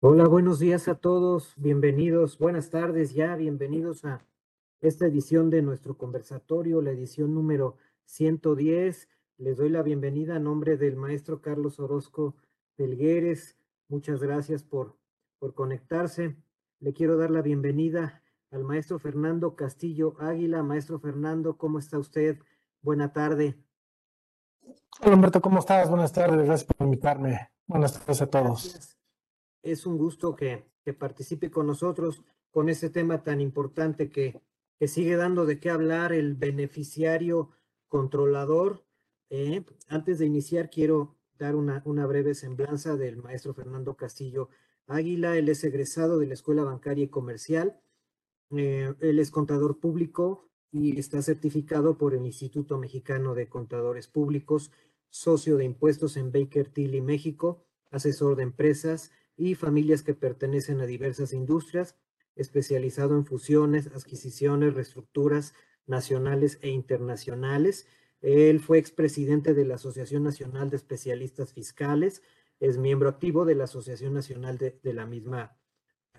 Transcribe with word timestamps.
Hola, 0.00 0.28
buenos 0.28 0.60
días 0.60 0.86
a 0.86 0.94
todos, 0.94 1.54
bienvenidos, 1.56 2.38
buenas 2.38 2.70
tardes 2.70 3.14
ya, 3.14 3.34
bienvenidos 3.34 4.04
a 4.04 4.24
esta 4.80 5.06
edición 5.06 5.50
de 5.50 5.60
nuestro 5.60 5.98
conversatorio, 5.98 6.80
la 6.82 6.92
edición 6.92 7.34
número 7.34 7.76
110. 8.04 9.08
Les 9.38 9.56
doy 9.56 9.70
la 9.70 9.82
bienvenida 9.82 10.36
a 10.36 10.38
nombre 10.38 10.76
del 10.76 10.94
maestro 10.94 11.42
Carlos 11.42 11.80
Orozco 11.80 12.36
Pelgueres. 12.76 13.56
Muchas 13.88 14.22
gracias 14.22 14.62
por, 14.62 14.96
por 15.40 15.54
conectarse. 15.54 16.36
Le 16.78 16.92
quiero 16.92 17.16
dar 17.16 17.32
la 17.32 17.42
bienvenida 17.42 18.22
al 18.52 18.62
maestro 18.62 19.00
Fernando 19.00 19.56
Castillo 19.56 20.14
Águila. 20.20 20.62
Maestro 20.62 21.00
Fernando, 21.00 21.58
¿cómo 21.58 21.80
está 21.80 21.98
usted? 21.98 22.38
Buena 22.82 23.12
tarde. 23.12 23.58
Hola 25.00 25.16
Humberto, 25.16 25.40
¿cómo 25.40 25.58
estás? 25.58 25.90
Buenas 25.90 26.12
tardes, 26.12 26.46
gracias 26.46 26.72
por 26.72 26.86
invitarme. 26.86 27.50
Buenas 27.66 27.98
tardes 27.98 28.22
a 28.22 28.26
todos 28.28 28.96
es 29.62 29.86
un 29.86 29.98
gusto 29.98 30.36
que, 30.36 30.66
participe 30.98 31.50
con 31.50 31.66
nosotros 31.66 32.22
con 32.50 32.70
este 32.70 32.88
tema 32.88 33.22
tan 33.22 33.42
importante 33.42 34.08
que, 34.08 34.40
que, 34.78 34.88
sigue 34.88 35.16
dando 35.16 35.44
de 35.44 35.60
qué 35.60 35.68
hablar, 35.68 36.14
el 36.14 36.34
beneficiario 36.34 37.50
controlador. 37.88 38.86
Eh, 39.28 39.64
antes 39.88 40.18
de 40.18 40.24
iniciar, 40.24 40.70
quiero 40.70 41.18
dar 41.38 41.56
una, 41.56 41.82
una, 41.84 42.06
breve 42.06 42.34
semblanza 42.34 42.96
del 42.96 43.18
maestro 43.18 43.52
Fernando 43.52 43.96
Castillo 43.96 44.48
Águila. 44.86 45.36
Él 45.36 45.50
es 45.50 45.62
egresado 45.62 46.18
de 46.18 46.26
la 46.26 46.34
Escuela 46.34 46.64
Bancaria 46.64 47.04
y 47.04 47.08
Comercial. 47.08 47.78
Eh, 48.50 48.94
él 49.00 49.18
es 49.18 49.30
contador 49.30 49.78
público 49.78 50.48
y 50.72 50.98
está 50.98 51.20
certificado 51.22 51.98
por 51.98 52.14
el 52.14 52.24
Instituto 52.24 52.78
Mexicano 52.78 53.34
de 53.34 53.48
Contadores 53.48 54.08
Públicos, 54.08 54.70
socio 55.10 55.56
de 55.56 55.64
impuestos 55.64 56.16
en 56.16 56.32
Baker 56.32 56.68
Tilly, 56.68 57.00
México, 57.00 57.64
asesor 57.90 58.36
de 58.36 58.42
empresas, 58.44 59.10
y 59.38 59.54
familias 59.54 60.02
que 60.02 60.14
pertenecen 60.14 60.80
a 60.80 60.86
diversas 60.86 61.32
industrias, 61.32 61.96
especializado 62.34 63.14
en 63.16 63.24
fusiones, 63.24 63.86
adquisiciones, 63.86 64.74
reestructuras 64.74 65.54
nacionales 65.86 66.58
e 66.60 66.70
internacionales. 66.70 67.86
Él 68.20 68.60
fue 68.60 68.78
expresidente 68.78 69.54
de 69.54 69.64
la 69.64 69.76
Asociación 69.76 70.24
Nacional 70.24 70.68
de 70.68 70.76
Especialistas 70.76 71.52
Fiscales, 71.52 72.20
es 72.60 72.76
miembro 72.76 73.08
activo 73.08 73.44
de 73.44 73.54
la 73.54 73.64
Asociación 73.64 74.12
Nacional 74.12 74.58
de, 74.58 74.78
de 74.82 74.92
la 74.92 75.06
misma 75.06 75.56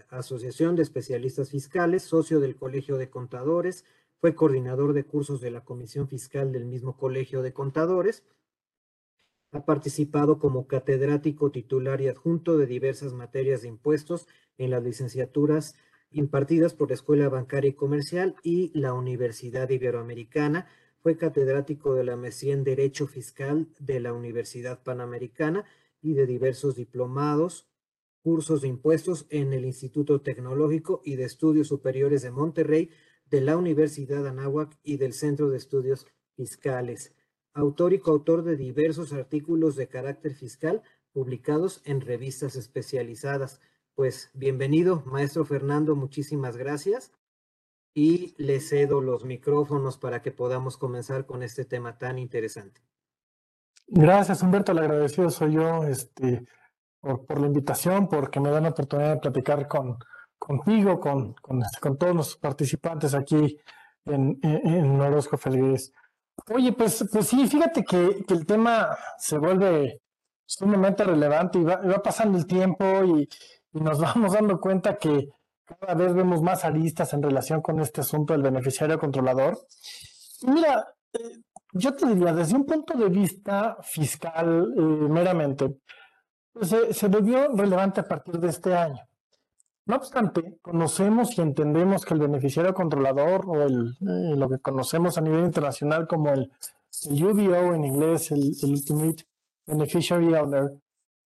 Asociación 0.08 0.78
de 0.78 0.84
Especialistas 0.84 1.50
Fiscales, 1.50 2.04
socio 2.04 2.40
del 2.40 2.56
Colegio 2.56 2.98
de 2.98 3.10
Contadores, 3.10 3.84
fue 4.22 4.34
coordinador 4.34 4.94
de 4.94 5.06
cursos 5.06 5.42
de 5.42 5.52
la 5.52 5.66
Comisión 5.66 6.08
Fiscal 6.08 6.54
del 6.54 6.66
mismo 6.66 6.98
Colegio 6.98 7.42
de 7.42 7.52
Contadores 7.52 8.24
ha 9.52 9.66
participado 9.66 10.38
como 10.38 10.68
catedrático 10.68 11.52
titular 11.52 12.02
y 12.02 12.08
adjunto 12.08 12.58
de 12.58 12.68
diversas 12.68 13.14
materias 13.14 13.62
de 13.64 13.70
impuestos 13.70 14.28
en 14.58 14.70
las 14.72 14.84
licenciaturas 14.84 15.76
impartidas 16.12 16.74
por 16.74 16.90
la 16.90 16.96
Escuela 16.96 17.30
Bancaria 17.30 17.70
y 17.70 17.74
Comercial 17.74 18.36
y 18.44 18.72
la 18.78 18.94
Universidad 18.94 19.70
Iberoamericana. 19.70 20.68
Fue 21.02 21.18
catedrático 21.18 21.96
de 21.96 22.04
la 22.04 22.16
maestría 22.16 22.54
en 22.54 22.64
Derecho 22.64 23.08
Fiscal 23.08 23.70
de 23.80 24.00
la 24.00 24.14
Universidad 24.14 24.84
Panamericana 24.84 25.66
y 26.02 26.14
de 26.14 26.28
diversos 26.28 26.76
diplomados, 26.76 27.68
cursos 28.22 28.62
de 28.62 28.68
impuestos 28.68 29.26
en 29.30 29.54
el 29.54 29.66
Instituto 29.66 30.22
Tecnológico 30.22 31.02
y 31.04 31.16
de 31.16 31.24
Estudios 31.24 31.68
Superiores 31.68 32.22
de 32.22 32.32
Monterrey, 32.32 32.90
de 33.26 33.42
la 33.42 33.58
Universidad 33.58 34.28
Anáhuac 34.28 34.78
y 34.84 34.98
del 34.98 35.14
Centro 35.14 35.50
de 35.50 35.58
Estudios 35.58 36.06
Fiscales 36.36 37.16
autor 37.54 37.94
y 37.94 38.00
coautor 38.00 38.44
de 38.44 38.56
diversos 38.56 39.14
artículos 39.14 39.76
de 39.76 39.88
carácter 39.88 40.34
fiscal 40.34 40.82
publicados 41.12 41.82
en 41.86 42.02
revistas 42.02 42.56
especializadas. 42.56 43.62
Pues 43.96 44.30
bienvenido, 44.34 45.04
maestro 45.06 45.46
Fernando, 45.46 45.96
muchísimas 45.96 46.58
gracias. 46.58 47.12
Y 47.94 48.36
le 48.38 48.60
cedo 48.60 49.02
los 49.02 49.26
micrófonos 49.26 49.98
para 49.98 50.22
que 50.22 50.32
podamos 50.32 50.78
comenzar 50.78 51.26
con 51.26 51.44
este 51.44 51.66
tema 51.66 51.98
tan 51.98 52.20
interesante. 52.20 52.82
Gracias, 53.88 54.44
Humberto. 54.44 54.74
Le 54.74 54.82
agradecido 54.82 55.32
soy 55.32 55.54
yo 55.54 55.84
este, 55.84 56.46
por, 57.02 57.40
la 57.40 57.48
invitación, 57.48 58.08
porque 58.08 58.40
me 58.40 58.52
dan 58.52 58.64
la 58.64 58.70
oportunidad 58.70 59.16
de 59.16 59.22
platicar 59.22 59.68
con, 59.68 59.98
contigo, 60.38 61.00
con, 61.00 61.34
con, 61.34 61.98
todos 61.98 62.16
los 62.16 62.38
participantes 62.38 63.16
aquí 63.16 63.58
en, 64.06 64.40
en, 64.44 64.68
en 64.68 65.02
Orozco. 65.02 65.38
Oye, 66.48 66.74
pues, 66.74 67.06
pues 67.12 67.28
sí, 67.28 67.48
fíjate 67.48 67.84
que, 67.84 68.24
el 68.28 68.46
tema 68.46 68.98
se 69.18 69.38
vuelve 69.38 70.02
sumamente 70.46 71.04
relevante 71.04 71.60
y 71.60 71.64
va, 71.64 71.82
pasando 72.04 72.38
el 72.38 72.46
tiempo 72.46 72.86
y, 73.04 73.30
nos 73.72 74.00
vamos 74.00 74.34
dando 74.34 74.60
cuenta 74.60 74.98
que 74.98 75.30
cada 75.66 75.94
vez 75.94 76.14
vemos 76.14 76.42
más 76.42 76.66
aristas 76.66 77.14
en 77.14 77.22
relación 77.22 77.62
con 77.62 77.80
este 77.80 78.02
asunto 78.02 78.34
del 78.34 78.42
beneficiario 78.42 78.98
controlador. 78.98 79.60
Y 80.42 80.52
mira, 80.52 80.88
eh, 81.14 81.20
yo 81.74 81.94
te 81.94 82.08
diría, 82.08 82.34
desde 82.34 82.56
un 82.56 82.66
punto 82.66 82.98
de 82.98 83.10
vista 83.10 83.78
fiscal 83.84 84.74
eh, 84.76 84.82
meramente, 84.82 85.78
pues, 86.52 86.76
se 86.92 87.08
volvió 87.08 87.56
relevante 87.56 88.02
a 88.02 88.08
partir 88.08 88.40
de 88.40 88.50
este 88.50 88.76
año. 88.76 89.09
No 89.90 89.96
obstante, 89.96 90.60
conocemos 90.62 91.36
y 91.36 91.42
entendemos 91.42 92.06
que 92.06 92.14
el 92.14 92.20
beneficiario 92.20 92.76
controlador 92.76 93.46
o 93.48 93.64
el, 93.64 93.98
eh, 94.02 94.36
lo 94.38 94.48
que 94.48 94.60
conocemos 94.60 95.18
a 95.18 95.22
nivel 95.22 95.46
internacional 95.46 96.08
como 96.08 96.30
el, 96.30 96.52
UBO 97.10 97.74
en 97.74 97.86
inglés, 97.86 98.30
el, 98.30 98.56
Ultimate 98.62 99.26
Beneficiary 99.66 100.32
Owner, 100.36 100.80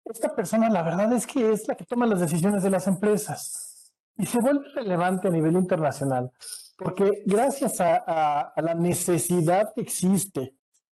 esta 0.06 0.34
persona 0.34 0.70
la 0.70 0.82
verdad 0.82 1.12
es 1.12 1.28
que 1.28 1.52
es 1.52 1.68
la 1.68 1.76
que 1.76 1.84
toma 1.84 2.06
las 2.06 2.22
decisiones 2.22 2.64
de 2.64 2.70
las 2.70 2.88
empresas 2.88 3.92
y 4.18 4.26
se 4.26 4.40
vuelve 4.40 4.66
relevante 4.74 5.28
a 5.28 5.32
nivel 5.32 5.56
internacional 5.56 6.32
porque 6.78 7.22
gracias 7.26 7.82
a, 7.82 8.54
la 8.56 8.76
necesidad 8.76 9.74
que 9.76 9.82
existe 9.82 10.56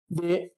de 0.08 0.56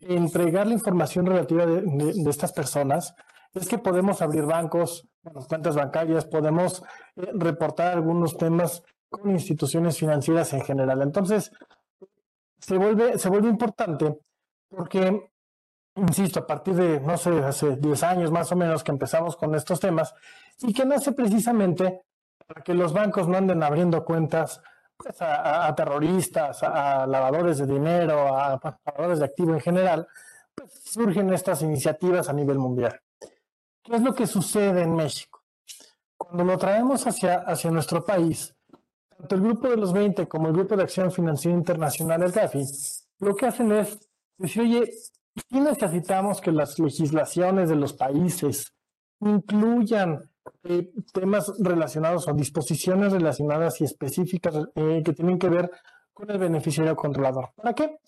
entregar 0.00 0.66
la 0.66 0.74
información 0.74 1.24
relativa 1.24 1.66
de 1.66 2.30
estas 2.30 2.52
personas, 2.52 3.14
es 3.54 3.68
que 3.68 3.78
podemos 3.78 4.22
abrir 4.22 4.44
bancos, 4.44 5.08
cuentas 5.46 5.76
bancarias, 5.76 6.24
podemos 6.24 6.82
eh, 7.16 7.30
reportar 7.34 7.94
algunos 7.94 8.36
temas 8.36 8.82
con 9.08 9.30
instituciones 9.30 9.98
financieras 9.98 10.52
en 10.52 10.62
general. 10.62 11.02
Entonces, 11.02 11.50
se 12.58 12.76
vuelve, 12.76 13.18
se 13.18 13.28
vuelve 13.28 13.48
importante 13.48 14.18
porque, 14.68 15.30
insisto, 15.94 16.40
a 16.40 16.46
partir 16.46 16.74
de, 16.74 17.00
no 17.00 17.16
sé, 17.16 17.30
hace 17.44 17.76
10 17.76 18.02
años 18.02 18.30
más 18.30 18.50
o 18.52 18.56
menos 18.56 18.84
que 18.84 18.90
empezamos 18.90 19.36
con 19.36 19.54
estos 19.54 19.80
temas 19.80 20.14
y 20.60 20.72
que 20.72 20.84
nace 20.84 21.12
precisamente 21.12 22.02
para 22.46 22.62
que 22.62 22.74
los 22.74 22.92
bancos 22.92 23.28
no 23.28 23.36
anden 23.36 23.62
abriendo 23.62 24.04
cuentas 24.04 24.60
pues, 24.96 25.16
a, 25.20 25.72
terroristas, 25.74 26.62
a, 26.62 27.06
lavadores 27.06 27.58
de 27.58 27.66
dinero, 27.66 28.36
a, 28.36 28.58
lavadores 28.84 29.20
de 29.20 29.24
activo 29.26 29.54
en 29.54 29.60
general, 29.60 30.08
pues 30.54 30.72
surgen 30.84 31.32
estas 31.32 31.62
iniciativas 31.62 32.28
a 32.28 32.32
nivel 32.32 32.58
mundial. 32.58 33.00
¿Qué 33.88 33.96
es 33.96 34.02
lo 34.02 34.14
que 34.14 34.26
sucede 34.26 34.82
en 34.82 34.94
México? 34.94 35.42
Cuando 36.18 36.44
lo 36.44 36.58
traemos 36.58 37.06
hacia, 37.06 37.36
hacia 37.36 37.70
nuestro 37.70 38.04
país, 38.04 38.54
tanto 39.16 39.34
el 39.34 39.40
Grupo 39.40 39.68
de 39.70 39.78
los 39.78 39.94
20 39.94 40.28
como 40.28 40.48
el 40.48 40.52
Grupo 40.52 40.76
de 40.76 40.82
Acción 40.82 41.10
Financiera 41.10 41.56
Internacional, 41.56 42.22
el 42.22 42.32
GAFI, 42.32 42.66
lo 43.20 43.34
que 43.34 43.46
hacen 43.46 43.72
es 43.72 43.98
decir, 44.36 44.62
oye, 44.62 44.92
¿sí 44.92 45.60
necesitamos 45.60 46.42
que 46.42 46.52
las 46.52 46.78
legislaciones 46.78 47.70
de 47.70 47.76
los 47.76 47.94
países 47.94 48.74
incluyan 49.20 50.30
eh, 50.64 50.90
temas 51.14 51.50
relacionados 51.58 52.28
o 52.28 52.34
disposiciones 52.34 53.10
relacionadas 53.10 53.80
y 53.80 53.84
específicas 53.84 54.54
eh, 54.74 55.00
que 55.02 55.14
tienen 55.14 55.38
que 55.38 55.48
ver 55.48 55.70
con 56.12 56.30
el 56.30 56.36
beneficiario 56.36 56.94
controlador. 56.94 57.52
¿Para 57.56 57.72
qué? 57.72 58.00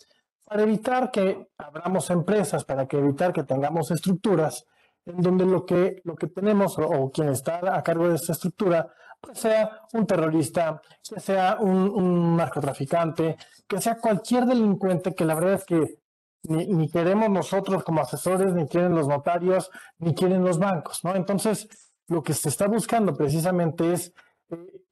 Para 0.45 0.63
evitar 0.63 1.11
que 1.11 1.49
abramos 1.57 2.11
empresas, 2.11 2.67
para 2.67 2.87
que 2.87 2.99
evitar 2.99 3.33
que 3.33 3.45
tengamos 3.45 3.91
estructuras 3.91 4.67
en 5.07 5.23
donde 5.23 5.45
lo 5.47 5.65
que, 5.65 6.01
lo 6.05 6.15
que 6.15 6.27
tenemos 6.27 6.79
o, 6.79 7.11
quien 7.11 7.29
está 7.29 7.77
a 7.77 7.83
cargo 7.83 8.09
de 8.09 8.17
esta 8.17 8.33
estructura, 8.33 8.93
pues 9.21 9.39
sea 9.39 9.81
un 9.93 10.07
terrorista, 10.07 10.81
que 11.09 11.21
sea 11.21 11.59
un, 11.61 12.37
narcotraficante, 12.37 13.37
que 13.67 13.81
sea 13.81 13.99
cualquier 13.99 14.47
delincuente 14.47 15.15
que 15.15 15.25
la 15.25 15.35
verdad 15.35 15.55
es 15.55 15.65
que 15.65 15.99
ni, 16.43 16.89
queremos 16.89 17.29
nosotros 17.29 17.85
como 17.85 18.01
asesores, 18.01 18.55
ni 18.55 18.67
quieren 18.67 18.95
los 18.95 19.07
notarios, 19.07 19.71
ni 19.99 20.15
quieren 20.15 20.43
los 20.43 20.59
bancos, 20.59 21.05
¿no? 21.05 21.15
Entonces, 21.15 21.69
lo 22.09 22.23
que 22.23 22.33
se 22.33 22.49
está 22.49 22.67
buscando 22.67 23.15
precisamente 23.15 23.93
es 23.93 24.15
eh, 24.51 24.83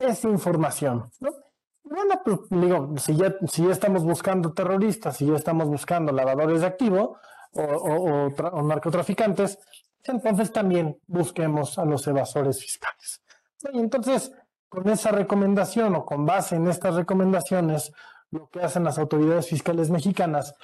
esa 0.00 0.28
información, 0.28 1.10
¿no? 1.20 1.30
Bueno, 1.84 2.20
pues 2.24 2.38
digo, 2.50 2.94
si 2.98 3.16
ya, 3.16 3.36
si 3.46 3.64
ya 3.64 3.70
estamos 3.70 4.02
buscando 4.02 4.52
terroristas, 4.52 5.18
si 5.18 5.26
ya 5.26 5.36
estamos 5.36 5.68
buscando 5.68 6.10
lavadores 6.10 6.62
de 6.62 6.66
activo, 6.66 7.18
o, 7.52 8.62
narcotraficantes, 8.62 9.58
entonces 10.04 10.52
también 10.52 10.98
busquemos 11.06 11.78
a 11.78 11.84
los 11.84 12.06
evasores 12.06 12.60
fiscales. 12.60 13.22
Y 13.72 13.78
entonces, 13.78 14.32
con 14.68 14.88
esa 14.88 15.10
recomendación 15.10 15.94
o 15.96 16.04
con 16.04 16.26
base 16.26 16.56
en 16.56 16.68
estas 16.68 16.94
recomendaciones, 16.94 17.92
lo 18.30 18.48
que 18.48 18.60
hacen 18.60 18.84
las 18.84 18.98
autoridades 18.98 19.48
fiscales 19.48 19.90
mexicanas 19.90 20.54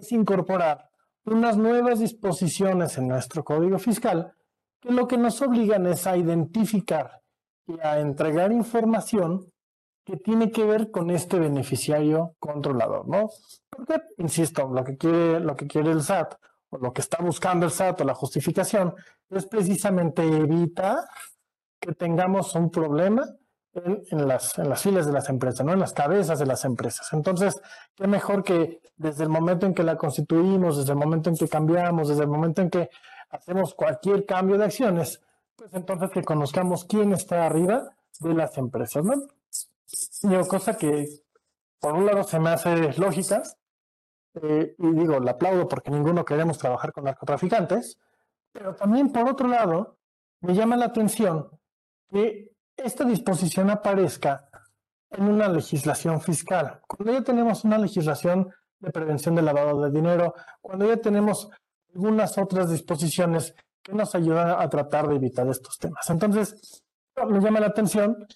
es 0.00 0.12
incorporar 0.12 0.90
unas 1.24 1.56
nuevas 1.56 1.98
disposiciones 1.98 2.96
en 2.98 3.08
nuestro 3.08 3.44
código 3.44 3.78
fiscal 3.78 4.34
que 4.80 4.90
lo 4.90 5.06
que 5.06 5.18
nos 5.18 5.40
obligan 5.42 5.86
es 5.86 6.06
a 6.06 6.16
identificar 6.16 7.22
y 7.66 7.78
a 7.80 8.00
entregar 8.00 8.52
información 8.52 9.52
que 10.04 10.16
tiene 10.16 10.50
que 10.50 10.64
ver 10.64 10.90
con 10.90 11.10
este 11.10 11.38
beneficiario 11.38 12.34
controlador, 12.38 13.06
¿no? 13.06 13.28
Porque, 13.70 14.02
insisto, 14.18 14.68
lo 14.68 14.84
que 14.84 14.96
quiere, 14.96 15.40
lo 15.40 15.56
que 15.56 15.66
quiere 15.66 15.90
el 15.92 16.02
SAT 16.02 16.34
o 16.70 16.78
lo 16.78 16.92
que 16.92 17.00
está 17.00 17.22
buscando 17.22 17.66
el 17.66 17.72
SAT 17.72 18.00
o 18.00 18.04
la 18.04 18.14
justificación 18.14 18.94
es 19.30 19.46
precisamente 19.46 20.22
evitar 20.22 20.98
que 21.78 21.92
tengamos 21.92 22.54
un 22.54 22.70
problema 22.70 23.24
en, 23.72 24.28
las, 24.28 24.58
en 24.58 24.68
las 24.68 24.82
filas 24.82 25.06
de 25.06 25.12
las 25.12 25.28
empresas, 25.28 25.64
¿no? 25.64 25.72
en 25.72 25.80
las 25.80 25.92
cabezas 25.92 26.38
de 26.38 26.46
las 26.46 26.64
empresas. 26.64 27.12
Entonces, 27.12 27.60
qué 27.94 28.06
mejor 28.06 28.42
que 28.42 28.80
desde 28.96 29.22
el 29.24 29.28
momento 29.28 29.66
en 29.66 29.74
que 29.74 29.84
la 29.84 29.96
constituimos, 29.96 30.76
desde 30.76 30.92
el 30.92 30.98
momento 30.98 31.30
en 31.30 31.36
que 31.36 31.48
cambiamos, 31.48 32.08
desde 32.08 32.22
el 32.22 32.28
momento 32.28 32.62
en 32.62 32.70
que 32.70 32.90
hacemos 33.30 33.74
cualquier 33.74 34.26
cambio 34.26 34.58
de 34.58 34.64
acciones, 34.64 35.20
pues 35.56 35.72
entonces 35.74 36.10
que 36.10 36.24
conozcamos 36.24 36.84
quién 36.84 37.12
está 37.12 37.46
arriba 37.46 37.94
de 38.18 38.34
las 38.34 38.56
empresas. 38.58 39.04
¿no? 39.04 39.14
Y 40.22 40.48
cosa 40.48 40.76
que, 40.76 41.08
por 41.78 41.94
un 41.94 42.06
lado, 42.06 42.24
se 42.24 42.38
me 42.38 42.50
hace 42.50 42.92
lógica, 42.94 43.42
eh, 44.34 44.74
y 44.78 44.90
digo, 44.92 45.18
la 45.18 45.32
aplaudo 45.32 45.68
porque 45.68 45.90
ninguno 45.90 46.24
queremos 46.24 46.58
trabajar 46.58 46.92
con 46.92 47.04
narcotraficantes, 47.04 47.98
pero 48.52 48.74
también 48.74 49.12
por 49.12 49.28
otro 49.28 49.48
lado, 49.48 49.98
me 50.40 50.54
llama 50.54 50.76
la 50.76 50.86
atención 50.86 51.48
que 52.10 52.52
esta 52.76 53.04
disposición 53.04 53.70
aparezca 53.70 54.48
en 55.10 55.24
una 55.24 55.48
legislación 55.48 56.20
fiscal. 56.20 56.80
Cuando 56.86 57.12
ya 57.12 57.22
tenemos 57.22 57.64
una 57.64 57.78
legislación 57.78 58.50
de 58.78 58.90
prevención 58.90 59.34
del 59.34 59.44
lavado 59.44 59.82
de 59.82 59.90
dinero, 59.90 60.34
cuando 60.60 60.86
ya 60.86 60.96
tenemos 60.96 61.50
algunas 61.94 62.38
otras 62.38 62.70
disposiciones 62.70 63.54
que 63.82 63.92
nos 63.92 64.14
ayudan 64.14 64.60
a 64.60 64.68
tratar 64.68 65.08
de 65.08 65.16
evitar 65.16 65.46
estos 65.48 65.78
temas. 65.78 66.08
Entonces, 66.08 66.82
me 67.28 67.40
llama 67.40 67.60
la 67.60 67.66
atención, 67.66 68.26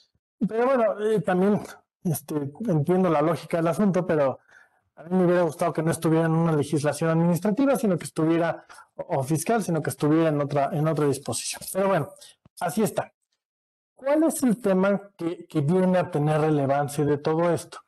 pero 0.46 0.66
bueno, 0.66 1.00
eh, 1.00 1.20
también 1.20 1.62
este, 2.02 2.52
entiendo 2.68 3.08
la 3.08 3.22
lógica 3.22 3.58
del 3.58 3.68
asunto, 3.68 4.06
pero 4.06 4.40
a 4.96 5.02
mí 5.02 5.16
me 5.16 5.24
hubiera 5.24 5.42
gustado 5.42 5.72
que 5.72 5.82
no 5.82 5.90
estuviera 5.90 6.26
en 6.26 6.32
una 6.32 6.52
legislación 6.52 7.10
administrativa, 7.10 7.76
sino 7.76 7.98
que 7.98 8.04
estuviera, 8.04 8.64
o 8.94 9.22
fiscal, 9.22 9.62
sino 9.62 9.82
que 9.82 9.90
estuviera 9.90 10.28
en 10.28 10.40
otra, 10.40 10.70
en 10.72 10.86
otra 10.86 11.06
disposición. 11.06 11.62
Pero 11.72 11.88
bueno, 11.88 12.08
así 12.60 12.82
está. 12.82 13.12
¿Cuál 13.94 14.22
es 14.24 14.42
el 14.42 14.60
tema 14.60 15.10
que, 15.16 15.60
viene 15.60 15.98
a 15.98 16.10
tener 16.10 16.40
relevancia 16.40 17.04
de 17.04 17.18
todo 17.18 17.50
esto? 17.50 17.78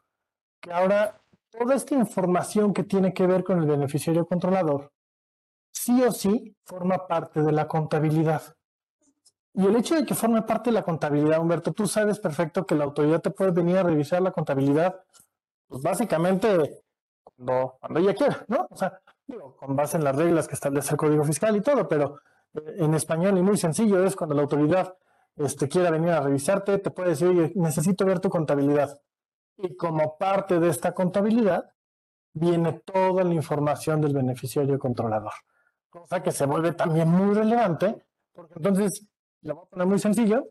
Que 0.61 0.73
ahora 0.73 1.21
toda 1.51 1.75
esta 1.75 1.95
información 1.95 2.73
que 2.73 2.83
tiene 2.83 3.13
que 3.13 3.27
ver 3.27 3.45
con 3.45 3.59
el 3.59 3.67
beneficiario 3.67 4.27
controlador, 4.27 4.93
sí 5.73 6.03
o 6.03 6.11
sí 6.11 6.57
forma 6.65 7.07
parte 7.07 7.43
de 7.43 7.53
la 7.53 7.69
contabilidad. 7.69 8.43
Y 9.55 9.65
el 9.65 9.77
hecho 9.77 9.95
de 9.95 10.05
que 10.05 10.15
forme 10.15 10.43
parte 10.43 10.71
de 10.71 10.75
la 10.75 10.83
contabilidad, 10.83 11.41
Humberto, 11.41 11.73
tú 11.73 11.87
sabes 11.87 12.19
perfecto 12.19 12.67
que 12.67 12.75
la 12.75 12.85
autoridad 12.85 13.21
te 13.21 13.31
puede 13.31 13.53
venir 13.53 13.79
a 13.79 13.83
revisar 13.85 14.21
la 14.21 14.33
contabilidad, 14.33 15.03
pues 15.67 15.83
básicamente 15.83 16.86
cuando, 17.37 17.79
ella 17.97 18.15
quiera, 18.15 18.45
¿no? 18.49 18.67
O 18.71 18.77
sea, 18.77 19.01
con 19.59 19.77
base 19.77 19.97
en 19.97 20.05
las 20.05 20.17
reglas 20.17 20.49
que 20.49 20.55
establece 20.55 20.93
el 20.93 20.97
Código 20.97 21.25
Fiscal 21.25 21.57
y 21.57 21.61
todo, 21.61 21.89
pero 21.89 22.21
eh, 22.55 22.77
en 22.79 22.95
español 22.95 23.37
y 23.39 23.43
muy 23.43 23.57
sencillo 23.57 24.03
es 24.05 24.17
cuando 24.17 24.35
la 24.35 24.43
autoridad 24.43 24.95
este, 25.37 25.69
quiera 25.69 25.91
venir 25.91 26.11
a 26.11 26.21
revisarte, 26.21 26.79
te 26.79 26.91
puede 26.91 27.11
decir, 27.11 27.29
oye, 27.29 27.53
necesito 27.57 28.05
ver 28.05 28.21
tu 28.21 28.31
contabilidad. 28.31 29.01
Y 29.59 29.77
como 29.77 30.17
parte 30.19 30.59
de 30.59 30.69
esta 30.69 30.93
contabilidad, 30.93 31.71
viene 32.33 32.81
toda 32.85 33.25
la 33.25 33.35
información 33.35 34.01
del 34.01 34.15
beneficiario 34.15 34.79
controlador. 34.79 35.33
Cosa 35.89 36.23
que 36.23 36.33
se 36.33 36.47
vuelve 36.47 36.73
también 36.73 37.09
muy 37.09 37.35
relevante, 37.35 38.07
porque 38.33 38.55
entonces, 38.57 39.07
lo 39.43 39.55
voy 39.55 39.65
a 39.65 39.71
poner 39.71 39.87
muy 39.87 39.99
sencillo, 39.99 40.49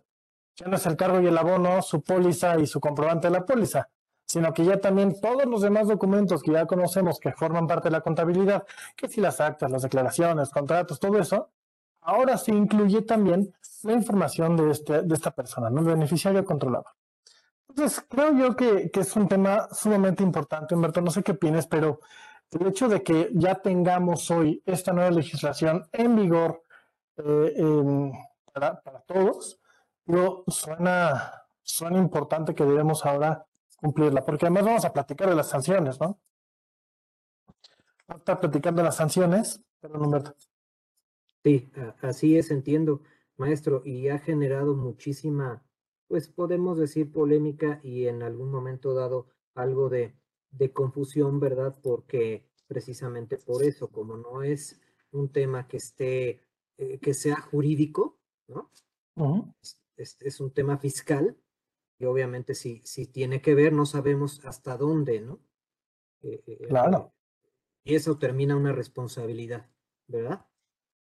ya 0.55 0.67
no 0.67 0.77
es 0.77 0.85
el 0.85 0.95
cargo 0.95 1.19
y 1.19 1.27
el 1.27 1.37
abono, 1.37 1.81
su 1.81 2.01
póliza 2.01 2.57
y 2.59 2.65
su 2.65 2.79
comprobante 2.79 3.27
de 3.27 3.33
la 3.33 3.45
póliza, 3.45 3.89
sino 4.35 4.51
que 4.51 4.65
ya 4.65 4.81
también 4.81 5.17
todos 5.21 5.45
los 5.45 5.61
demás 5.61 5.87
documentos 5.87 6.43
que 6.43 6.51
ya 6.51 6.65
conocemos 6.65 7.21
que 7.21 7.31
forman 7.31 7.67
parte 7.67 7.87
de 7.87 7.91
la 7.93 8.01
contabilidad, 8.01 8.65
que 8.93 9.07
si 9.07 9.21
las 9.21 9.39
actas, 9.39 9.71
las 9.71 9.83
declaraciones, 9.83 10.49
contratos, 10.49 10.99
todo 10.99 11.17
eso, 11.17 11.51
ahora 12.01 12.37
se 12.37 12.51
incluye 12.51 13.01
también 13.03 13.55
la 13.83 13.93
información 13.93 14.57
de, 14.57 14.71
este, 14.71 15.03
de 15.03 15.15
esta 15.15 15.31
persona, 15.31 15.69
¿no? 15.69 15.85
Beneficiario 15.85 16.43
controlador. 16.43 16.91
Entonces, 17.69 18.05
creo 18.09 18.35
yo 18.35 18.57
que, 18.57 18.91
es 18.93 19.15
un 19.15 19.29
tema 19.29 19.69
sumamente 19.71 20.21
importante, 20.21 20.75
Humberto, 20.75 20.99
no 20.99 21.11
sé 21.11 21.23
qué 21.23 21.31
opinas, 21.31 21.65
pero 21.65 22.01
el 22.51 22.67
hecho 22.67 22.89
de 22.89 23.03
que 23.03 23.29
ya 23.35 23.55
tengamos 23.55 24.29
hoy 24.31 24.61
esta 24.65 24.91
nueva 24.91 25.11
legislación 25.11 25.87
en 25.93 26.13
vigor 26.13 26.61
eh, 27.15 28.11
para, 28.51 28.81
todos, 29.07 29.61
suena, 30.47 31.45
suena 31.61 31.99
importante 31.99 32.53
que 32.53 32.65
debemos 32.65 33.05
ahora 33.05 33.45
cumplirla, 33.75 34.25
porque 34.25 34.45
además 34.45 34.65
vamos 34.65 34.85
a 34.85 34.93
platicar 34.93 35.29
de 35.29 35.35
las 35.35 35.49
sanciones, 35.49 35.99
¿no? 35.99 36.19
Vamos 38.07 38.19
a 38.19 38.23
estar 38.23 38.39
platicando 38.39 38.81
de 38.81 38.85
las 38.85 38.97
sanciones, 38.97 39.61
pero 39.79 39.99
Humberto. 39.99 40.35
Sí, 41.43 41.69
así 42.01 42.37
es, 42.37 42.51
entiendo, 42.51 43.01
maestro, 43.37 43.81
y 43.85 44.09
ha 44.09 44.19
generado 44.19 44.75
muchísima, 44.75 45.63
pues 46.07 46.27
podemos 46.27 46.77
decir 46.77 47.11
polémica 47.11 47.79
y 47.83 48.07
en 48.07 48.23
algún 48.23 48.51
momento 48.51 48.93
dado 48.93 49.27
algo 49.53 49.89
de, 49.89 50.15
de 50.51 50.71
confusión, 50.71 51.39
¿verdad? 51.39 51.77
Porque 51.83 52.47
precisamente 52.67 53.37
por 53.37 53.63
eso, 53.63 53.89
como 53.89 54.17
no 54.17 54.43
es 54.43 54.79
un 55.11 55.29
tema 55.29 55.67
que 55.67 55.77
esté, 55.77 56.41
eh, 56.77 56.99
que 56.99 57.13
sea 57.13 57.39
jurídico, 57.39 58.19
¿no? 58.47 58.71
es, 59.97 60.17
es, 60.19 60.39
un 60.39 60.51
tema 60.51 60.77
fiscal 60.77 61.37
y 61.97 62.05
obviamente 62.05 62.55
si, 62.55 62.81
si 62.85 63.07
tiene 63.07 63.41
que 63.41 63.55
ver, 63.55 63.73
no 63.73 63.85
sabemos 63.85 64.43
hasta 64.45 64.77
dónde, 64.77 65.21
¿no? 65.21 65.39
Eh, 66.21 66.43
eh, 66.45 66.67
claro. 66.67 67.13
Y 67.83 67.95
eso 67.95 68.17
termina 68.17 68.55
una 68.55 68.71
responsabilidad, 68.71 69.69
¿verdad? 70.07 70.45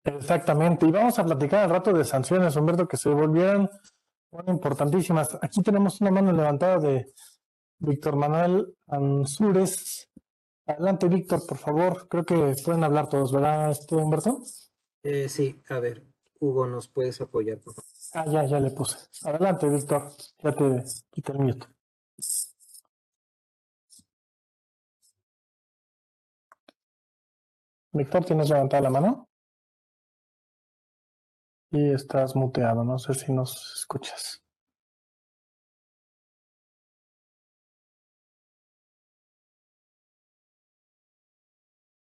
Exactamente, 0.03 0.85
y 0.85 0.91
vamos 0.91 1.18
a 1.18 1.24
platicar 1.24 1.63
al 1.63 1.69
rato 1.69 1.94
de 1.94 2.03
sanciones, 2.03 2.56
Humberto, 2.56 2.88
que 2.88 2.97
se 2.97 3.09
volvieron 3.09 3.69
importantísimas. 4.47 5.38
Aquí 5.41 5.62
tenemos 5.62 6.01
una 6.01 6.12
mano 6.12 6.31
levantada 6.31 6.80
de 6.80 7.06
Víctor 7.80 8.15
Manuel 8.15 8.75
Ansúrez. 8.88 10.09
Adelante, 10.65 11.07
Víctor, 11.07 11.45
por 11.47 11.57
favor. 11.57 12.07
Creo 12.07 12.24
que 12.24 12.56
pueden 12.65 12.83
hablar 12.83 13.07
todos, 13.07 13.31
¿verdad, 13.31 13.71
este 13.71 13.95
Humberto? 13.95 14.41
Eh, 15.03 15.30
sí, 15.30 15.62
a 15.69 15.80
ver, 15.80 16.03
Hugo, 16.39 16.65
¿nos 16.68 16.88
puedes 16.88 17.19
apoyar, 17.21 17.59
por 17.59 17.74
favor? 17.74 17.93
Ah, 18.13 18.25
ya, 18.25 18.44
ya 18.45 18.60
le 18.60 18.69
puse. 18.71 18.98
Adelante, 19.24 19.68
Víctor. 19.69 20.11
Ya 20.44 20.52
te 20.54 20.83
quita 21.11 21.31
el 21.33 21.40
mute. 21.40 21.68
Víctor, 27.94 28.26
¿tienes 28.26 28.49
levantada 28.49 28.83
la 28.83 28.90
mano? 28.90 29.30
Y 31.71 31.92
estás 31.92 32.35
muteado, 32.35 32.83
no 32.83 32.97
sé 32.99 33.14
si 33.14 33.31
nos 33.33 33.73
escuchas. 33.78 34.42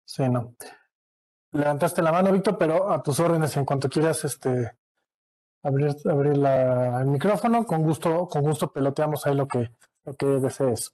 Sí, 0.06 0.24
no. 0.30 0.56
Levantaste 1.51 2.01
la 2.01 2.12
mano, 2.12 2.32
Víctor, 2.32 2.58
pero 2.58 2.92
a 2.92 3.01
tus 3.01 3.20
órdenes 3.20 3.56
en 3.58 3.66
cuanto 3.66 3.89
quieras 3.89 4.24
este 4.25 4.77
abrir, 5.63 5.96
abrir 6.10 6.34
el 6.34 7.05
micrófono, 7.08 7.65
con 7.65 7.82
gusto, 7.84 8.27
con 8.27 8.43
gusto 8.43 8.72
peloteamos 8.72 9.25
ahí 9.25 9.36
lo 9.36 9.48
que, 9.48 9.72
lo 10.05 10.13
que 10.13 10.25
desees. 10.25 10.93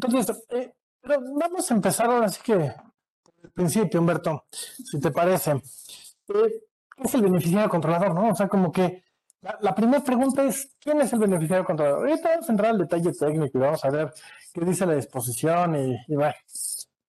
Entonces, 0.00 0.44
eh, 0.50 0.72
pero 1.00 1.20
vamos 1.20 1.70
a 1.70 1.74
empezar 1.74 2.10
ahora 2.10 2.28
sí 2.28 2.40
que 2.42 2.54
por 2.54 3.34
el 3.42 3.50
principio, 3.50 4.00
Humberto, 4.00 4.44
si 4.50 5.00
te 5.00 5.10
parece. 5.10 5.52
Eh, 5.52 6.62
es 6.96 7.14
el 7.14 7.22
beneficiario 7.22 7.68
controlador, 7.68 8.14
¿no? 8.14 8.30
O 8.30 8.34
sea, 8.34 8.48
como 8.48 8.72
que 8.72 9.04
la, 9.40 9.74
primera 9.74 10.02
pregunta 10.02 10.44
es, 10.44 10.74
¿quién 10.80 11.00
es 11.00 11.12
el 11.12 11.20
beneficiario 11.20 11.64
controlador? 11.64 12.08
Ahorita 12.08 12.30
vamos 12.30 12.48
a 12.48 12.52
entrar 12.52 12.70
al 12.70 12.78
detalle 12.78 13.12
técnico 13.12 13.58
y 13.58 13.60
vamos 13.60 13.84
a 13.84 13.90
ver 13.90 14.12
qué 14.52 14.60
dice 14.64 14.84
la 14.86 14.94
disposición 14.94 15.76
y, 15.76 15.96
y 16.08 16.14
bueno, 16.16 16.34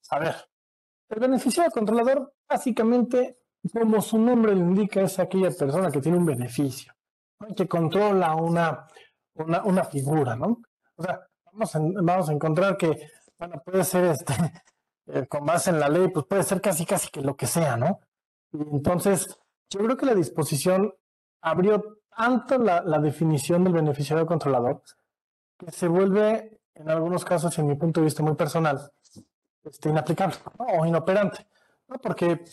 a 0.10 0.19
ver. 0.19 0.36
El 1.10 1.19
beneficiario 1.19 1.72
controlador, 1.72 2.31
básicamente, 2.48 3.38
como 3.74 4.01
su 4.01 4.18
nombre 4.18 4.56
lo 4.56 4.62
indica, 4.62 5.01
es 5.01 5.20
aquella 5.20 5.51
persona 5.51 5.92
que 5.92 6.01
tiene 6.01 6.18
un 6.18 6.25
beneficio, 6.25 6.94
que 7.56 7.68
controla 7.68 8.36
una, 8.36 8.88
una, 9.36 9.84
figura, 9.84 10.36
¿no? 10.36 10.62
O 10.96 11.04
sea, 11.04 11.28
vamos 11.51 11.75
a, 11.75 11.80
vamos 11.80 12.30
a 12.30 12.34
encontrar 12.34 12.78
que, 12.78 13.08
bueno, 13.38 13.62
puede 13.63 13.84
ser 13.84 14.06
este, 14.06 14.34
eh, 15.08 15.28
con 15.28 15.46
base 15.46 15.70
en 15.72 15.80
la 15.80 15.89
ley, 15.89 16.08
pues 16.10 16.25
puede 16.25 16.44
ser 16.44 16.62
casi, 16.62 16.86
casi 16.86 17.10
que 17.10 17.22
lo 17.22 17.36
que 17.36 17.48
sea, 17.48 17.78
¿no? 17.78 18.00
Y 18.51 18.62
entonces, 18.62 19.39
yo 19.70 19.80
creo 19.82 19.98
que 19.98 20.06
la 20.06 20.16
disposición 20.16 20.94
abrió 21.42 22.00
tanto 22.16 22.58
la, 22.58 22.82
definición 23.00 23.63
del 23.63 23.74
beneficiario 23.74 24.25
controlador 24.25 24.82
que 25.58 25.72
se 25.72 25.88
vuelve, 25.88 26.60
en 26.74 26.89
algunos 26.89 27.24
casos, 27.25 27.58
en 27.60 27.68
mi 27.68 27.75
punto 27.75 28.00
de 28.00 28.06
vista 28.06 28.24
muy 28.24 28.36
personal, 28.36 28.92
este, 29.63 29.89
inaplicable 29.89 30.36
o 30.58 30.86
inoperante. 30.86 31.46
¿no? 31.88 31.98
Porque 31.98 32.44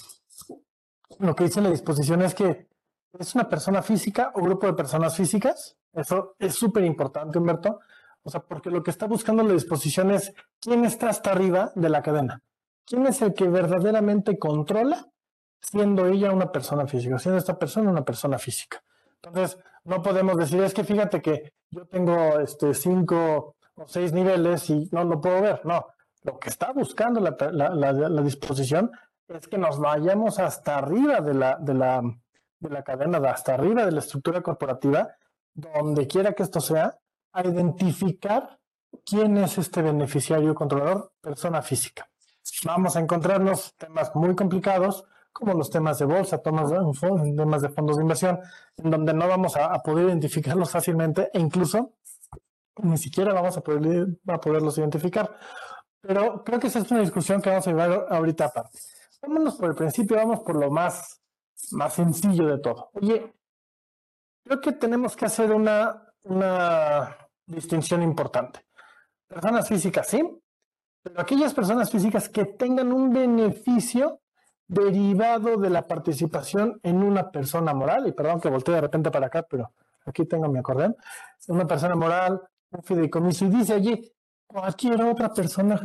lo 1.19 1.35
que 1.35 1.45
dice 1.45 1.61
la 1.61 1.71
disposición 1.71 2.23
es 2.23 2.35
que 2.35 2.69
es 3.19 3.35
una 3.35 3.49
persona 3.49 3.83
física 3.83 4.33
o 4.35 4.43
grupo 4.43 4.67
de 4.67 4.75
personas 4.75 5.17
físicas. 5.17 5.77
Eso 5.93 6.35
es 6.39 6.55
súper 6.55 6.85
importante, 6.85 7.39
Humberto. 7.39 7.81
O 8.23 8.31
sea, 8.31 8.41
porque 8.41 8.71
lo 8.71 8.83
que 8.83 8.91
está 8.91 9.07
buscando 9.07 9.43
la 9.43 9.53
disposición 9.53 10.11
es 10.11 10.35
quién 10.61 10.85
está 10.85 11.09
hasta 11.09 11.31
arriba 11.31 11.73
de 11.75 11.89
la 11.89 12.03
cadena. 12.03 12.43
¿Quién 12.85 13.07
es 13.07 13.23
el 13.23 13.35
que 13.35 13.49
verdaderamente 13.49 14.39
controla 14.39 15.07
siendo 15.61 16.07
ella 16.07 16.33
una 16.33 16.53
persona 16.53 16.87
física, 16.87 17.19
siendo 17.19 17.39
esta 17.39 17.59
persona 17.59 17.91
una 17.91 18.05
persona 18.05 18.39
física? 18.39 18.83
Entonces, 19.23 19.59
no 19.85 20.03
podemos 20.03 20.37
decir, 20.37 20.61
es 20.63 20.75
que 20.75 20.85
fíjate 20.85 21.23
que 21.23 21.53
yo 21.71 21.87
tengo 21.87 22.39
este, 22.41 22.75
cinco 22.75 23.57
o 23.75 23.87
seis 23.87 24.13
niveles 24.13 24.69
y 24.71 24.89
no 24.93 25.05
lo 25.05 25.21
puedo 25.21 25.41
ver. 25.41 25.65
No, 25.65 25.87
lo 26.23 26.39
que 26.39 26.49
está 26.49 26.73
buscando 26.73 27.21
la, 27.21 27.71
la 27.71 28.23
disposición 28.23 28.91
es 29.29 29.49
que 29.49 29.59
nos 29.59 29.79
vayamos 29.79 30.39
hasta 30.39 30.79
arriba 30.79 31.21
de 31.21 31.35
la, 31.35 31.57
de 31.57 31.75
la, 31.75 32.03
de 32.59 32.71
la 32.71 32.83
cadena, 32.83 33.19
hasta 33.31 33.55
arriba 33.55 33.85
de 33.85 33.93
la 33.93 34.01
estructura 34.01 34.41
corporativa, 34.41 35.09
donde 35.55 36.07
quiera 36.07 36.33
que 36.33 36.43
esto 36.43 36.61
sea, 36.61 36.99
a 37.33 37.47
identificar 37.47 38.59
quién 39.05 39.37
es 39.39 39.59
este 39.59 39.83
beneficiario 39.83 40.55
controlador, 40.55 41.13
persona 41.21 41.63
física. 41.63 42.09
Vamos 42.65 42.97
a 42.97 43.01
encontrarnos 43.01 43.75
temas 43.77 44.15
muy 44.15 44.35
complicados, 44.35 45.05
como 45.33 45.53
los 45.53 45.69
temas 45.69 45.99
de 45.99 46.07
bolsa, 46.07 46.39
temas 46.39 46.71
de, 46.71 47.69
fondos 47.69 47.97
de 47.97 48.03
inversión, 48.03 48.41
en 48.79 48.91
donde 48.91 49.13
no 49.13 49.29
vamos 49.29 49.57
a, 49.57 49.79
poder 49.83 50.07
identificarlos 50.07 50.71
fácilmente 50.71 51.29
e 51.33 51.39
incluso 51.39 51.93
ni 52.83 52.97
siquiera 52.97 53.35
vamos 53.35 53.57
a, 53.57 53.61
poder, 53.61 54.07
a 54.27 54.41
poderlos 54.41 54.79
identificar. 54.79 55.37
Pero 56.01 56.43
creo 56.43 56.59
que 56.59 56.69
esa 56.69 56.79
es 56.79 56.91
una 56.91 57.01
discusión 57.01 57.43
que 57.43 57.51
vamos 57.51 57.67
a 57.67 57.71
llevar 57.71 58.07
ahorita 58.09 58.47
aparte. 58.47 58.79
Vámonos 59.23 59.57
por 59.57 59.71
el 59.71 59.75
principio, 59.75 60.17
vamos 60.17 60.41
por 60.41 60.57
lo 60.57 60.71
más, 60.71 61.21
más 61.73 61.95
sencillo 61.95 62.47
de 62.47 62.59
todo. 62.59 62.91
Oye, 62.95 63.33
creo 64.45 64.61
que 64.61 64.73
tenemos 64.73 65.17
que 65.17 65.27
hacer 65.27 65.53
una, 65.53 66.13
una 66.23 67.17
distinción 67.47 68.03
importante. 68.03 68.67
Personas 69.27 69.69
físicas, 69.69 70.07
sí, 70.07 70.23
pero 71.03 71.21
aquellas 71.21 71.55
personas 71.55 71.91
físicas 71.91 72.29
que 72.29 72.45
tengan 72.45 72.93
un 72.93 73.13
beneficio 73.13 74.21
derivado 74.69 75.57
de 75.57 75.71
la 75.71 75.87
participación 75.87 76.81
en 76.83 77.03
una 77.03 77.31
persona 77.31 77.73
moral, 77.73 78.07
y 78.09 78.13
perdón 78.13 78.41
que 78.41 78.49
voltee 78.49 78.75
de 78.75 78.81
repente 78.81 79.11
para 79.11 79.27
acá, 79.27 79.43
pero 79.49 79.73
aquí 80.05 80.27
tengo 80.27 80.49
mi 80.49 80.59
acordeón, 80.59 80.97
una 81.49 81.67
persona 81.67 81.95
moral, 81.95 82.41
un 82.71 82.83
fideicomiso, 82.83 83.45
y 83.45 83.51
dice 83.51 83.75
allí, 83.75 84.13
cualquier 84.47 85.03
otra 85.03 85.33
persona, 85.33 85.81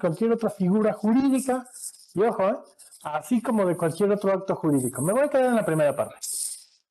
cualquier 0.00 0.32
otra 0.32 0.50
figura 0.50 0.92
jurídica 0.92 1.66
y 2.14 2.22
ojo, 2.22 2.48
¿eh? 2.48 2.56
así 3.02 3.42
como 3.42 3.66
de 3.66 3.76
cualquier 3.76 4.12
otro 4.12 4.32
acto 4.32 4.54
jurídico. 4.54 5.02
Me 5.02 5.12
voy 5.12 5.22
a 5.22 5.28
quedar 5.28 5.46
en 5.46 5.56
la 5.56 5.64
primera 5.64 5.94
parte. 5.94 6.16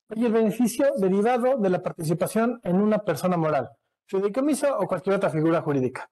Oye, 0.09 0.27
el 0.27 0.33
beneficio 0.33 0.93
derivado 0.97 1.57
de 1.57 1.69
la 1.69 1.81
participación 1.81 2.59
en 2.63 2.75
una 2.75 2.99
persona 2.99 3.37
moral, 3.37 3.69
fideicomiso 4.05 4.77
o 4.77 4.85
cualquier 4.85 5.15
otra 5.15 5.29
figura 5.29 5.61
jurídica. 5.61 6.09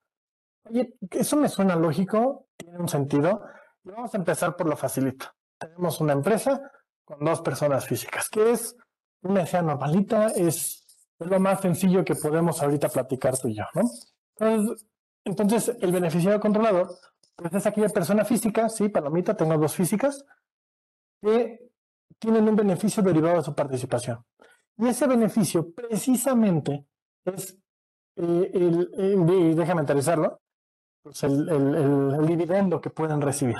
Oye, 0.63 0.93
eso 1.11 1.35
me 1.35 1.49
suena 1.49 1.75
lógico, 1.75 2.47
tiene 2.55 2.79
un 2.79 2.87
sentido. 2.87 3.43
Y 3.83 3.89
vamos 3.89 4.13
a 4.13 4.17
empezar 4.17 4.55
por 4.55 4.67
lo 4.67 4.77
facilito. 4.77 5.25
Tenemos 5.57 5.99
una 5.99 6.13
empresa 6.13 6.71
con 7.03 7.19
dos 7.19 7.41
personas 7.41 7.85
físicas, 7.85 8.29
que 8.29 8.51
es 8.51 8.75
una 9.23 9.43
idea 9.43 9.61
normalita, 9.61 10.27
es, 10.27 10.85
lo 11.19 11.39
más 11.39 11.61
sencillo 11.61 12.03
que 12.03 12.15
podemos 12.15 12.61
ahorita 12.63 12.89
platicar 12.89 13.37
tú 13.37 13.49
y 13.49 13.55
yo, 13.55 13.65
¿no? 13.75 13.81
Entonces, 14.39 14.87
entonces 15.23 15.77
el 15.81 15.91
beneficiario 15.91 16.39
controlador 16.39 16.89
pues 17.35 17.53
es 17.53 17.65
aquella 17.65 17.89
persona 17.89 18.25
física, 18.25 18.69
sí, 18.69 18.89
palomita, 18.89 19.35
tengo 19.35 19.57
dos 19.57 19.75
físicas, 19.75 20.25
que 21.21 21.71
tienen 22.19 22.47
un 22.47 22.55
beneficio 22.55 23.01
derivado 23.03 23.37
de 23.37 23.43
su 23.43 23.55
participación. 23.55 24.23
Y 24.77 24.87
ese 24.87 25.07
beneficio 25.07 25.71
precisamente 25.73 26.85
es 27.25 27.57
eh, 28.15 28.51
el, 28.53 29.55
déjame 29.55 29.81
aterrizarlo, 29.81 30.41
pues 31.01 31.23
el, 31.23 32.25
dividendo 32.25 32.79
que 32.79 32.89
pueden 32.89 33.21
recibir. 33.21 33.57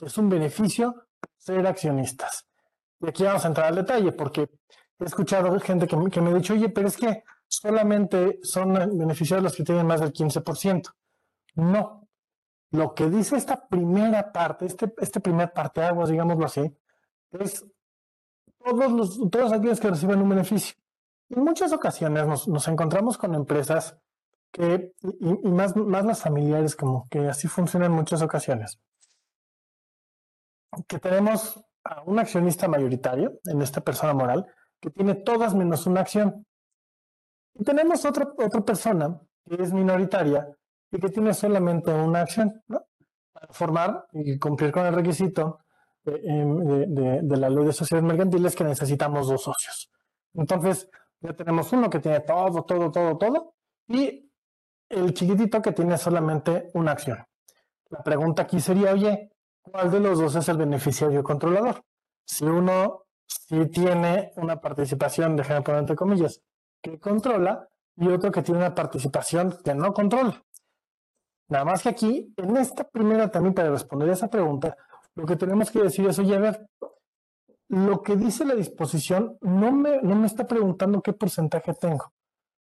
Es 0.00 0.18
un 0.18 0.28
beneficio 0.28 1.06
ser 1.36 1.66
accionistas. 1.66 2.46
Y 3.00 3.08
aquí 3.08 3.22
vamos 3.24 3.44
a 3.44 3.48
entrar 3.48 3.68
al 3.68 3.76
detalle, 3.76 4.12
porque 4.12 4.48
he 4.98 5.04
escuchado 5.04 5.58
gente 5.60 5.86
que, 5.86 5.96
que 6.10 6.20
me 6.20 6.30
ha 6.30 6.34
dicho, 6.34 6.54
oye, 6.54 6.68
pero 6.68 6.88
es 6.88 6.96
que 6.96 7.22
solamente 7.46 8.38
son 8.42 8.74
beneficiarios 8.74 9.44
los 9.44 9.56
que 9.56 9.64
tienen 9.64 9.86
más 9.86 10.00
del 10.00 10.12
15%. 10.12 10.90
No, 11.54 11.99
lo 12.70 12.94
que 12.94 13.08
dice 13.10 13.36
esta 13.36 13.66
primera 13.68 14.32
parte, 14.32 14.66
este, 14.66 14.92
este 14.98 15.20
primer 15.20 15.52
parte 15.52 15.82
aguas, 15.82 16.08
digámoslo 16.08 16.46
así, 16.46 16.76
es 17.32 17.66
todos, 18.58 18.92
los, 18.92 19.30
todos 19.30 19.52
aquellos 19.52 19.80
que 19.80 19.90
reciben 19.90 20.20
un 20.20 20.28
beneficio. 20.28 20.76
En 21.30 21.44
muchas 21.44 21.72
ocasiones 21.72 22.26
nos, 22.26 22.48
nos 22.48 22.68
encontramos 22.68 23.18
con 23.18 23.34
empresas 23.34 23.96
que, 24.52 24.94
y, 25.02 25.50
más, 25.50 25.76
más 25.76 26.04
las 26.04 26.22
familiares, 26.22 26.76
como 26.76 27.08
que 27.08 27.28
así 27.28 27.48
funciona 27.48 27.86
en 27.86 27.92
muchas 27.92 28.22
ocasiones, 28.22 28.80
que 30.86 30.98
tenemos 30.98 31.60
a 31.84 32.02
un 32.02 32.18
accionista 32.18 32.68
mayoritario 32.68 33.40
en 33.44 33.62
esta 33.62 33.80
persona 33.80 34.12
moral 34.12 34.46
que 34.80 34.90
tiene 34.90 35.14
todas 35.14 35.54
menos 35.54 35.86
una 35.86 36.00
acción. 36.00 36.46
Y 37.54 37.64
tenemos 37.64 38.04
otra, 38.04 38.32
otra 38.38 38.60
persona 38.60 39.20
que 39.44 39.62
es 39.62 39.72
minoritaria 39.72 40.48
y 40.90 40.98
que 40.98 41.08
tiene 41.08 41.34
solamente 41.34 41.92
una 41.92 42.22
acción, 42.22 42.62
¿no? 42.68 42.84
Para 43.32 43.52
formar 43.52 44.06
y 44.12 44.38
cumplir 44.38 44.72
con 44.72 44.86
el 44.86 44.94
requisito 44.94 45.60
em, 46.04 46.58
de, 47.22 47.36
la 47.36 47.48
ley 47.48 47.64
de 47.64 47.72
sociedades 47.72 48.08
mercantiles 48.08 48.54
que 48.56 48.64
necesitamos 48.64 49.28
dos 49.28 49.42
socios. 49.42 49.90
Entonces, 50.34 50.88
ya 51.20 51.34
tenemos 51.34 51.72
uno 51.72 51.88
que 51.88 52.00
tiene 52.00 52.20
todo, 52.20 52.62
todo, 52.64 52.90
todo, 52.90 53.16
todo, 53.16 53.54
y 53.88 54.30
el 54.88 55.14
chiquitito 55.14 55.62
que 55.62 55.72
tiene 55.72 55.96
solamente 55.96 56.70
una 56.74 56.92
acción. 56.92 57.18
La 57.90 58.02
pregunta 58.02 58.42
aquí 58.42 58.60
sería, 58.60 58.92
oye, 58.92 59.30
¿cuál 59.62 59.90
de 59.90 60.00
los 60.00 60.18
dos 60.18 60.34
es 60.36 60.48
el 60.48 60.56
beneficiario 60.56 61.22
controlador? 61.22 61.84
Si 62.24 62.44
uno 62.44 63.04
sí 63.26 63.66
tiene 63.66 64.32
una 64.36 64.60
participación, 64.60 65.36
déjame 65.36 65.62
poner 65.62 65.80
entre 65.80 65.96
comillas, 65.96 66.40
que 66.82 66.98
controla, 66.98 67.68
y 67.96 68.08
otro 68.08 68.30
que 68.30 68.42
tiene 68.42 68.60
una 68.60 68.74
participación 68.74 69.58
que 69.62 69.74
no 69.74 69.92
controla. 69.92 70.42
Nada 71.50 71.64
más 71.64 71.82
que 71.82 71.88
aquí, 71.88 72.32
en 72.36 72.56
esta 72.56 72.84
primera 72.84 73.30
también 73.30 73.54
para 73.54 73.70
responder 73.70 74.08
esa 74.08 74.30
pregunta, 74.30 74.76
lo 75.16 75.26
que 75.26 75.36
tenemos 75.36 75.70
que 75.70 75.82
decir 75.82 76.06
es, 76.06 76.18
oye, 76.20 76.36
a 76.36 76.38
ver, 76.38 76.66
lo 77.68 78.02
que 78.02 78.16
dice 78.16 78.44
la 78.44 78.54
disposición 78.54 79.36
no 79.40 79.72
me, 79.72 80.00
no 80.00 80.14
me 80.14 80.28
está 80.28 80.46
preguntando 80.46 81.02
qué 81.02 81.12
porcentaje 81.12 81.74
tengo. 81.74 82.12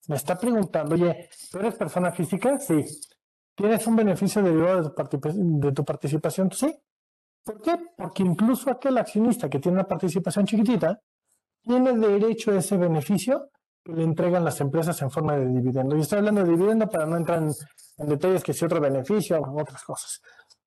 Me 0.09 0.17
está 0.17 0.37
preguntando, 0.37 0.97
oye, 0.97 1.29
¿tú 1.51 1.59
eres 1.61 1.77
persona 1.77 2.11
física? 2.11 2.59
Sí. 2.59 2.85
¿Tienes 3.55 3.87
un 3.87 3.95
beneficio 3.95 4.43
derivado 4.43 4.83
de 4.83 5.05
tu, 5.09 5.21
de 5.23 5.73
tu 5.73 5.85
participación? 5.85 6.51
Sí. 6.51 6.77
¿Por 7.45 7.61
qué? 7.61 7.77
Porque 7.97 8.25
incluso 8.25 8.69
aquel 8.69 8.99
accionista 8.99 9.49
que 9.49 9.61
tiene 9.61 9.79
una 9.79 9.87
participación 9.87 10.45
chiquitita 10.45 11.01
tiene 11.63 11.97
derecho 11.97 12.51
a 12.51 12.57
ese 12.57 12.77
beneficio 12.77 13.51
le 13.85 14.05
entregan 14.05 14.45
las 14.45 14.61
empresas 14.61 15.01
en 15.03 15.11
forma 15.11 15.37
de 15.37 15.47
dividendo. 15.47 15.97
Y 15.97 16.01
estoy 16.01 16.19
hablando 16.19 16.45
de 16.45 16.51
dividendo 16.51 16.89
para 16.89 17.07
no 17.07 17.17
entrar 17.17 17.43
en, 17.43 17.53
detalles 18.09 18.43
que 18.43 18.53
si 18.53 18.65
otro 18.65 18.81
beneficio 18.81 19.41
o 19.41 19.61
otras 19.61 19.83
cosas. 19.85 20.21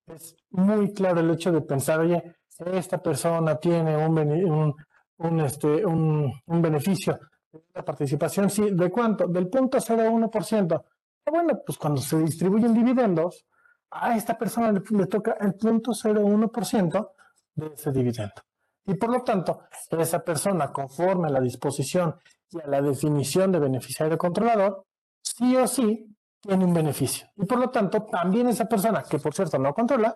Es 0.07 0.35
muy 0.51 0.93
claro 0.93 1.19
el 1.19 1.31
hecho 1.31 1.51
de 1.51 1.61
pensar, 1.61 1.99
oye, 1.99 2.35
esta 2.65 2.97
persona 2.99 3.55
tiene 3.55 3.97
un, 3.97 4.73
un, 5.17 5.39
este, 5.41 5.85
un, 5.85 6.31
beneficio 6.47 7.19
de 7.51 7.61
la 7.73 7.83
participación, 7.83 8.49
sí, 8.49 8.69
¿de 8.71 8.89
cuánto? 8.89 9.27
Del 9.27 9.47
punto 9.47 9.77
0,1%. 9.77 10.83
Ah, 11.25 11.31
bueno, 11.31 11.61
pues 11.65 11.77
cuando 11.77 12.01
se 12.01 12.19
distribuyen 12.19 12.73
dividendos, 12.73 13.45
a 13.91 14.15
esta 14.15 14.37
persona 14.37 14.71
le, 14.71 14.81
le 14.91 15.07
toca 15.07 15.37
el 15.39 15.55
punto 15.55 15.91
0,1% 15.91 17.09
de 17.55 17.67
ese 17.67 17.91
dividendo. 17.91 18.41
Y 18.87 18.93
por 18.95 19.09
lo 19.09 19.23
tanto, 19.23 19.61
esa 19.89 20.23
persona, 20.23 20.71
conforme 20.71 21.27
a 21.27 21.31
la 21.31 21.41
disposición 21.41 22.15
a 22.63 22.67
la 22.67 22.81
definición 22.81 23.51
de 23.51 23.59
beneficiario 23.59 24.17
controlador, 24.17 24.85
sí 25.21 25.55
o 25.55 25.67
sí 25.67 26.15
tiene 26.41 26.65
un 26.65 26.73
beneficio. 26.73 27.27
Y 27.35 27.45
por 27.45 27.59
lo 27.59 27.69
tanto, 27.69 28.03
también 28.03 28.47
esa 28.47 28.65
persona, 28.65 29.03
que 29.03 29.19
por 29.19 29.33
cierto 29.33 29.57
no 29.57 29.73
controla, 29.73 30.13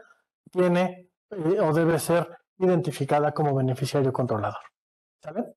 tiene 0.51 1.09
eh, 1.31 1.59
o 1.59 1.73
debe 1.73 1.99
ser 1.99 2.27
identificada 2.57 3.33
como 3.33 3.55
beneficiario 3.55 4.13
controlador. 4.13 4.61
¿Saben? 5.21 5.53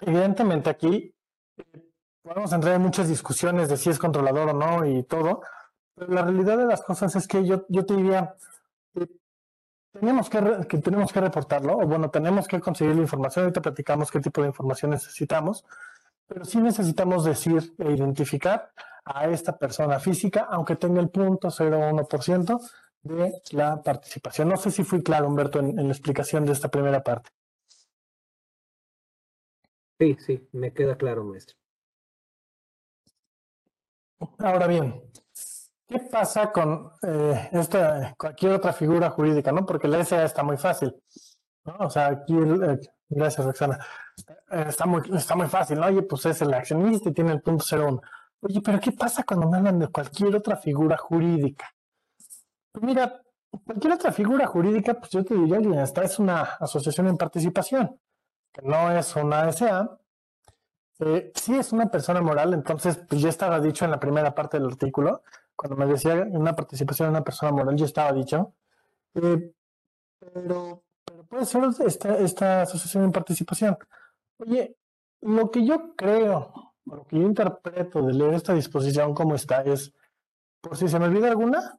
Evidentemente 0.00 0.70
aquí 0.70 1.14
eh, 1.56 1.64
podemos 2.22 2.52
entrar 2.52 2.74
en 2.74 2.82
muchas 2.82 3.08
discusiones 3.08 3.68
de 3.68 3.76
si 3.76 3.90
es 3.90 3.98
controlador 3.98 4.50
o 4.50 4.52
no 4.52 4.86
y 4.86 5.02
todo, 5.04 5.42
pero 5.94 6.12
la 6.12 6.22
realidad 6.22 6.58
de 6.58 6.66
las 6.66 6.82
cosas 6.82 7.14
es 7.16 7.26
que 7.28 7.44
yo, 7.44 7.64
yo 7.68 7.84
te 7.84 7.96
diría, 7.96 8.34
tenemos 9.92 10.28
que, 10.28 10.38
que, 10.68 10.78
tenemos 10.78 11.12
que 11.12 11.20
reportarlo, 11.20 11.78
o 11.78 11.86
bueno, 11.86 12.10
tenemos 12.10 12.48
que 12.48 12.60
conseguir 12.60 12.96
la 12.96 13.02
información, 13.02 13.44
ahorita 13.44 13.60
platicamos 13.60 14.10
qué 14.10 14.20
tipo 14.20 14.40
de 14.40 14.48
información 14.48 14.90
necesitamos, 14.90 15.64
pero 16.26 16.44
sí 16.44 16.58
necesitamos 16.58 17.24
decir 17.24 17.74
e 17.78 17.92
identificar 17.92 18.72
a 19.04 19.28
esta 19.28 19.58
persona 19.58 19.98
física, 19.98 20.46
aunque 20.50 20.76
tenga 20.76 21.00
el 21.00 21.10
punto 21.10 21.48
0,1% 21.48 22.60
de 23.02 23.42
la 23.50 23.82
participación. 23.82 24.48
No 24.48 24.56
sé 24.56 24.70
si 24.70 24.84
fui 24.84 25.02
claro, 25.02 25.26
Humberto, 25.26 25.58
en, 25.58 25.78
en 25.78 25.86
la 25.86 25.92
explicación 25.92 26.46
de 26.46 26.52
esta 26.52 26.68
primera 26.68 27.02
parte. 27.02 27.30
Sí, 29.98 30.16
sí, 30.18 30.48
me 30.52 30.72
queda 30.72 30.96
claro, 30.96 31.24
maestro. 31.24 31.56
Ahora 34.38 34.66
bien, 34.66 35.02
¿qué 35.92 35.98
pasa 35.98 36.50
con 36.50 36.90
eh, 37.02 37.50
esta, 37.52 38.14
cualquier 38.16 38.52
otra 38.52 38.72
figura 38.72 39.10
jurídica? 39.10 39.52
¿no? 39.52 39.66
Porque 39.66 39.88
la 39.88 40.04
SA 40.04 40.24
está 40.24 40.42
muy 40.42 40.56
fácil. 40.56 40.94
¿no? 41.64 41.76
O 41.80 41.90
sea, 41.90 42.06
aquí, 42.06 42.34
eh, 42.34 42.78
gracias 43.08 43.46
Roxana, 43.46 43.78
eh, 44.50 44.64
está, 44.68 44.86
muy, 44.86 45.02
está 45.14 45.36
muy 45.36 45.48
fácil. 45.48 45.78
¿no? 45.78 45.86
Oye, 45.86 46.02
pues 46.02 46.24
es 46.26 46.40
el 46.42 46.54
accionista 46.54 47.10
y 47.10 47.12
tiene 47.12 47.32
el 47.32 47.42
punto 47.42 47.64
01. 47.70 48.00
Oye, 48.40 48.60
pero 48.64 48.80
¿qué 48.80 48.92
pasa 48.92 49.22
cuando 49.22 49.48
me 49.48 49.58
hablan 49.58 49.78
de 49.78 49.88
cualquier 49.88 50.34
otra 50.34 50.56
figura 50.56 50.96
jurídica? 50.96 51.72
Pues 52.72 52.84
mira, 52.84 53.22
cualquier 53.64 53.92
otra 53.92 54.12
figura 54.12 54.46
jurídica, 54.46 54.94
pues 54.94 55.10
yo 55.10 55.24
te 55.24 55.34
diría, 55.34 55.82
es 55.82 56.18
una 56.18 56.42
asociación 56.58 57.06
en 57.08 57.18
participación, 57.18 58.00
que 58.50 58.62
no 58.62 58.90
es 58.90 59.14
una 59.14 59.52
SA, 59.52 59.98
eh, 61.00 61.32
si 61.34 61.54
es 61.56 61.72
una 61.72 61.90
persona 61.90 62.20
moral, 62.20 62.54
entonces 62.54 62.98
pues 63.08 63.20
ya 63.20 63.28
estaba 63.28 63.60
dicho 63.60 63.84
en 63.84 63.90
la 63.90 64.00
primera 64.00 64.34
parte 64.34 64.58
del 64.58 64.68
artículo, 64.68 65.22
cuando 65.56 65.76
me 65.76 65.86
decía 65.86 66.26
una 66.30 66.54
participación 66.54 67.08
de 67.08 67.10
una 67.10 67.24
persona 67.24 67.52
moral, 67.52 67.76
ya 67.76 67.86
estaba 67.86 68.12
dicho. 68.12 68.54
Eh, 69.14 69.52
pero, 70.18 70.84
pero 71.04 71.24
puede 71.24 71.46
ser 71.46 71.64
esta, 71.86 72.18
esta 72.18 72.62
asociación 72.62 73.04
en 73.04 73.12
participación. 73.12 73.76
Oye, 74.38 74.76
lo 75.20 75.50
que 75.50 75.64
yo 75.64 75.94
creo, 75.96 76.74
lo 76.84 77.04
que 77.06 77.18
yo 77.18 77.22
interpreto 77.22 78.02
de 78.02 78.12
leer 78.12 78.34
esta 78.34 78.54
disposición 78.54 79.14
como 79.14 79.34
está 79.34 79.62
es, 79.62 79.92
por 80.60 80.76
si 80.76 80.88
se 80.88 80.98
me 80.98 81.06
olvida 81.06 81.28
alguna, 81.28 81.78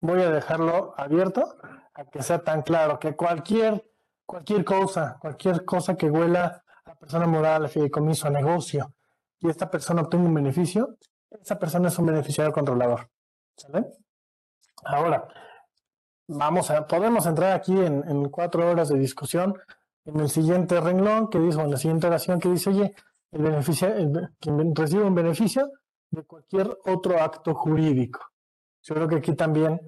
voy 0.00 0.22
a 0.22 0.30
dejarlo 0.30 0.94
abierto 0.96 1.56
a 1.94 2.04
que 2.04 2.22
sea 2.22 2.42
tan 2.42 2.62
claro 2.62 2.98
que 2.98 3.16
cualquier, 3.16 3.90
cualquier 4.26 4.64
cosa, 4.64 5.16
cualquier 5.20 5.64
cosa 5.64 5.96
que 5.96 6.10
huela 6.10 6.62
la 6.84 6.94
persona 6.94 7.26
moral, 7.26 7.68
fideicomiso, 7.68 8.28
negocio, 8.28 8.94
y 9.40 9.48
esta 9.48 9.70
persona 9.70 10.02
obtenga 10.02 10.26
un 10.26 10.34
beneficio, 10.34 10.96
esa 11.40 11.58
persona 11.58 11.88
es 11.88 11.98
un 11.98 12.06
beneficiario 12.06 12.52
controlador. 12.52 13.10
¿Sale? 13.56 13.86
Ahora, 14.84 15.28
vamos 16.28 16.70
a, 16.70 16.86
podemos 16.86 17.26
entrar 17.26 17.52
aquí 17.52 17.72
en, 17.78 18.28
cuatro 18.28 18.68
horas 18.68 18.88
de 18.88 18.98
discusión 18.98 19.54
en 20.04 20.20
el 20.20 20.28
siguiente 20.28 20.80
renglón 20.80 21.28
que 21.28 21.38
dice, 21.38 21.60
en 21.60 21.70
la 21.70 21.76
siguiente 21.76 22.06
oración 22.06 22.40
que 22.40 22.50
dice, 22.50 22.70
oye, 22.70 22.94
el 23.30 23.42
beneficiario, 23.42 24.30
quien 24.38 24.74
recibe 24.74 25.04
un 25.04 25.14
beneficio 25.14 25.70
de 26.10 26.22
cualquier 26.24 26.76
otro 26.84 27.20
acto 27.20 27.54
jurídico. 27.54 28.20
Yo 28.82 28.94
creo 28.94 29.08
que 29.08 29.16
aquí 29.16 29.34
también, 29.34 29.80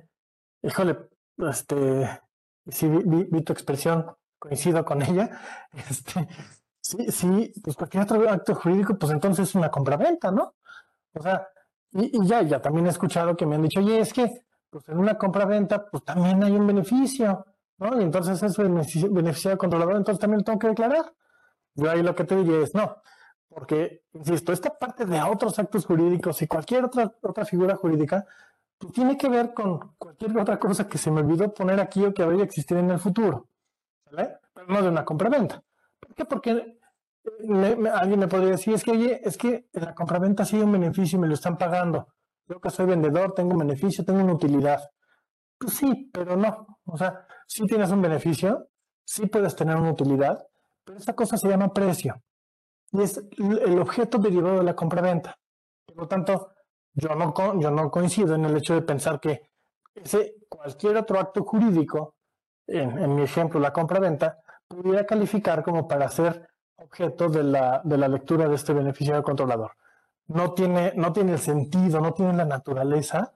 híjole, 0.63 0.97
este, 1.39 2.21
sí 2.67 2.89
vi, 2.89 3.43
tu 3.43 3.53
expresión, 3.53 4.07
coincido 4.39 4.85
con 4.85 5.03
ella, 5.03 5.39
este, 5.91 6.29
Sí, 6.87 7.11
sí, 7.11 7.53
pues 7.65 7.75
cualquier 7.75 8.05
otro 8.05 8.31
acto 8.31 8.55
jurídico, 8.55 8.97
pues 8.97 9.11
entonces 9.11 9.49
es 9.49 9.55
una 9.57 9.73
compraventa, 9.73 10.31
¿no? 10.31 10.55
O 11.17 11.23
sea, 11.23 11.49
y, 11.93 12.27
ya, 12.27 12.43
ya 12.43 12.61
también 12.61 12.87
he 12.87 12.91
escuchado 12.91 13.37
que 13.37 13.47
me 13.47 13.57
han 13.57 13.63
dicho, 13.63 13.81
oye, 13.81 14.01
es 14.01 14.13
que 14.13 14.45
pues 14.69 14.89
en 14.89 14.99
una 14.99 15.17
compraventa, 15.17 15.89
pues 15.89 16.05
también 16.05 16.43
hay 16.43 16.53
un 16.53 16.67
beneficio, 16.67 17.47
¿no? 17.79 17.99
Y 18.01 18.05
entonces 18.05 18.43
es 18.43 18.57
beneficio 18.57 19.51
del 19.51 19.59
controlador, 19.59 19.97
entonces 19.97 20.21
también 20.21 20.39
lo 20.39 20.45
tengo 20.45 20.59
que 20.59 20.69
declarar. 20.69 21.13
Yo 21.75 21.91
ahí 21.91 22.03
lo 22.03 22.15
que 22.15 22.25
te 22.25 22.37
diría 22.37 22.61
es 22.61 22.75
no, 22.75 22.97
porque, 23.49 24.03
insisto, 24.13 24.53
esta 24.53 24.77
parte 24.77 25.07
de 25.07 25.23
otros 25.23 25.59
actos 25.59 25.87
jurídicos 25.87 26.43
y 26.43 26.47
cualquier 26.47 26.85
otra, 26.85 27.13
otra 27.23 27.45
figura 27.45 27.77
jurídica, 27.77 28.27
pues 28.79 28.93
tiene 28.93 29.17
que 29.17 29.29
ver 29.29 29.55
con 29.55 29.95
cualquier 29.97 30.37
otra 30.39 30.59
cosa 30.59 30.87
que 30.87 30.99
se 30.99 31.11
me 31.11 31.21
olvidó 31.21 31.53
poner 31.55 31.81
aquí 31.81 32.05
o 32.05 32.13
que 32.13 32.25
vaya 32.25 32.43
a 32.43 32.45
existir 32.45 32.77
en 32.77 32.91
el 32.91 32.99
futuro, 32.99 33.49
¿vale? 34.11 34.39
Pero 34.53 34.67
no 34.67 34.83
de 34.83 34.89
una 34.89 35.05
compraventa. 35.05 35.63
¿Por 35.99 36.15
qué? 36.15 36.25
Porque 36.25 36.79
alguien 37.93 38.21
me 38.21 38.29
podría 38.29 38.51
decir, 38.51 38.75
es 38.75 38.85
que, 38.85 38.93
oye, 38.93 39.21
es 39.23 39.37
que 39.37 39.69
la 39.73 39.95
compraventa 39.95 40.43
ha 40.43 40.47
sido 40.47 40.65
un 40.65 40.73
beneficio 40.73 41.19
y 41.19 41.23
me 41.23 41.29
lo 41.29 41.35
están 41.35 41.57
pagando. 41.59 42.09
Yo 42.49 42.61
que 42.61 42.71
soy 42.71 42.87
vendedor, 42.87 43.35
tengo 43.35 43.53
un 43.53 43.59
beneficio, 43.59 44.05
tengo 44.05 44.21
una 44.21 44.35
utilidad. 44.35 44.81
Pues 45.59 45.75
sí, 45.75 46.11
pero 46.13 46.37
no. 46.37 46.79
O 46.85 46.97
sea, 46.97 47.27
sí 47.47 47.67
tienes 47.67 47.91
un 47.91 48.03
beneficio, 48.03 48.69
sí 49.05 49.27
puedes 49.27 49.57
tener 49.57 49.77
una 49.77 49.91
utilidad, 49.91 50.47
pero 50.85 50.99
esta 50.99 51.15
cosa 51.15 51.37
se 51.37 51.49
llama 51.49 51.73
precio. 51.73 52.23
Y 52.93 53.03
es 53.03 53.21
el 53.39 53.79
objeto 53.79 54.19
derivado 54.19 54.59
de 54.59 54.65
la 54.65 54.77
compraventa. 54.77 55.37
Por 55.87 55.97
lo 55.97 56.09
tanto, 56.09 56.53
yo 56.95 57.15
no, 57.15 57.35
yo 57.61 57.71
no 57.71 57.91
coincido 57.91 58.35
en 58.35 58.45
el 58.45 58.57
hecho 58.57 58.75
de 58.75 58.83
pensar 58.83 59.19
que 59.21 59.51
ese, 59.95 60.37
cualquier 60.49 60.97
otro 60.99 61.19
acto 61.19 61.43
jurídico, 61.45 62.15
en, 62.67 62.99
en 62.99 63.15
mi 63.15 63.23
ejemplo, 63.23 63.59
la 63.59 63.73
compraventa, 63.73 64.39
pudiera 64.69 65.05
calificar 65.05 65.63
como 65.63 65.89
para 65.89 66.09
ser 66.09 66.49
objeto 66.77 67.29
de 67.29 67.43
la, 67.43 67.81
de 67.85 67.97
la 67.97 68.09
lectura 68.09 68.49
de 68.49 68.55
este 68.55 68.73
beneficiario 68.73 69.23
controlador. 69.23 69.73
No 70.29 70.53
tiene, 70.53 70.93
no 70.97 71.13
tiene 71.13 71.33
el 71.33 71.39
sentido, 71.39 72.01
no 72.01 72.13
tiene 72.13 72.33
la 72.35 72.45
naturaleza 72.45 73.33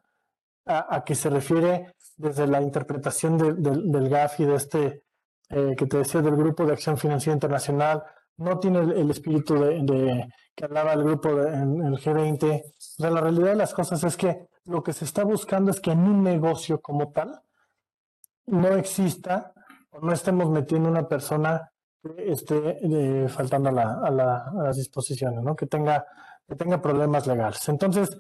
a, 0.67 1.03
que 1.05 1.15
se 1.15 1.31
refiere 1.31 1.95
desde 2.17 2.47
la 2.47 2.61
interpretación 2.61 3.39
del 3.39 4.09
GAF 4.09 4.41
y 4.41 4.45
de 4.45 4.55
este 4.55 5.03
eh, 5.49 5.75
que 5.77 5.87
te 5.87 5.99
decía 5.99 6.23
del 6.23 6.37
Grupo 6.37 6.65
de 6.65 6.73
Acción 6.73 6.97
Financiera 6.97 7.35
Internacional, 7.35 8.05
no 8.37 8.59
tiene 8.61 8.79
el, 8.79 9.11
espíritu 9.11 9.55
de, 9.55 10.29
que 10.55 10.65
hablaba 10.65 10.93
el 10.93 11.03
grupo 11.03 11.29
en 11.43 11.83
el 11.83 11.99
G20. 11.99 12.63
O 12.63 12.73
sea, 12.79 13.11
la 13.11 13.21
realidad 13.21 13.49
de 13.49 13.57
las 13.57 13.75
cosas 13.75 14.03
es 14.05 14.17
que 14.17 14.49
lo 14.65 14.83
que 14.83 14.93
se 14.93 15.05
está 15.05 15.25
buscando 15.25 15.71
es 15.71 15.81
que 15.81 15.91
en 15.91 16.01
un 16.01 16.23
negocio 16.23 16.81
como 16.81 17.11
tal 17.11 17.43
no 18.47 18.69
exista 18.77 19.53
o 19.91 20.01
no 20.01 20.13
estemos 20.13 20.49
metiendo 20.51 20.89
una 20.89 21.09
persona 21.09 21.73
esté 22.19 23.29
faltando 23.29 23.71
a, 23.71 24.11
las 24.11 24.77
disposiciones, 24.77 25.43
¿no? 25.43 25.55
que, 25.55 25.67
tenga, 25.67 26.07
que 26.47 26.55
tenga 26.57 26.81
problemas 26.81 27.27
legales. 27.27 27.69
Entonces, 27.69 28.17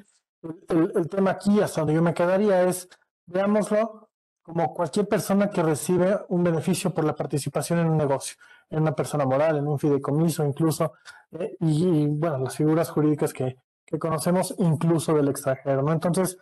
el, 0.68 1.08
tema 1.08 1.32
aquí, 1.32 1.60
hasta 1.60 1.80
donde 1.80 1.94
yo 1.94 2.02
me 2.02 2.14
quedaría, 2.14 2.62
es, 2.62 2.88
veámoslo 3.26 4.08
como 4.42 4.74
cualquier 4.74 5.06
persona 5.06 5.50
que 5.50 5.62
recibe 5.62 6.18
un 6.28 6.42
beneficio 6.42 6.92
por 6.92 7.04
la 7.04 7.14
participación 7.14 7.78
en 7.78 7.88
un 7.88 7.96
negocio, 7.96 8.36
en 8.68 8.82
una 8.82 8.94
persona 8.94 9.24
moral, 9.24 9.58
en 9.58 9.68
un 9.68 9.78
fideicomiso 9.78 10.44
incluso, 10.44 10.94
eh, 11.32 11.56
y, 11.60 12.06
bueno, 12.06 12.38
las 12.38 12.56
figuras 12.56 12.90
jurídicas 12.90 13.32
que, 13.32 13.56
que 13.84 13.98
conocemos 13.98 14.54
incluso 14.58 15.14
del 15.14 15.28
extranjero, 15.28 15.82
¿no? 15.82 15.92
Entonces, 15.92 16.38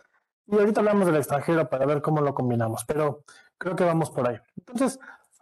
y 0.47 0.57
ahorita 0.57 0.79
hablamos 0.79 1.05
del 1.05 1.17
extranjero 1.17 1.69
para 1.69 1.85
ver 1.85 2.01
cómo 2.01 2.21
lo 2.21 2.33
combinamos, 2.33 2.83
pero 2.85 3.23
creo 3.57 3.75
que 3.75 3.83
vamos 3.83 4.09
por 4.09 4.27
ahí. 4.27 4.37
Entonces, 4.57 4.99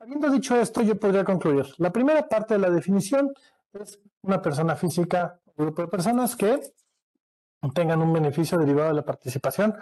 Habiendo 0.07 0.29
dicho 0.29 0.55
esto, 0.55 0.81
yo 0.83 0.97
podría 0.97 1.25
concluir. 1.25 1.65
La 1.79 1.91
primera 1.91 2.25
parte 2.29 2.53
de 2.53 2.61
la 2.61 2.69
definición 2.69 3.29
es 3.73 3.99
una 4.21 4.41
persona 4.41 4.73
física, 4.77 5.37
un 5.57 5.65
grupo 5.65 5.81
de 5.81 5.89
personas 5.89 6.33
que 6.33 6.61
tengan 7.73 8.01
un 8.01 8.13
beneficio 8.13 8.57
derivado 8.57 8.87
de 8.87 8.93
la 8.93 9.03
participación 9.03 9.75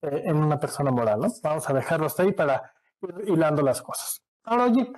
eh, 0.00 0.22
en 0.24 0.36
una 0.36 0.58
persona 0.58 0.90
moral. 0.90 1.20
¿no? 1.20 1.28
Vamos 1.42 1.68
a 1.68 1.74
dejarlo 1.74 2.06
hasta 2.06 2.22
ahí 2.22 2.32
para 2.32 2.72
ir 3.02 3.28
hilando 3.28 3.60
las 3.60 3.82
cosas. 3.82 4.22
Ahora, 4.44 4.64
oye, 4.64 4.90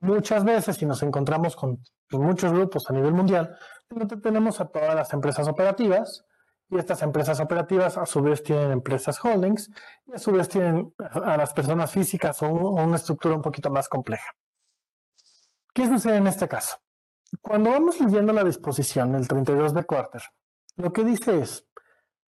muchas 0.00 0.44
veces 0.44 0.76
si 0.76 0.84
nos 0.84 1.02
encontramos 1.02 1.56
con 1.56 1.80
muchos 2.12 2.52
grupos 2.52 2.84
a 2.90 2.92
nivel 2.92 3.14
mundial, 3.14 3.56
tenemos 4.22 4.60
a 4.60 4.66
todas 4.66 4.94
las 4.94 5.10
empresas 5.14 5.48
operativas, 5.48 6.26
y 6.70 6.78
estas 6.78 7.02
empresas 7.02 7.40
operativas 7.40 7.96
a 7.96 8.04
su 8.04 8.20
vez 8.20 8.42
tienen 8.42 8.72
empresas 8.72 9.18
holdings 9.24 9.70
y 10.06 10.14
a 10.14 10.18
su 10.18 10.32
vez 10.32 10.48
tienen 10.48 10.94
a 10.98 11.36
las 11.36 11.52
personas 11.52 11.90
físicas 11.90 12.42
o, 12.42 12.48
una 12.48 12.96
estructura 12.96 13.34
un 13.34 13.42
poquito 13.42 13.70
más 13.70 13.88
compleja. 13.88 14.30
¿Qué 15.72 15.86
sucede 15.86 16.16
en 16.16 16.26
este 16.26 16.48
caso? 16.48 16.76
Cuando 17.40 17.70
vamos 17.70 18.00
leyendo 18.00 18.32
la 18.32 18.44
disposición 18.44 19.12
del 19.12 19.28
32 19.28 19.74
de 19.74 19.84
Quarter, 19.84 20.22
lo 20.76 20.92
que 20.92 21.04
dice 21.04 21.40
es, 21.40 21.66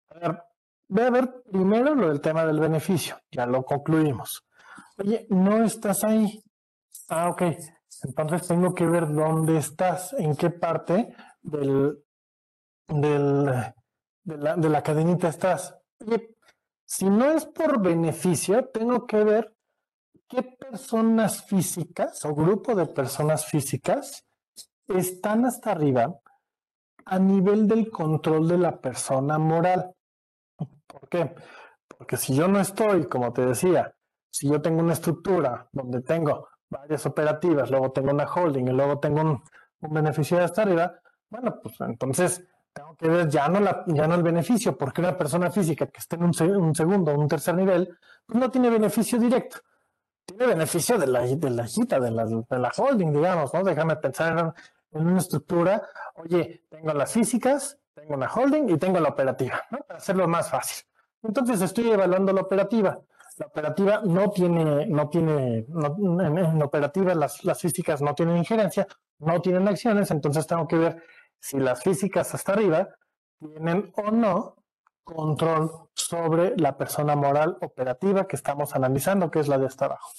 a 0.09 0.19
ver, 0.19 0.43
voy 0.87 1.03
a 1.03 1.09
ver 1.09 1.43
primero 1.51 1.95
lo 1.95 2.09
del 2.09 2.21
tema 2.21 2.45
del 2.45 2.59
beneficio, 2.59 3.17
ya 3.31 3.45
lo 3.45 3.63
concluimos. 3.63 4.45
Oye, 4.97 5.25
no 5.29 5.63
estás 5.63 6.03
ahí. 6.03 6.43
Ah, 7.09 7.29
ok. 7.29 7.43
Entonces 8.03 8.47
tengo 8.47 8.73
que 8.73 8.85
ver 8.85 9.07
dónde 9.07 9.57
estás, 9.57 10.13
en 10.13 10.35
qué 10.35 10.49
parte 10.49 11.13
del, 11.41 12.03
del, 12.87 13.73
de 14.23 14.37
la, 14.37 14.55
de 14.55 14.69
la 14.69 14.81
cadenita 14.81 15.27
estás. 15.27 15.75
Oye, 15.99 16.35
si 16.85 17.09
no 17.09 17.31
es 17.31 17.45
por 17.45 17.81
beneficio, 17.81 18.67
tengo 18.69 19.05
que 19.07 19.23
ver 19.23 19.55
qué 20.27 20.43
personas 20.43 21.43
físicas 21.43 22.23
o 22.25 22.33
grupo 22.33 22.75
de 22.75 22.85
personas 22.85 23.45
físicas 23.45 24.25
están 24.87 25.45
hasta 25.45 25.71
arriba 25.71 26.19
a 27.05 27.19
nivel 27.19 27.67
del 27.67 27.89
control 27.89 28.47
de 28.47 28.57
la 28.57 28.79
persona 28.79 29.37
moral. 29.37 29.93
¿Por 30.87 31.09
qué? 31.09 31.33
Porque 31.87 32.17
si 32.17 32.35
yo 32.35 32.47
no 32.47 32.59
estoy, 32.59 33.07
como 33.07 33.33
te 33.33 33.45
decía, 33.45 33.95
si 34.29 34.49
yo 34.49 34.61
tengo 34.61 34.79
una 34.81 34.93
estructura 34.93 35.67
donde 35.71 36.01
tengo 36.01 36.49
varias 36.69 37.05
operativas, 37.05 37.69
luego 37.69 37.91
tengo 37.91 38.11
una 38.11 38.25
holding 38.25 38.67
y 38.67 38.71
luego 38.71 38.99
tengo 38.99 39.21
un, 39.21 39.43
un 39.81 39.93
beneficiario 39.93 40.45
hasta 40.45 40.61
arriba, 40.61 40.99
bueno, 41.29 41.59
pues 41.61 41.75
entonces 41.81 42.43
tengo 42.73 42.95
que 42.95 43.07
ver 43.07 43.29
ya 43.29 43.47
no, 43.49 43.59
la, 43.59 43.83
ya 43.87 44.07
no 44.07 44.15
el 44.15 44.23
beneficio, 44.23 44.77
porque 44.77 45.01
una 45.01 45.17
persona 45.17 45.51
física 45.51 45.87
que 45.87 45.99
esté 45.99 46.15
en 46.15 46.23
un, 46.23 46.33
segundo 46.33 47.11
o 47.11 47.19
un 47.19 47.27
tercer 47.27 47.55
nivel, 47.55 47.97
pues 48.25 48.39
no 48.39 48.49
tiene 48.49 48.69
beneficio 48.69 49.19
directo. 49.19 49.57
Tiene 50.25 50.45
beneficio 50.45 50.97
de 50.97 51.07
la, 51.07 51.21
de 51.21 51.49
la 51.49 51.63
de 51.65 52.11
la, 52.11 52.25
de 52.25 52.59
la 52.59 52.71
holding, 52.75 53.11
digamos, 53.11 53.53
¿no? 53.53 53.63
Déjame 53.63 53.95
pensar 53.97 54.53
en 54.91 55.07
una 55.07 55.17
estructura, 55.17 55.81
oye, 56.15 56.63
tengo 56.69 56.93
las 56.93 57.11
físicas, 57.11 57.77
tengo 57.93 58.13
una 58.13 58.31
holding 58.31 58.69
y 58.69 58.77
tengo 58.77 58.99
la 58.99 59.09
operativa, 59.09 59.61
¿no? 59.71 59.79
Para 59.79 59.97
hacerlo 59.97 60.27
más 60.27 60.49
fácil. 60.49 60.85
Entonces 61.23 61.61
estoy 61.61 61.91
evaluando 61.91 62.31
la 62.31 62.41
operativa. 62.41 62.99
La 63.37 63.47
operativa 63.47 64.01
no 64.03 64.29
tiene, 64.29 64.85
no 64.87 65.09
tiene, 65.09 65.65
en, 65.65 66.59
la 66.59 66.65
operativa 66.65 67.15
las, 67.15 67.43
las 67.43 67.59
físicas 67.59 68.01
no 68.01 68.13
tienen 68.13 68.37
injerencia, 68.37 68.85
no 69.19 69.41
tienen 69.41 69.67
acciones, 69.67 70.11
entonces 70.11 70.45
tengo 70.45 70.67
que 70.67 70.77
ver 70.77 71.03
si 71.41 71.59
las 71.59 71.83
físicas 71.83 72.33
hasta 72.33 72.53
arriba 72.53 72.87
tienen 73.39 73.91
o 73.97 74.11
no 74.11 74.55
control 75.03 75.89
sobre 75.93 76.55
la 76.57 76.77
persona 76.77 77.15
moral 77.15 77.57
operativa 77.61 78.27
que 78.27 78.35
estamos 78.35 78.75
analizando, 78.75 79.29
que 79.31 79.39
es 79.39 79.47
la 79.47 79.57
de 79.57 79.65
hasta 79.65 79.85
abajo. 79.85 80.11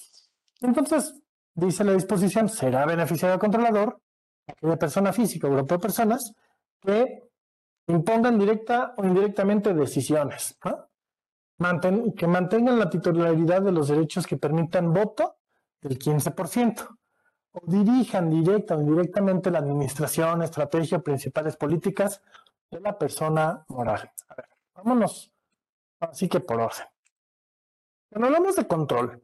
Entonces, 0.60 1.14
dice 1.54 1.84
la 1.84 1.92
disposición, 1.92 2.48
será 2.48 2.84
beneficiario 2.84 3.38
controlador 3.38 4.00
aquella 4.46 4.76
persona 4.76 5.12
física 5.12 5.46
o 5.46 5.52
grupo 5.52 5.76
de 5.76 5.80
personas 5.80 6.34
que 6.80 7.30
impongan 7.86 8.38
directa 8.38 8.94
o 8.96 9.04
indirectamente 9.04 9.72
decisiones, 9.72 10.58
que 10.60 12.26
mantengan 12.26 12.78
la 12.78 12.90
titularidad 12.90 13.62
de 13.62 13.72
los 13.72 13.88
derechos 13.88 14.26
que 14.26 14.36
permitan 14.36 14.92
voto 14.92 15.36
del 15.80 15.98
15%, 15.98 16.88
o 17.52 17.60
dirijan 17.66 18.30
directa 18.30 18.76
o 18.76 18.80
indirectamente 18.80 19.50
la 19.50 19.58
administración, 19.58 20.42
estrategia 20.42 20.98
principales 21.00 21.56
políticas 21.56 22.22
de 22.70 22.80
la 22.80 22.98
persona 22.98 23.64
moral. 23.68 24.10
A 24.28 24.34
ver, 24.34 24.48
vámonos, 24.74 25.32
así 26.00 26.28
que 26.28 26.40
por 26.40 26.60
orden. 26.60 26.86
Cuando 28.10 28.26
hablamos 28.26 28.56
de 28.56 28.66
control, 28.66 29.22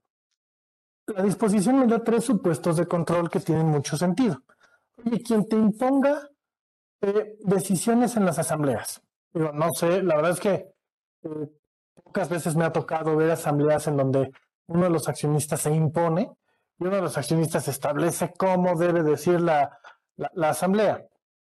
la 1.06 1.22
disposición 1.22 1.78
me 1.78 1.86
da 1.86 2.04
tres 2.04 2.24
supuestos 2.24 2.76
de 2.76 2.86
control 2.86 3.30
que 3.30 3.40
tienen 3.40 3.66
mucho 3.66 3.96
sentido. 3.96 4.42
Oye, 5.04 5.22
quien 5.22 5.48
te 5.48 5.56
imponga 5.56 6.28
eh, 7.00 7.36
decisiones 7.40 8.16
en 8.16 8.24
las 8.24 8.38
asambleas. 8.38 9.00
Digo, 9.32 9.52
no 9.52 9.72
sé, 9.72 10.02
la 10.02 10.16
verdad 10.16 10.32
es 10.32 10.40
que 10.40 10.74
eh, 11.22 11.48
pocas 11.94 12.28
veces 12.28 12.56
me 12.56 12.64
ha 12.64 12.72
tocado 12.72 13.16
ver 13.16 13.30
asambleas 13.30 13.86
en 13.86 13.96
donde 13.96 14.32
uno 14.66 14.84
de 14.84 14.90
los 14.90 15.08
accionistas 15.08 15.60
se 15.62 15.74
impone 15.74 16.30
y 16.78 16.84
uno 16.84 16.96
de 16.96 17.02
los 17.02 17.18
accionistas 17.18 17.68
establece 17.68 18.32
cómo 18.36 18.76
debe 18.76 19.02
decir 19.02 19.40
la, 19.40 19.78
la, 20.16 20.50
asamblea. 20.50 21.06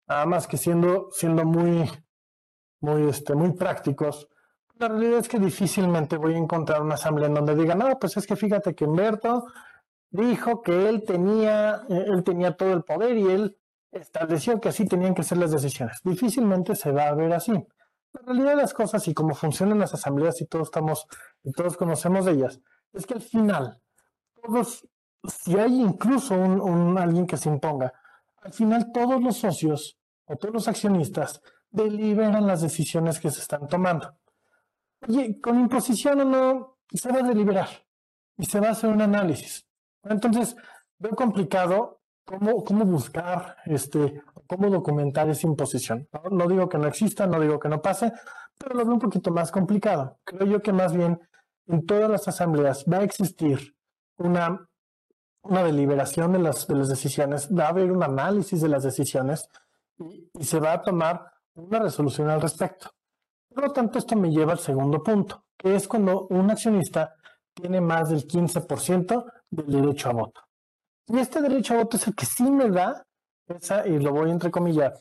Nada 0.07 0.25
más 0.25 0.47
que 0.47 0.57
siendo, 0.57 1.09
siendo 1.11 1.45
muy, 1.45 1.89
muy, 2.81 3.09
este, 3.09 3.33
muy 3.33 3.53
prácticos, 3.53 4.27
la 4.75 4.87
realidad 4.89 5.19
es 5.19 5.29
que 5.29 5.39
difícilmente 5.39 6.17
voy 6.17 6.33
a 6.33 6.37
encontrar 6.37 6.81
una 6.81 6.95
asamblea 6.95 7.27
en 7.27 7.35
donde 7.35 7.55
digan, 7.55 7.79
no, 7.79 7.97
pues 7.99 8.17
es 8.17 8.27
que 8.27 8.35
fíjate 8.35 8.75
que 8.75 8.85
Humberto 8.85 9.45
dijo 10.09 10.61
que 10.61 10.89
él 10.89 11.03
tenía, 11.05 11.83
eh, 11.89 12.05
él 12.07 12.23
tenía 12.23 12.55
todo 12.55 12.73
el 12.73 12.83
poder 12.83 13.17
y 13.17 13.29
él 13.29 13.57
estableció 13.91 14.59
que 14.59 14.69
así 14.69 14.85
tenían 14.85 15.13
que 15.13 15.23
ser 15.23 15.37
las 15.37 15.51
decisiones. 15.51 15.99
Difícilmente 16.03 16.75
se 16.75 16.91
va 16.91 17.07
a 17.07 17.13
ver 17.13 17.33
así. 17.33 17.53
La 18.13 18.21
realidad 18.25 18.51
de 18.51 18.55
las 18.57 18.73
cosas 18.73 19.07
y 19.07 19.13
cómo 19.13 19.33
funcionan 19.33 19.79
las 19.79 19.93
asambleas 19.93 20.39
y 20.41 20.45
todos 20.45 20.67
estamos 20.67 21.07
y 21.43 21.51
todos 21.51 21.77
conocemos 21.77 22.25
de 22.25 22.33
ellas, 22.33 22.61
es 22.93 23.05
que 23.05 23.15
al 23.15 23.21
final, 23.21 23.81
todos, 24.41 24.87
si 25.23 25.57
hay 25.57 25.81
incluso 25.81 26.35
un, 26.35 26.97
alguien 26.97 27.25
que 27.25 27.37
se 27.37 27.49
imponga, 27.49 27.93
al 28.41 28.53
final 28.53 28.91
todos 28.93 29.21
los 29.21 29.37
socios 29.37 29.97
o 30.25 30.35
todos 30.35 30.53
los 30.53 30.67
accionistas 30.67 31.41
deliberan 31.69 32.45
las 32.45 32.61
decisiones 32.61 33.19
que 33.19 33.31
se 33.31 33.41
están 33.41 33.67
tomando. 33.67 34.15
Oye, 35.07 35.39
con 35.41 35.59
imposición 35.59 36.21
o 36.21 36.25
no, 36.25 36.77
se 36.91 37.11
va 37.11 37.19
a 37.19 37.23
deliberar 37.23 37.69
y 38.37 38.45
se 38.45 38.59
va 38.59 38.69
a 38.69 38.71
hacer 38.71 38.89
un 38.89 39.01
análisis. 39.01 39.65
Entonces, 40.03 40.55
veo 40.99 41.15
complicado 41.15 42.01
cómo, 42.25 42.63
cómo 42.63 42.85
buscar, 42.85 43.57
este, 43.65 44.21
cómo 44.47 44.69
documentar 44.69 45.29
esa 45.29 45.47
imposición. 45.47 46.07
¿no? 46.31 46.47
digo 46.47 46.69
que 46.69 46.77
no 46.77 46.87
exista, 46.87 47.27
no 47.27 47.39
digo 47.39 47.59
que 47.59 47.69
no 47.69 47.81
pase, 47.81 48.11
pero 48.57 48.75
lo 48.75 48.85
veo 48.85 48.93
un 48.93 48.99
poquito 48.99 49.31
más 49.31 49.51
complicado. 49.51 50.19
Creo 50.23 50.47
yo 50.47 50.61
que 50.61 50.73
más 50.73 50.93
bien 50.93 51.19
en 51.67 51.85
todas 51.85 52.09
las 52.09 52.27
asambleas 52.27 52.85
va 52.91 52.97
a 52.97 53.03
existir 53.03 53.75
una, 54.17 54.69
una 55.43 55.63
deliberación 55.63 56.31
de 56.33 56.39
las, 56.39 56.67
de 56.67 56.75
las 56.75 56.89
decisiones, 56.89 57.49
va 57.49 57.65
a 57.65 57.69
haber 57.69 57.91
un 57.91 58.03
análisis 58.03 58.61
de 58.61 58.69
las 58.69 58.83
decisiones 58.83 59.49
y, 59.99 60.29
se 60.41 60.59
va 60.59 60.73
a 60.73 60.81
tomar 60.81 61.31
una 61.55 61.79
resolución 61.79 62.29
al 62.29 62.41
respecto. 62.41 62.89
Por 63.53 63.65
lo 63.65 63.71
tanto, 63.71 63.99
esto 63.99 64.15
me 64.15 64.31
lleva 64.31 64.53
al 64.53 64.59
segundo 64.59 65.03
punto, 65.03 65.45
que 65.57 65.75
es 65.75 65.87
cuando 65.87 66.27
un 66.29 66.49
accionista 66.49 67.15
tiene 67.53 67.81
más 67.81 68.09
del 68.09 68.27
15% 68.27 69.31
del 69.51 69.65
derecho 69.67 70.09
a 70.09 70.13
voto. 70.13 70.41
Y 71.07 71.19
este 71.19 71.41
derecho 71.41 71.75
a 71.75 71.77
voto 71.77 71.97
es 71.97 72.07
el 72.07 72.15
que 72.15 72.25
sí 72.25 72.49
me 72.49 72.69
da 72.69 73.05
esa, 73.47 73.85
y 73.85 73.99
lo 73.99 74.11
voy 74.11 74.29
a 74.29 74.33
entrecomillar, 74.33 74.97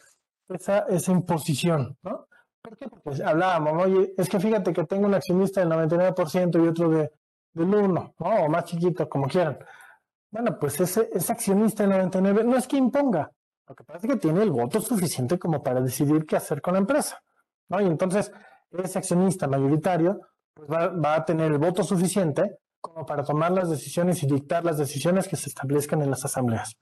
esa, 0.49 0.81
esa 0.81 1.13
imposición, 1.13 1.97
¿no? 2.03 2.27
¿Por 2.61 2.77
qué? 2.77 2.89
Porque 2.89 3.23
hablábamos, 3.25 3.85
oye, 3.85 4.15
es 4.17 4.29
que 4.29 4.39
fíjate 4.39 4.73
que 4.73 4.85
tengo 4.85 5.07
un 5.07 5.15
accionista 5.15 5.61
del 5.61 5.71
99% 5.71 6.63
y 6.63 6.69
otro 6.69 6.91
de, 6.91 7.11
del 7.55 7.75
1, 7.75 7.89
¿no? 7.89 8.15
O 8.19 8.49
más 8.49 8.65
chiquito, 8.65 9.09
como 9.09 9.27
quieran. 9.27 9.59
Bueno, 10.33 10.59
pues 10.59 10.81
ese, 10.81 11.11
ese 11.13 11.31
accionista 11.31 11.85
del 11.85 11.93
99 11.93 12.43
no 12.43 12.57
es 12.57 12.67
que 12.67 12.77
imponga, 12.77 13.31
lo 13.69 13.77
que 13.77 13.85
pasa 13.85 14.07
es 14.07 14.13
que 14.13 14.19
tiene 14.19 14.43
el 14.43 14.51
voto 14.51 14.81
suficiente 14.81 15.39
como 15.39 15.63
para 15.63 15.81
decidir 15.81 16.27
qué 16.27 16.37
hacer 16.37 16.61
con 16.61 16.75
la 16.75 16.81
empresa, 16.81 17.23
¿no? 17.69 17.81
Y 17.81 17.87
entonces, 17.87 18.33
ese 18.71 18.99
accionista 18.99 19.47
mayoritario 19.47 20.21
pues 20.55 20.69
va, 20.69 21.15
a 21.15 21.25
tener 21.25 21.53
el 21.53 21.59
voto 21.59 21.83
suficiente 21.83 22.59
como 22.81 23.07
para 23.07 23.25
tomar 23.25 23.53
las 23.53 23.71
decisiones 23.71 24.23
y 24.23 24.27
dictar 24.27 24.65
las 24.65 24.79
decisiones 24.79 25.29
que 25.29 25.37
se 25.37 25.49
establezcan 25.49 26.03
en 26.03 26.11
las 26.11 26.25
asambleas. 26.25 26.75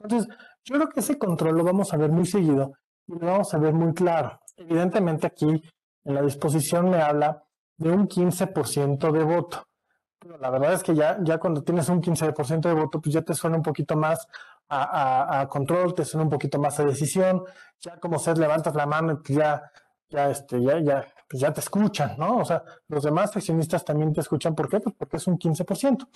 Entonces, 0.00 0.34
yo 0.64 0.76
creo 0.76 0.88
que 0.88 1.00
ese 1.00 1.18
control 1.18 1.58
lo 1.58 1.64
vamos 1.64 1.92
a 1.92 1.96
ver 1.96 2.10
muy 2.10 2.24
seguido 2.24 2.72
y 3.06 3.18
lo 3.18 3.26
vamos 3.26 3.52
a 3.52 3.58
ver 3.58 3.74
muy 3.74 3.92
claro. 3.92 4.38
Evidentemente 4.56 5.26
aquí 5.26 5.62
en 6.04 6.14
la 6.14 6.22
disposición 6.22 6.88
me 6.88 7.02
habla 7.02 7.42
de 7.76 7.90
un 7.90 8.08
15% 8.08 9.12
de 9.12 9.24
voto. 9.24 9.67
La 10.40 10.50
verdad 10.50 10.74
es 10.74 10.82
que 10.82 10.94
ya, 10.94 11.18
ya 11.22 11.38
cuando 11.38 11.62
tienes 11.62 11.88
un 11.88 12.02
15% 12.02 12.60
de 12.60 12.74
voto, 12.74 13.00
pues 13.00 13.14
ya 13.14 13.22
te 13.22 13.34
suena 13.34 13.56
un 13.56 13.62
poquito 13.62 13.96
más 13.96 14.26
a, 14.68 15.46
control, 15.48 15.94
te 15.94 16.04
suena 16.04 16.24
un 16.24 16.30
poquito 16.30 16.58
más 16.58 16.78
a 16.80 16.84
decisión. 16.84 17.44
Ya 17.80 17.98
como 17.98 18.18
se 18.18 18.34
levantas 18.34 18.74
la 18.74 18.86
mano 18.86 19.22
pues 19.22 19.38
ya, 19.38 19.70
ya, 20.10 20.30
este, 20.30 20.62
ya, 20.62 20.80
ya 20.80 21.06
pues 21.28 21.40
ya 21.42 21.52
te 21.52 21.60
escuchan, 21.60 22.16
¿no? 22.18 22.38
O 22.38 22.44
sea, 22.44 22.62
los 22.88 23.04
demás 23.04 23.36
accionistas 23.36 23.84
también 23.84 24.12
te 24.12 24.20
escuchan. 24.20 24.54
¿Por 24.54 24.68
qué? 24.68 24.80
Pues 24.80 24.94
porque 24.98 25.18
es 25.18 25.26
un 25.26 25.38
15%. 25.38 26.08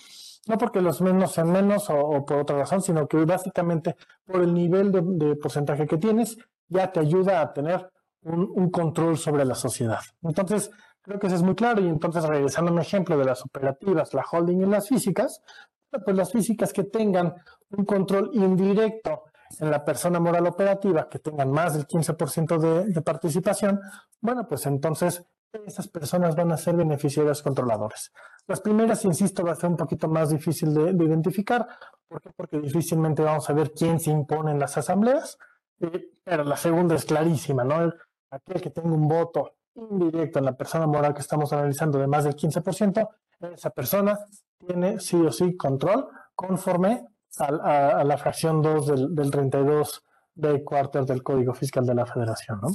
No 0.47 0.57
porque 0.57 0.81
los 0.81 1.01
menos 1.01 1.31
sean 1.31 1.51
menos 1.51 1.89
o, 1.89 2.25
por 2.25 2.39
otra 2.39 2.57
razón, 2.57 2.81
sino 2.81 3.07
que 3.07 3.23
básicamente 3.23 3.95
por 4.25 4.41
el 4.41 4.53
nivel 4.53 4.91
de, 4.91 5.35
porcentaje 5.35 5.85
que 5.85 5.97
tienes, 5.97 6.37
ya 6.67 6.91
te 6.91 6.99
ayuda 6.99 7.41
a 7.41 7.53
tener 7.53 7.89
un, 8.23 8.69
control 8.71 9.17
sobre 9.17 9.45
la 9.45 9.55
sociedad. 9.55 10.01
Entonces, 10.23 10.71
creo 11.03 11.19
que 11.19 11.27
eso 11.27 11.35
es 11.35 11.43
muy 11.43 11.55
claro. 11.55 11.81
Y 11.81 11.87
entonces, 11.87 12.23
regresando 12.23 12.71
a 12.71 12.73
mi 12.73 12.81
ejemplo 12.81 13.17
de 13.17 13.25
las 13.25 13.43
operativas, 13.45 14.13
la 14.13 14.23
holding 14.29 14.61
y 14.61 14.65
las 14.65 14.87
físicas, 14.87 15.41
pues 15.89 16.15
las 16.15 16.31
físicas 16.31 16.73
que 16.73 16.85
tengan 16.85 17.35
un 17.69 17.85
control 17.85 18.31
indirecto 18.33 19.25
en 19.59 19.69
la 19.69 19.85
persona 19.85 20.19
moral 20.19 20.47
operativa 20.47 21.07
que 21.07 21.19
tengan 21.19 21.51
más 21.51 21.75
del 21.75 21.85
15% 21.85 22.57
de, 22.57 22.85
de 22.85 23.01
participación, 23.03 23.79
bueno, 24.19 24.47
pues 24.47 24.65
entonces 24.65 25.23
esas 25.65 25.87
personas 25.87 26.35
van 26.35 26.51
a 26.51 26.57
ser 26.57 26.75
beneficiarios 26.75 27.41
controladores. 27.43 28.11
Las 28.47 28.61
primeras, 28.61 29.05
insisto, 29.05 29.43
va 29.43 29.51
a 29.51 29.55
ser 29.55 29.69
un 29.69 29.77
poquito 29.77 30.07
más 30.07 30.31
difícil 30.31 30.73
de, 30.73 30.91
identificar. 31.05 31.67
¿Por 32.07 32.21
qué? 32.21 32.31
Porque 32.35 32.59
difícilmente 32.59 33.21
vamos 33.21 33.49
a 33.49 33.53
ver 33.53 33.71
quién 33.71 33.99
se 33.99 34.11
impone 34.11 34.51
en 34.51 34.59
las 34.59 34.77
asambleas. 34.77 35.37
Eh, 35.79 36.11
pero 36.23 36.43
la 36.43 36.57
segunda 36.57 36.95
es 36.95 37.05
clarísima, 37.05 37.63
¿no? 37.63 37.93
Aquel 38.31 38.61
que 38.61 38.71
tenga 38.71 38.91
un 38.91 39.07
voto 39.07 39.57
indirecto 39.75 40.39
en 40.39 40.45
la 40.45 40.53
persona 40.53 40.87
moral 40.87 41.13
que 41.13 41.21
estamos 41.21 41.51
analizando 41.53 41.97
de 41.97 42.07
más 42.07 42.23
del 42.23 42.35
15%, 42.35 43.09
esa 43.53 43.69
persona 43.71 44.19
tiene 44.57 44.99
sí 44.99 45.17
o 45.17 45.31
sí 45.31 45.57
control 45.57 46.07
conforme 46.35 47.07
a, 47.39 48.03
la 48.03 48.17
fracción 48.17 48.61
2 48.61 49.15
del, 49.15 49.31
32 49.31 50.03
de 50.35 50.63
cuarter 50.63 51.05
del 51.05 51.23
Código 51.23 51.53
Fiscal 51.53 51.85
de 51.85 51.95
la 51.95 52.05
Federación. 52.05 52.59
¿no? 52.61 52.69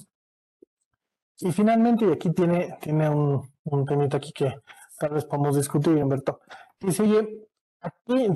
Y 1.41 1.53
finalmente, 1.53 2.07
y 2.07 2.13
aquí 2.13 2.33
tiene, 2.33 2.77
tiene 2.81 3.09
un, 3.09 3.49
un 3.65 3.85
temito 3.87 4.17
aquí 4.17 4.33
que 4.33 4.61
tal 4.99 5.11
vez 5.11 5.25
podemos 5.25 5.57
discutir, 5.57 5.95
Humberto. 5.95 6.41
Dice, 6.81 7.03
oye, 7.03 7.49
aquí 7.81 8.29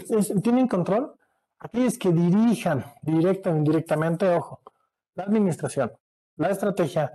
¿tienen 0.42 0.68
control? 0.68 1.14
Aquellos 1.58 1.98
que 1.98 2.12
dirijan 2.12 2.84
directa 3.02 3.50
o 3.50 3.56
indirectamente, 3.56 4.28
ojo, 4.28 4.60
la 5.14 5.24
administración, 5.24 5.92
la 6.36 6.50
estrategia 6.50 7.10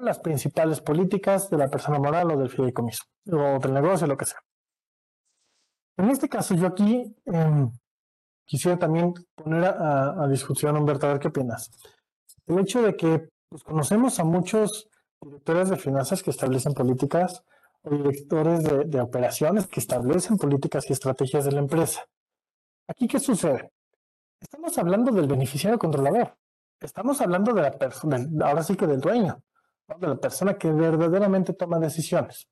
las 0.00 0.18
principales 0.18 0.80
políticas 0.80 1.50
de 1.50 1.58
la 1.58 1.68
persona 1.68 1.98
moral 1.98 2.30
o 2.30 2.36
del 2.38 2.50
fideicomiso, 2.50 3.04
o 3.30 3.58
del 3.58 3.74
negocio, 3.74 4.06
lo 4.06 4.16
que 4.16 4.26
sea. 4.26 4.40
En 5.96 6.10
este 6.10 6.28
caso, 6.28 6.54
yo 6.54 6.66
aquí 6.66 7.14
em, 7.26 7.70
quisiera 8.44 8.78
también 8.78 9.14
poner 9.34 9.64
a, 9.64 10.26
discusión, 10.28 10.76
Humberto, 10.76 11.06
a 11.06 11.10
ver 11.12 11.20
qué 11.20 11.28
opinas. 11.28 11.70
El 12.46 12.58
hecho 12.58 12.82
de 12.82 12.96
que 12.96 13.28
pues, 13.48 13.62
conocemos 13.62 14.18
a 14.18 14.24
muchos 14.24 14.88
directores 15.20 15.68
de 15.68 15.76
finanzas 15.76 16.22
que 16.22 16.30
establecen 16.30 16.74
políticas 16.74 17.42
o 17.82 17.90
directores 17.90 18.64
de, 18.64 19.00
operaciones 19.00 19.66
que 19.66 19.80
establecen 19.80 20.36
políticas 20.36 20.88
y 20.88 20.92
estrategias 20.92 21.44
de 21.44 21.52
la 21.52 21.60
empresa. 21.60 22.04
Aquí, 22.88 23.06
¿qué 23.06 23.20
sucede? 23.20 23.70
Estamos 24.40 24.76
hablando 24.78 25.12
del 25.12 25.26
beneficiario 25.26 25.78
controlador. 25.78 26.36
estamos 26.80 27.20
hablando 27.20 27.54
de 27.54 27.62
la 27.62 27.70
persona, 27.70 28.18
ahora 28.44 28.62
sí 28.62 28.76
que 28.76 28.86
del 28.86 29.00
dueño, 29.00 29.42
de 29.88 30.08
la 30.08 30.16
persona 30.16 30.54
que 30.54 30.70
verdaderamente 30.70 31.52
toma 31.52 31.78
decisiones. 31.78 32.48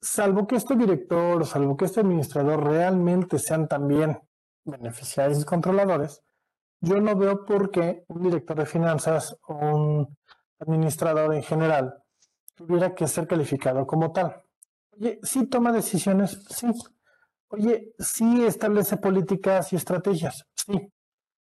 Salvo 0.00 0.46
que 0.46 0.56
este 0.56 0.76
director, 0.76 1.44
salvo 1.44 1.76
que 1.76 1.86
este 1.86 2.00
administrador 2.00 2.64
realmente 2.64 3.38
sean 3.38 3.66
también 3.66 4.18
beneficiarios 4.64 5.42
y 5.42 5.44
controladores, 5.44 6.22
yo 6.80 7.00
no 7.00 7.16
veo 7.16 7.44
por 7.44 7.70
qué 7.70 8.04
un 8.08 8.22
director 8.22 8.56
de 8.56 8.66
finanzas 8.66 9.36
o 9.48 9.54
un 9.54 10.16
administrador 10.60 11.34
en 11.34 11.42
general 11.42 12.02
tuviera 12.54 12.94
que 12.94 13.06
ser 13.06 13.26
calificado 13.26 13.86
como 13.86 14.12
tal. 14.12 14.42
Oye, 14.92 15.18
sí 15.22 15.46
toma 15.46 15.72
decisiones, 15.72 16.44
sí. 16.48 16.68
Oye, 17.48 17.94
sí 17.98 18.44
establece 18.44 18.96
políticas 18.96 19.72
y 19.72 19.76
estrategias, 19.76 20.44
sí. 20.54 20.92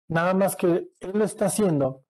Nada 0.08 0.34
más 0.34 0.56
que 0.56 0.68
él 1.00 1.12
lo 1.14 1.24
está 1.24 1.46
haciendo 1.46 2.05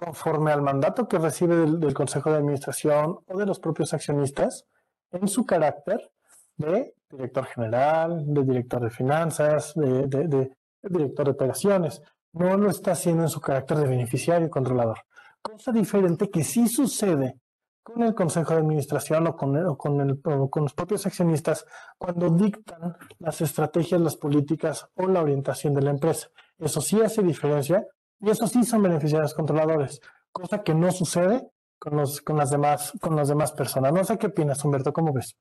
conforme 0.00 0.50
al 0.50 0.62
mandato 0.62 1.06
que 1.06 1.18
recibe 1.18 1.56
del, 1.56 1.94
Consejo 1.94 2.30
de 2.30 2.38
Administración 2.38 3.18
o 3.26 3.38
de 3.38 3.44
los 3.44 3.60
propios 3.60 3.92
accionistas 3.92 4.64
en 5.10 5.28
su 5.28 5.44
carácter 5.44 6.10
de 6.56 6.94
director 7.10 7.44
general, 7.44 8.24
de 8.26 8.44
director 8.44 8.82
de 8.82 8.90
finanzas, 8.90 9.74
de, 9.74 10.50
director 10.82 11.26
de 11.26 11.30
operaciones. 11.32 12.02
No 12.32 12.56
lo 12.56 12.70
está 12.70 12.92
haciendo 12.92 13.24
en 13.24 13.28
su 13.28 13.40
carácter 13.40 13.78
de 13.78 13.88
beneficiario 13.88 14.46
y 14.46 14.50
controlador. 14.50 14.98
Cosa 15.42 15.70
diferente 15.70 16.30
que 16.30 16.44
sí 16.44 16.66
sucede 16.66 17.38
con 17.82 18.02
el 18.02 18.14
Consejo 18.14 18.54
de 18.54 18.60
Administración 18.60 19.26
o 19.26 19.36
con, 19.36 19.76
con, 19.76 20.48
con 20.48 20.62
los 20.62 20.74
propios 20.74 21.06
accionistas 21.06 21.66
cuando 21.98 22.30
dictan 22.30 22.96
las 23.18 23.40
estrategias, 23.40 24.00
las 24.00 24.16
políticas 24.16 24.88
o 24.94 25.06
la 25.08 25.20
orientación 25.20 25.74
de 25.74 25.82
la 25.82 25.90
empresa. 25.90 26.28
Eso 26.58 26.80
sí 26.80 27.00
hace 27.02 27.22
diferencia 27.22 27.86
y 28.20 28.30
eso 28.30 28.46
sí 28.46 28.64
son 28.64 28.82
beneficiarios 28.82 29.34
controladores, 29.34 30.00
cosa 30.32 30.62
que 30.62 30.74
no 30.74 30.92
sucede 30.92 31.50
con, 31.78 31.96
los, 31.96 32.20
con, 32.20 32.36
las, 32.36 32.50
demás, 32.50 32.92
con 33.00 33.16
las 33.16 33.28
demás 33.28 33.52
personas. 33.52 33.92
No 33.92 34.04
sé 34.04 34.18
qué 34.18 34.26
opinas, 34.26 34.64
Humberto, 34.64 34.92
¿cómo 34.92 35.12
ves? 35.12 35.36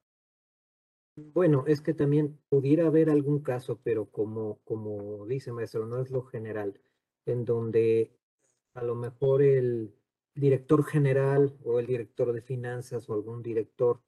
Bueno, 1.15 1.65
es 1.67 1.81
que 1.81 1.93
también 1.93 2.39
pudiera 2.47 2.87
haber 2.87 3.09
algún 3.09 3.41
caso, 3.41 3.79
pero 3.83 4.05
como, 4.05 4.59
como 4.63 5.25
dice 5.25 5.51
maestro, 5.51 5.85
no 5.85 6.01
es 6.01 6.09
lo 6.11 6.23
general, 6.23 6.79
en 7.25 7.43
donde 7.43 8.13
a 8.73 8.83
lo 8.83 8.95
mejor 8.95 9.41
el 9.41 9.93
director 10.33 10.85
general 10.85 11.57
o 11.65 11.79
el 11.79 11.87
director 11.87 12.31
de 12.31 12.41
finanzas 12.41 13.09
o 13.09 13.13
algún 13.13 13.43
director 13.43 13.99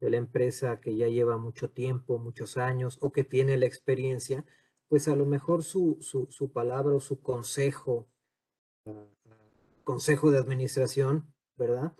de 0.00 0.10
la 0.10 0.16
empresa 0.16 0.80
que 0.80 0.96
ya 0.96 1.06
lleva 1.06 1.38
mucho 1.38 1.70
tiempo, 1.70 2.18
muchos 2.18 2.56
años 2.56 2.98
o 3.00 3.12
que 3.12 3.22
tiene 3.22 3.56
la 3.56 3.66
experiencia, 3.66 4.44
pues 4.88 5.06
a 5.06 5.14
lo 5.14 5.26
mejor 5.26 5.62
su, 5.62 5.98
su, 6.00 6.26
su 6.30 6.50
palabra 6.50 6.94
o 6.94 7.00
su 7.00 7.20
consejo, 7.20 8.08
consejo 9.84 10.30
de 10.30 10.38
administración, 10.38 11.32
¿verdad? 11.56 11.92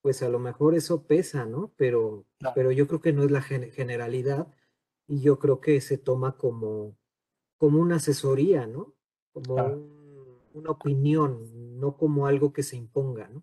Pues 0.00 0.22
a 0.22 0.28
lo 0.28 0.38
mejor 0.38 0.74
eso 0.74 1.02
pesa, 1.02 1.44
¿no? 1.44 1.72
Pero, 1.76 2.24
pero 2.54 2.70
yo 2.70 2.86
creo 2.86 3.00
que 3.00 3.12
no 3.12 3.24
es 3.24 3.30
la 3.30 3.42
generalidad 3.42 4.48
y 5.06 5.20
yo 5.20 5.38
creo 5.38 5.60
que 5.60 5.80
se 5.80 5.98
toma 5.98 6.36
como, 6.36 6.96
como 7.58 7.80
una 7.80 7.96
asesoría, 7.96 8.66
¿no? 8.66 8.94
Como 9.32 9.54
una 10.54 10.70
opinión, 10.70 11.78
no 11.78 11.96
como 11.96 12.26
algo 12.26 12.52
que 12.52 12.62
se 12.62 12.76
imponga, 12.76 13.28
¿no? 13.28 13.42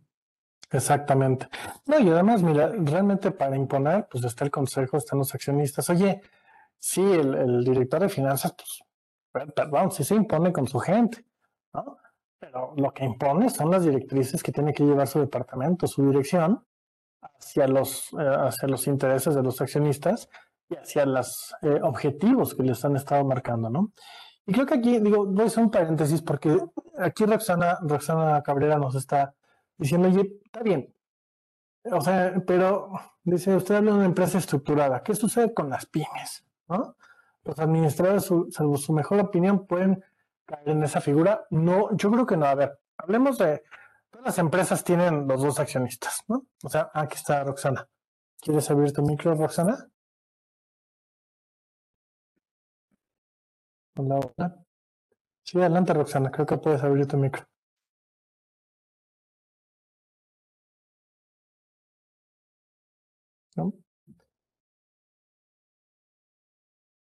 Exactamente. 0.72 1.48
No, 1.86 2.00
y 2.00 2.10
además, 2.10 2.42
mira, 2.42 2.70
realmente 2.70 3.30
para 3.30 3.56
imponer, 3.56 4.08
pues 4.10 4.24
está 4.24 4.44
el 4.44 4.50
consejo, 4.50 4.98
están 4.98 5.20
los 5.20 5.34
accionistas. 5.36 5.88
Oye, 5.92 6.22
sí, 6.80 7.02
el, 7.02 7.64
director 7.64 8.02
de 8.02 8.10
finanzas, 8.10 8.56
pues, 9.32 9.52
perdón, 9.54 9.92
sí 9.92 10.04
se 10.04 10.16
impone 10.16 10.52
con 10.52 10.68
su 10.68 10.80
gente, 10.80 11.24
¿no? 11.74 11.98
Pero 12.44 12.74
lo 12.76 12.94
que 12.94 13.06
impone 13.06 13.50
son 13.50 13.72
las 13.72 13.86
directrices 13.86 14.44
que 14.44 14.52
tiene 14.52 14.74
que 14.74 14.84
llevar 14.84 15.08
su 15.08 15.18
departamento, 15.18 15.88
su 15.88 16.06
dirección, 16.06 16.62
hacia 17.22 17.68
los, 17.70 18.12
eh, 18.20 18.36
hacia 18.38 18.68
los 18.68 18.86
intereses 18.88 19.34
de 19.34 19.42
los 19.42 19.62
accionistas 19.62 20.28
y 20.68 20.76
hacia 20.76 21.06
los 21.06 21.56
eh, 21.62 21.80
objetivos 21.82 22.54
que 22.54 22.64
les 22.64 22.84
han 22.84 22.98
estado 22.98 23.24
marcando, 23.24 23.70
¿no? 23.70 23.94
Y 24.46 24.52
creo 24.52 24.66
que 24.66 24.74
aquí, 24.74 25.00
digo, 25.00 25.26
voy 25.26 25.44
a 25.44 25.48
hacer 25.48 25.64
un 25.64 25.72
paréntesis 25.72 26.22
porque 26.22 26.60
aquí 27.00 27.26
Roxana, 27.26 27.78
Roxana 27.82 28.44
Cabrera 28.44 28.78
nos 28.78 28.96
está 28.96 29.34
diciendo, 29.78 30.10
oye, 30.10 30.42
está 30.44 30.62
bien. 30.64 30.94
O 31.94 32.02
sea, 32.02 32.44
pero 32.46 32.92
dice, 33.24 33.56
usted 33.56 33.76
habla 33.76 33.92
de 33.92 33.98
una 34.00 34.06
empresa 34.06 34.38
estructurada. 34.38 35.02
¿Qué 35.02 35.16
sucede 35.16 35.54
con 35.54 35.70
las 35.70 35.86
pymes? 35.86 36.44
¿No? 36.68 36.98
Los 37.46 37.58
administradores, 37.58 38.30
salvo 38.50 38.76
su 38.76 38.92
mejor 38.92 39.22
opinión, 39.22 39.66
pueden 39.66 40.04
caer 40.46 40.70
en 40.70 40.84
esa 40.84 41.02
figura. 41.02 41.46
No, 41.52 41.96
yo 41.96 42.12
creo 42.12 42.26
que 42.26 42.38
no. 42.38 42.46
A 42.46 42.56
ver, 42.56 42.80
hablemos 42.98 43.38
de, 43.38 43.64
todas 44.10 44.26
las 44.28 44.38
empresas 44.40 44.84
tienen 44.84 45.28
los 45.28 45.42
dos 45.42 45.60
accionistas, 45.60 46.24
¿no? 46.28 46.46
O 46.64 46.70
sea, 46.70 46.90
aquí 46.94 47.16
está 47.16 47.44
Roxana. 47.44 47.88
¿Quieres 48.42 48.70
abrir 48.72 48.94
tu 48.94 49.02
micro, 49.04 49.36
Roxana? 49.36 49.90
Hola, 53.96 54.20
hola. 54.20 54.56
Sí, 55.44 55.60
adelante, 55.60 55.94
Roxana. 55.94 56.32
Creo 56.32 56.46
que 56.46 56.58
puedes 56.58 56.84
abrir 56.84 57.08
tu 57.08 57.18
micro. 57.18 57.46
¿No? 63.56 63.74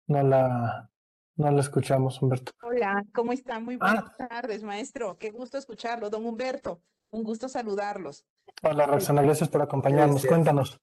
No 0.08 0.22
la, 0.22 0.90
no 1.38 1.50
la 1.50 1.60
escuchamos, 1.60 2.20
Humberto. 2.20 2.52
Hola, 2.62 3.04
¿cómo 3.14 3.32
está? 3.32 3.58
Muy 3.58 3.76
buenas 3.76 4.04
ah. 4.18 4.28
tardes, 4.28 4.62
maestro. 4.62 5.16
Qué 5.16 5.30
gusto 5.30 5.56
escucharlo, 5.56 6.10
don 6.10 6.26
Humberto. 6.26 6.82
Un 7.10 7.24
gusto 7.24 7.48
saludarlos. 7.48 8.26
Hola, 8.62 8.86
Roxana, 8.86 9.22
gracias 9.22 9.48
por 9.48 9.62
acompañarnos. 9.62 10.26
Cuéntanos. 10.26 10.78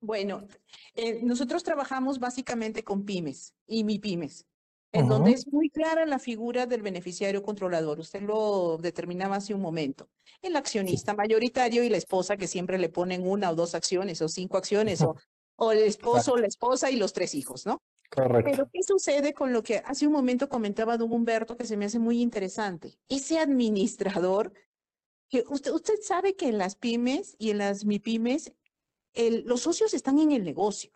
Bueno, 0.00 0.42
eh, 0.94 1.20
nosotros 1.22 1.62
trabajamos 1.62 2.18
básicamente 2.18 2.82
con 2.82 3.04
pymes 3.04 3.54
y 3.66 3.84
mi 3.84 3.98
pymes 3.98 4.46
en 4.92 5.08
donde 5.08 5.32
es 5.32 5.46
muy 5.48 5.68
clara 5.68 6.06
la 6.06 6.18
figura 6.18 6.66
del 6.66 6.82
beneficiario 6.82 7.42
controlador. 7.42 8.00
Usted 8.00 8.22
lo 8.22 8.78
determinaba 8.78 9.36
hace 9.36 9.54
un 9.54 9.60
momento. 9.60 10.08
El 10.40 10.56
accionista 10.56 11.14
mayoritario 11.14 11.84
y 11.84 11.88
la 11.88 11.98
esposa 11.98 12.36
que 12.36 12.46
siempre 12.46 12.78
le 12.78 12.88
ponen 12.88 13.26
una 13.26 13.50
o 13.50 13.54
dos 13.54 13.74
acciones 13.74 14.22
o 14.22 14.28
cinco 14.28 14.56
acciones 14.56 15.02
o, 15.02 15.16
o 15.56 15.72
el 15.72 15.80
esposo 15.80 16.36
la 16.36 16.46
esposa 16.46 16.90
y 16.90 16.96
los 16.96 17.12
tres 17.12 17.34
hijos, 17.34 17.66
¿no? 17.66 17.82
Correcto. 18.10 18.50
Pero 18.50 18.70
¿qué 18.72 18.82
sucede 18.82 19.34
con 19.34 19.52
lo 19.52 19.62
que 19.62 19.78
hace 19.84 20.06
un 20.06 20.12
momento 20.12 20.48
comentaba 20.48 20.96
don 20.96 21.12
Humberto 21.12 21.56
que 21.56 21.66
se 21.66 21.76
me 21.76 21.84
hace 21.84 21.98
muy 21.98 22.22
interesante? 22.22 22.98
Ese 23.08 23.38
administrador, 23.38 24.52
que 25.28 25.44
usted, 25.48 25.72
usted 25.72 25.94
sabe 26.02 26.34
que 26.34 26.48
en 26.48 26.58
las 26.58 26.74
pymes 26.74 27.36
y 27.38 27.50
en 27.50 27.58
las 27.58 27.84
MIPYMES, 27.84 28.52
el, 29.14 29.44
los 29.46 29.60
socios 29.60 29.92
están 29.94 30.18
en 30.18 30.32
el 30.32 30.44
negocio. 30.44 30.92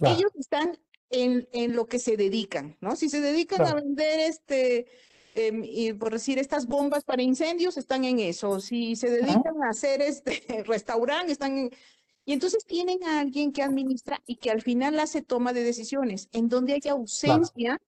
Ellos 0.00 0.30
están 0.38 0.78
en, 1.10 1.48
en 1.52 1.74
lo 1.74 1.86
que 1.86 1.98
se 1.98 2.16
dedican, 2.16 2.76
¿no? 2.80 2.96
Si 2.96 3.08
se 3.08 3.20
dedican 3.20 3.62
a 3.62 3.74
vender 3.74 4.20
este, 4.20 4.86
em, 5.34 5.64
y 5.64 5.92
por 5.92 6.12
decir, 6.12 6.38
estas 6.38 6.66
bombas 6.66 7.04
para 7.04 7.22
incendios, 7.22 7.76
están 7.76 8.04
en 8.04 8.20
eso. 8.20 8.60
Si 8.60 8.94
se 8.96 9.10
dedican 9.10 9.62
a 9.64 9.70
hacer 9.70 10.02
este 10.02 10.40
restaurante, 10.66 11.32
están 11.32 11.58
en... 11.58 11.70
Y 12.28 12.34
entonces 12.34 12.66
tienen 12.66 13.02
a 13.04 13.20
alguien 13.20 13.52
que 13.52 13.62
administra 13.62 14.20
y 14.26 14.36
que 14.36 14.50
al 14.50 14.60
final 14.60 15.00
hace 15.00 15.22
toma 15.22 15.54
de 15.54 15.62
decisiones, 15.62 16.28
en 16.32 16.50
donde 16.50 16.74
hay 16.74 16.90
ausencia 16.90 17.80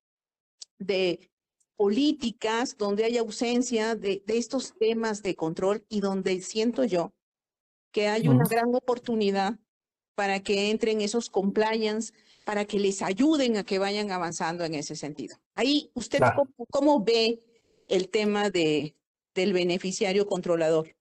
de 0.79 1.31
políticas, 1.77 2.79
donde 2.79 3.05
hay 3.05 3.19
ausencia 3.19 3.97
de, 3.97 4.23
de, 4.27 4.39
estos 4.39 4.73
temas 4.79 5.23
de 5.23 5.35
control 5.35 5.85
y 5.91 6.01
donde 6.01 6.41
siento 6.41 6.85
yo 6.85 7.13
que 7.93 8.09
hay 8.09 8.29
una 8.29 8.47
gran 8.47 8.75
oportunidad 8.75 9.59
para 10.15 10.41
que 10.41 10.71
entren 10.71 11.03
esos 11.03 11.29
compliance, 11.29 12.15
para 12.47 12.65
que 12.65 12.79
les 12.79 13.03
ayuden 13.03 13.59
a 13.59 13.65
que 13.65 13.79
vayan 13.79 14.11
avanzando 14.11 14.65
en 14.65 14.73
ese 14.73 14.97
sentido. 14.97 15.37
Ahí, 15.55 15.91
¿usted 15.93 16.21
cómo, 16.71 17.05
ve 17.05 17.41
el 17.89 18.09
tema 18.09 18.49
de, 18.49 18.97
del 19.35 19.53
beneficiario 19.53 20.27
controlador? 20.27 20.97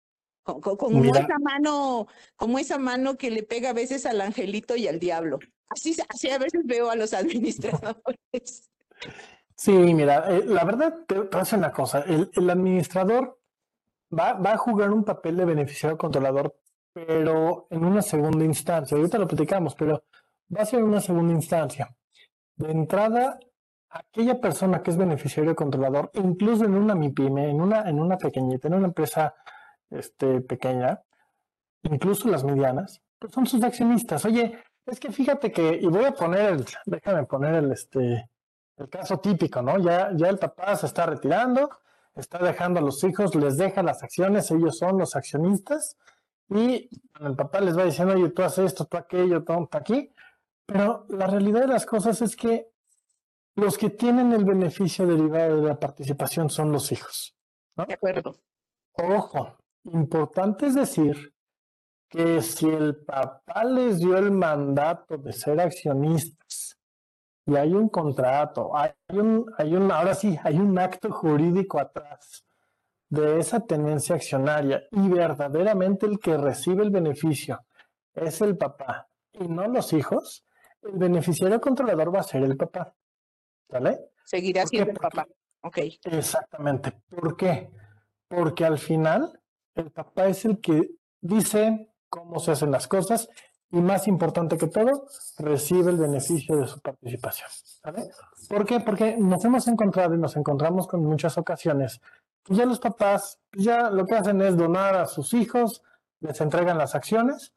Como, 0.60 1.04
esa 1.04 1.40
mano, 1.40 2.08
como 2.36 2.60
esa 2.60 2.78
mano 2.78 3.18
que 3.18 3.32
le 3.32 3.44
pega 3.44 3.70
a 3.70 3.74
veces 3.74 4.06
al 4.06 4.22
angelito 4.22 4.76
y 4.76 4.88
al 4.88 5.00
diablo. 5.00 5.40
Así, 5.70 5.96
así 6.10 6.30
a 6.30 6.40
veces 6.40 6.62
veo 6.66 6.90
a 6.90 6.96
los 6.96 7.14
administradores. 7.14 8.70
Sí, 9.56 9.72
mira, 9.72 10.26
eh, 10.30 10.44
la 10.46 10.64
verdad 10.64 11.06
te, 11.06 11.16
te 11.22 11.38
hace 11.38 11.56
una 11.56 11.72
cosa, 11.72 12.00
el, 12.08 12.32
el 12.34 12.50
administrador 12.50 13.40
va, 14.18 14.34
va, 14.34 14.54
a 14.54 14.58
jugar 14.58 14.92
un 14.92 15.04
papel 15.04 15.36
de 15.38 15.46
beneficiario 15.46 15.98
controlador, 15.98 16.56
pero 16.94 17.68
en 17.70 17.84
una 17.84 18.02
segunda 18.02 18.46
instancia. 18.46 18.98
Ahorita 18.98 19.18
lo 19.18 19.28
platicamos, 19.28 19.76
pero 19.76 20.04
va 20.56 20.62
a 20.62 20.66
ser 20.66 20.84
una 20.84 21.02
segunda 21.02 21.34
instancia. 21.34 21.94
De 22.56 22.72
entrada, 22.72 23.40
aquella 23.90 24.40
persona 24.40 24.82
que 24.82 24.92
es 24.92 24.98
beneficiario 24.98 25.56
controlador, 25.56 26.12
incluso 26.14 26.66
en 26.66 26.76
una 26.76 26.96
MIPYME, 26.96 27.50
en 27.50 27.62
una, 27.62 27.90
en 27.90 28.00
una 28.00 28.18
pequeñita, 28.18 28.68
en 28.68 28.76
una 28.76 28.88
empresa 28.88 29.36
este, 29.90 30.42
pequeña, 30.42 31.02
incluso 31.84 32.28
las 32.28 32.44
medianas, 32.44 33.02
pues 33.18 33.34
son 33.34 33.46
sus 33.46 33.64
accionistas. 33.64 34.26
Oye, 34.26 34.60
es 34.86 35.00
que 35.00 35.12
fíjate 35.12 35.52
que, 35.52 35.80
y 35.82 35.86
voy 35.88 36.06
a 36.06 36.12
poner 36.14 36.54
el, 36.54 36.66
déjame 36.86 37.26
poner 37.26 37.56
el, 37.56 37.72
este, 37.72 38.30
el 38.78 38.90
caso 38.90 39.20
típico, 39.20 39.62
¿no? 39.62 39.78
Ya, 39.80 40.12
ya 40.16 40.30
el 40.30 40.40
papá 40.40 40.76
se 40.76 40.86
está 40.86 41.06
retirando, 41.06 41.70
está 42.16 42.40
dejando 42.40 42.80
a 42.80 42.84
los 42.84 43.04
hijos, 43.04 43.36
les 43.36 43.58
deja 43.58 43.84
las 43.84 44.04
acciones, 44.04 44.50
ellos 44.52 44.78
son 44.78 44.98
los 44.98 45.16
accionistas 45.16 45.98
y 46.50 46.90
el 47.20 47.36
papá 47.36 47.62
les 47.62 47.78
va 47.78 47.86
diciendo, 47.86 48.14
oye, 48.14 48.30
tú 48.30 48.42
haces 48.42 48.66
esto, 48.66 48.86
tú 48.86 48.98
aquello, 48.98 49.44
tú 49.44 49.70
aquí. 49.72 50.12
Pero 50.66 51.06
la 51.10 51.28
realidad 51.28 51.62
de 51.62 51.68
las 51.68 51.86
cosas 51.86 52.22
es 52.22 52.36
que 52.36 52.68
los 53.56 53.78
que 53.78 53.90
tienen 53.90 54.32
el 54.34 54.46
beneficio 54.46 55.06
derivado 55.06 55.62
de 55.62 55.68
la 55.68 55.80
participación 55.80 56.50
son 56.50 56.72
los 56.72 56.92
hijos. 56.92 57.36
De 57.76 57.94
acuerdo. 57.94 58.36
Ojo, 58.94 59.56
importante 59.86 60.68
es 60.68 60.76
decir 60.76 61.34
que 62.10 62.42
si 62.42 62.68
el 62.68 62.98
papá 62.98 63.64
les 63.64 64.00
dio 64.00 64.18
el 64.18 64.32
mandato 64.32 65.18
de 65.18 65.32
ser 65.32 65.60
accionistas 65.62 66.78
y 67.46 67.56
hay 67.56 67.74
un 67.74 67.90
contrato, 67.90 68.76
hay 68.76 68.94
un, 69.10 69.46
hay 69.58 69.76
un, 69.76 69.92
ahora 69.92 70.16
sí, 70.16 70.38
hay 70.44 70.58
un 70.58 70.78
acto 70.78 71.12
jurídico 71.12 71.80
atrás 71.80 72.46
de 73.10 73.40
esa 73.40 73.60
tenencia 73.60 74.16
accionaria 74.16 74.84
y 74.92 75.08
verdaderamente 75.08 76.06
el 76.06 76.20
que 76.20 76.38
recibe 76.38 76.84
el 76.84 76.92
beneficio 76.92 77.60
es 78.14 78.42
el 78.42 78.58
papá 78.58 79.08
y 79.34 79.48
no 79.48 79.68
los 79.68 79.94
hijos, 79.94 80.46
el 80.82 80.98
beneficiario 80.98 81.60
controlador 81.60 82.14
va 82.14 82.20
a 82.20 82.24
ser 82.24 82.44
el 82.44 82.58
papá. 82.58 82.94
¿Vale? 83.70 84.12
Seguirá 84.26 84.66
siendo 84.66 84.92
el 84.92 84.98
papá. 84.98 85.28
Ok. 85.62 85.78
Exactamente. 86.04 87.02
¿Por 87.10 87.36
qué? 87.36 87.72
Porque 88.28 88.66
al 88.66 88.78
final 88.78 89.40
el 89.76 89.92
papá 89.92 90.28
es 90.28 90.46
el 90.46 90.60
que 90.60 90.92
dice 91.22 91.90
cómo 92.10 92.40
se 92.40 92.52
hacen 92.52 92.72
las 92.72 92.88
cosas 92.88 93.30
y 93.72 93.78
más 93.78 94.08
importante 94.08 94.58
que 94.58 94.68
todo, 94.68 95.06
recibe 95.38 95.92
el 95.92 95.98
beneficio 95.98 96.58
de 96.58 96.68
su 96.68 96.80
participación. 96.80 97.50
¿Por 98.50 98.66
qué? 98.66 98.80
Porque 98.80 99.16
nos 99.18 99.46
hemos 99.46 99.68
encontrado 99.68 100.16
y 100.16 100.18
nos 100.18 100.36
encontramos 100.36 100.88
con 100.88 101.06
muchas 101.06 101.38
ocasiones 101.38 102.02
que 102.44 102.56
ya 102.56 102.66
los 102.66 102.80
papás 102.80 103.40
ya 103.54 103.90
lo 103.90 104.06
que 104.06 104.16
hacen 104.16 104.42
es 104.42 104.58
donar 104.58 104.96
a 104.96 105.06
sus 105.06 105.34
hijos, 105.34 105.82
les 106.20 106.40
entregan 106.42 106.78
las 106.78 106.96
acciones, 106.96 107.54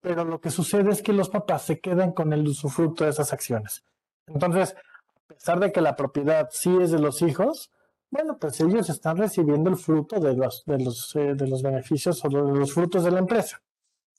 pero 0.00 0.24
lo 0.24 0.40
que 0.40 0.50
sucede 0.50 0.90
es 0.90 1.02
que 1.02 1.12
los 1.12 1.30
papás 1.30 1.62
se 1.62 1.80
quedan 1.80 2.12
con 2.12 2.32
el 2.32 2.46
usufructo 2.46 3.04
de 3.04 3.10
esas 3.10 3.32
acciones. 3.32 3.84
Entonces, 4.26 4.74
a 4.74 5.34
pesar 5.34 5.60
de 5.60 5.72
que 5.72 5.80
la 5.80 5.96
propiedad 5.96 6.48
sí 6.50 6.76
es 6.80 6.90
de 6.90 6.98
los 6.98 7.22
hijos, 7.22 7.70
bueno, 8.14 8.38
pues 8.38 8.60
ellos 8.60 8.88
están 8.88 9.16
recibiendo 9.16 9.70
el 9.70 9.76
fruto 9.76 10.20
de 10.20 10.34
los, 10.34 10.64
de 10.66 10.78
los, 10.78 11.16
eh, 11.16 11.34
de 11.34 11.48
los 11.48 11.64
beneficios 11.64 12.24
o 12.24 12.28
de 12.28 12.60
los 12.60 12.72
frutos 12.72 13.02
de 13.02 13.10
la 13.10 13.18
empresa, 13.18 13.60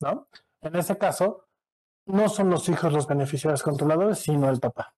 ¿no? 0.02 0.28
En 0.62 0.76
ese 0.76 0.98
caso, 0.98 1.46
no 2.08 2.28
son 2.28 2.50
los 2.50 2.68
hijos 2.68 2.92
los 2.92 3.08
beneficiarios 3.08 3.64
controladores, 3.64 4.20
sino 4.20 4.50
el 4.50 4.60
papá. 4.60 4.94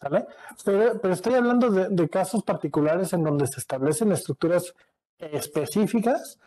¿Sale? 0.00 0.26
pero 0.64 1.12
estoy 1.12 1.34
hablando 1.34 1.70
de, 1.70 2.08
casos 2.08 2.42
particulares 2.42 3.12
en 3.12 3.22
donde 3.24 3.48
se 3.48 3.60
establecen 3.60 4.12
estructuras 4.12 4.72
específicas 5.18 6.38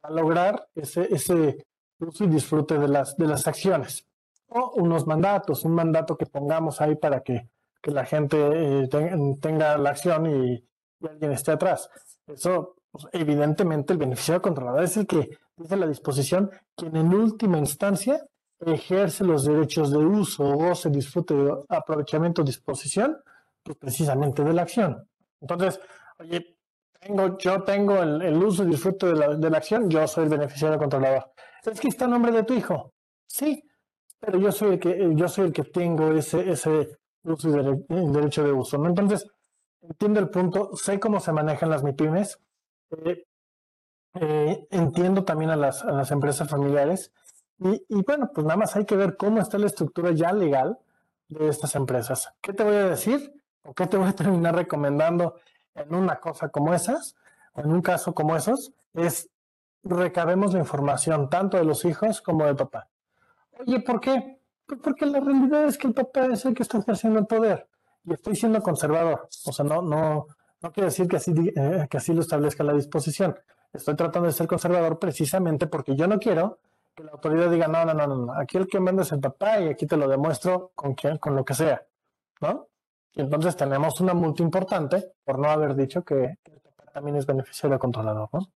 para 0.00 0.14
lograr 0.14 0.68
ese, 0.76 1.12
ese 1.12 1.66
uso 1.98 2.24
y 2.24 2.28
disfrute 2.28 2.78
de 2.78 2.86
las, 2.86 3.16
de 3.16 3.26
las 3.26 3.48
acciones. 3.48 4.06
O 4.46 4.74
unos 4.76 5.06
mandatos, 5.06 5.64
un 5.64 5.72
mandato 5.72 6.16
que 6.16 6.26
pongamos 6.26 6.80
ahí 6.80 6.94
para 6.94 7.20
que, 7.22 7.48
la 7.82 8.04
gente 8.04 8.36
eh, 8.84 8.88
tenga 9.40 9.78
la 9.78 9.90
acción 9.90 10.26
y, 10.26 10.68
alguien 11.06 11.32
esté 11.32 11.52
atrás. 11.52 11.88
Eso, 12.26 12.76
pues, 12.90 13.06
evidentemente, 13.12 13.92
el 13.92 13.98
beneficiario 13.98 14.42
controlador 14.42 14.82
es 14.84 14.96
el 14.96 15.06
que 15.06 15.28
dice 15.56 15.76
la 15.76 15.86
disposición, 15.86 16.50
quien 16.74 16.96
en 16.96 17.12
última 17.12 17.58
instancia 17.58 18.24
ejerce 18.60 19.24
los 19.24 19.44
derechos 19.44 19.90
de 19.90 19.98
uso, 19.98 20.44
goce, 20.44 20.90
disfrute, 20.90 21.34
aprovechamiento, 21.68 22.42
disposición, 22.42 23.16
pues 23.62 23.76
precisamente 23.78 24.42
de 24.42 24.52
la 24.52 24.62
acción. 24.62 25.08
Entonces, 25.40 25.80
oye, 26.18 26.56
tengo, 27.00 27.38
yo 27.38 27.62
tengo 27.62 28.02
el, 28.02 28.42
uso 28.42 28.64
y 28.64 28.66
disfrute 28.66 29.06
de 29.06 29.14
la, 29.14 29.34
de 29.36 29.50
la, 29.50 29.58
acción, 29.58 29.88
yo 29.88 30.06
soy 30.08 30.24
el 30.24 30.30
beneficiario 30.30 30.78
controlador. 30.78 31.32
Es 31.64 31.80
que 31.80 31.88
está 31.88 32.06
el 32.06 32.10
nombre 32.10 32.32
de 32.32 32.42
tu 32.42 32.54
hijo. 32.54 32.92
Sí, 33.26 33.62
pero 34.18 34.38
yo 34.38 34.50
soy 34.50 34.74
el 34.74 34.80
que, 34.80 35.12
yo 35.14 35.28
soy 35.28 35.46
el 35.46 35.52
que 35.52 35.64
tengo 35.64 36.10
ese, 36.12 36.50
ese 36.50 36.98
uso 37.22 37.48
y 37.48 38.12
derecho 38.12 38.42
de 38.42 38.52
uso. 38.52 38.78
¿no? 38.78 38.88
Entonces, 38.88 39.26
entiendo 39.82 40.20
el 40.20 40.30
punto, 40.30 40.76
sé 40.76 40.98
cómo 40.98 41.20
se 41.20 41.32
manejan 41.32 41.70
las 41.70 41.82
MIPIMES, 41.82 42.38
eh, 42.90 43.26
eh, 44.14 44.66
entiendo 44.70 45.24
también 45.24 45.50
a 45.50 45.56
las, 45.56 45.84
a 45.84 45.92
las 45.92 46.10
empresas 46.10 46.48
familiares 46.48 47.12
y, 47.58 47.84
y, 47.88 48.02
bueno, 48.02 48.30
pues 48.32 48.46
nada 48.46 48.56
más 48.56 48.76
hay 48.76 48.84
que 48.84 48.96
ver 48.96 49.16
cómo 49.16 49.40
está 49.40 49.58
la 49.58 49.66
estructura 49.66 50.12
ya 50.12 50.32
legal 50.32 50.78
de 51.28 51.48
estas 51.48 51.74
empresas. 51.74 52.32
¿Qué 52.40 52.52
te 52.52 52.64
voy 52.64 52.76
a 52.76 52.88
decir? 52.88 53.32
¿O 53.62 53.74
qué 53.74 53.86
te 53.86 53.96
voy 53.96 54.08
a 54.08 54.14
terminar 54.14 54.54
recomendando 54.54 55.34
en 55.74 55.94
una 55.94 56.20
cosa 56.20 56.48
como 56.48 56.72
esas? 56.72 57.16
O 57.52 57.60
en 57.60 57.72
un 57.72 57.82
caso 57.82 58.14
como 58.14 58.36
esos, 58.36 58.72
es 58.94 59.28
recabemos 59.82 60.52
la 60.52 60.60
información 60.60 61.28
tanto 61.28 61.56
de 61.56 61.64
los 61.64 61.84
hijos 61.84 62.20
como 62.20 62.44
del 62.44 62.56
papá. 62.56 62.88
Oye, 63.58 63.80
¿por 63.80 64.00
qué? 64.00 64.40
Pues 64.66 64.80
porque 64.82 65.06
la 65.06 65.20
realidad 65.20 65.64
es 65.64 65.78
que 65.78 65.88
el 65.88 65.94
papá 65.94 66.26
es 66.26 66.44
el 66.44 66.54
que 66.54 66.62
está 66.62 66.78
ejerciendo 66.78 67.18
el 67.18 67.26
poder 67.26 67.68
y 68.04 68.12
estoy 68.12 68.36
siendo 68.36 68.62
conservador. 68.62 69.28
O 69.46 69.52
sea, 69.52 69.64
no, 69.64 69.82
no, 69.82 70.26
no 70.60 70.72
quiere 70.72 70.86
decir 70.86 71.06
que 71.08 71.16
así, 71.16 71.32
eh, 71.54 71.86
que 71.88 71.96
así 71.96 72.12
lo 72.12 72.20
establezca 72.20 72.64
la 72.64 72.72
disposición. 72.72 73.38
Estoy 73.72 73.96
tratando 73.96 74.26
de 74.26 74.32
ser 74.32 74.46
conservador 74.46 74.98
precisamente 74.98 75.66
porque 75.66 75.94
yo 75.94 76.06
no 76.06 76.18
quiero 76.18 76.58
que 76.94 77.04
la 77.04 77.12
autoridad 77.12 77.50
diga, 77.50 77.68
no, 77.68 77.84
no, 77.84 77.94
no, 77.94 78.06
no, 78.06 78.32
aquí 78.32 78.56
el 78.56 78.66
que 78.66 78.80
manda 78.80 79.02
es 79.02 79.12
el 79.12 79.20
papá 79.20 79.60
y 79.60 79.68
aquí 79.68 79.86
te 79.86 79.96
lo 79.96 80.08
demuestro 80.08 80.72
con, 80.74 80.94
quien, 80.94 81.18
con 81.18 81.36
lo 81.36 81.44
que 81.44 81.54
sea, 81.54 81.86
¿no? 82.40 82.68
Y 83.14 83.20
entonces 83.20 83.54
tenemos 83.56 84.00
una 84.00 84.14
multa 84.14 84.42
importante 84.42 85.12
por 85.24 85.38
no 85.38 85.48
haber 85.48 85.76
dicho 85.76 86.02
que, 86.02 86.38
el 86.44 86.60
papá 86.60 86.90
también 86.92 87.16
es 87.16 87.26
beneficiario 87.26 87.78
controlador, 87.78 88.28
¿no? 88.32 88.50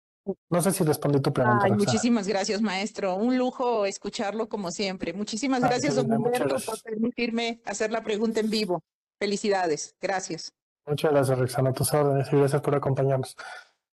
No 0.51 0.63
sé 0.63 0.71
si 0.73 0.85
respondí 0.85 1.21
tu 1.21 1.33
pregunta. 1.33 1.67
muchísimas 1.69 2.29
gracias, 2.29 2.63
maestro. 2.63 3.17
Un 3.17 3.37
lujo 3.37 3.87
escucharlo 3.87 4.49
como 4.49 4.71
siempre. 4.71 5.13
Muchísimas 5.13 5.61
gracias, 5.61 5.97
don 5.97 6.13
Humberto, 6.13 6.57
por 6.65 6.81
permitirme 6.83 7.61
hacer 7.65 7.91
la 7.91 8.05
pregunta 8.05 8.39
en 8.39 8.49
vivo. 8.49 8.85
Felicidades. 9.23 9.95
Gracias. 10.01 10.53
Muchas 10.85 11.13
gracias, 11.13 11.39
Rexana, 11.39 11.73
tus 11.73 11.95
órdenes 11.95 12.27
y 12.33 12.37
gracias 12.37 12.61
por 12.61 12.75
acompañarnos. 12.75 13.37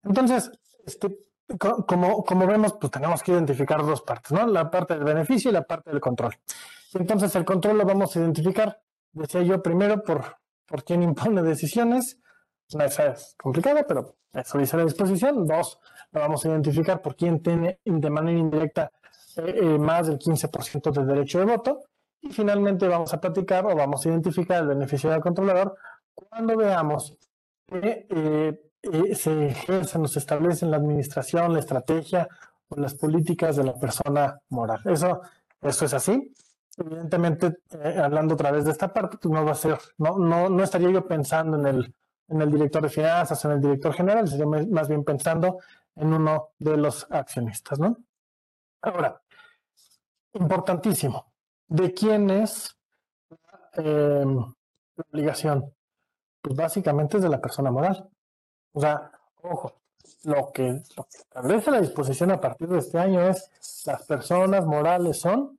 Entonces, 0.02 0.50
este, 0.86 1.18
como, 1.58 2.24
como 2.24 2.46
vemos, 2.46 2.72
pues 2.80 2.90
tenemos 2.90 3.22
que 3.22 3.32
identificar 3.32 3.84
dos 3.84 4.00
partes, 4.00 4.32
¿no? 4.32 4.46
La 4.46 4.70
parte 4.70 4.94
del 4.94 5.04
beneficio 5.04 5.50
y 5.50 5.52
la 5.52 5.64
parte 5.64 5.90
del 5.90 6.00
control. 6.00 6.34
Entonces, 6.94 7.36
el 7.36 7.44
control 7.44 7.76
lo 7.76 7.84
vamos 7.84 8.16
a 8.16 8.20
identificar, 8.20 8.80
decía 9.12 9.42
yo, 9.42 9.62
primero 9.62 10.02
por, 10.02 10.38
por 10.64 10.82
quién 10.82 11.02
impone 11.02 11.42
decisiones. 11.42 12.16
Esa 12.66 13.08
es 13.08 13.34
complicada, 13.36 13.84
pero 13.86 14.16
eso 14.32 14.56
dice 14.56 14.78
la 14.78 14.84
disposición. 14.84 15.46
Dos, 15.46 15.78
lo 16.10 16.20
vamos 16.22 16.42
a 16.46 16.48
identificar 16.48 17.02
por 17.02 17.14
quién 17.16 17.42
tiene 17.42 17.80
de 17.84 18.10
manera 18.10 18.38
indirecta 18.38 18.90
eh, 19.36 19.54
eh, 19.56 19.78
más 19.78 20.06
del 20.06 20.18
15% 20.18 20.90
del 20.90 21.06
derecho 21.06 21.38
de 21.40 21.44
voto. 21.44 21.82
Y 22.20 22.32
finalmente 22.32 22.88
vamos 22.88 23.12
a 23.14 23.20
platicar 23.20 23.64
o 23.66 23.74
vamos 23.74 24.04
a 24.04 24.08
identificar 24.08 24.62
el 24.62 24.68
beneficio 24.68 25.10
del 25.10 25.20
controlador 25.20 25.76
cuando 26.14 26.56
veamos 26.56 27.16
que 27.66 28.06
eh, 28.10 28.60
eh, 28.82 29.14
se 29.14 29.48
ejercen 29.48 30.02
o 30.02 30.08
se 30.08 30.18
establecen 30.18 30.70
la 30.70 30.78
administración, 30.78 31.52
la 31.52 31.60
estrategia 31.60 32.28
o 32.68 32.76
las 32.76 32.94
políticas 32.94 33.56
de 33.56 33.64
la 33.64 33.74
persona 33.74 34.40
moral. 34.48 34.80
Eso, 34.84 35.20
eso 35.60 35.84
es 35.84 35.94
así. 35.94 36.32
Evidentemente, 36.76 37.58
eh, 37.72 37.98
hablando 38.02 38.34
a 38.34 38.36
través 38.36 38.64
de 38.64 38.70
esta 38.70 38.92
parte, 38.92 39.18
pues 39.20 39.32
no 39.32 39.44
va 39.44 39.52
a 39.52 39.56
ser, 39.56 39.78
no, 39.98 40.16
no, 40.18 40.48
no 40.48 40.62
estaría 40.62 40.90
yo 40.90 41.06
pensando 41.06 41.58
en 41.58 41.66
el, 41.66 41.94
en 42.28 42.40
el 42.40 42.50
director 42.50 42.82
de 42.82 42.88
finanzas, 42.88 43.44
en 43.44 43.52
el 43.52 43.60
director 43.60 43.92
general, 43.92 44.28
sería 44.28 44.46
más 44.46 44.88
bien 44.88 45.02
pensando 45.02 45.58
en 45.96 46.12
uno 46.12 46.50
de 46.58 46.76
los 46.76 47.06
accionistas, 47.10 47.80
¿no? 47.80 47.96
Ahora, 48.82 49.20
importantísimo, 50.34 51.32
¿de 51.68 51.94
quién 51.94 52.30
es 52.30 52.76
la 53.74 54.54
obligación? 55.10 55.72
pues 56.40 56.56
básicamente 56.56 57.16
es 57.16 57.22
de 57.22 57.28
la 57.28 57.40
persona 57.40 57.70
moral. 57.70 58.08
O 58.72 58.80
sea, 58.80 59.10
ojo, 59.42 59.82
lo 60.24 60.50
que, 60.52 60.82
establece 61.12 61.70
la 61.70 61.80
disposición 61.80 62.30
a 62.30 62.40
partir 62.40 62.68
de 62.68 62.78
este 62.78 62.98
año 62.98 63.28
es 63.28 63.50
las 63.86 64.02
personas 64.04 64.64
morales 64.64 65.20
son 65.20 65.58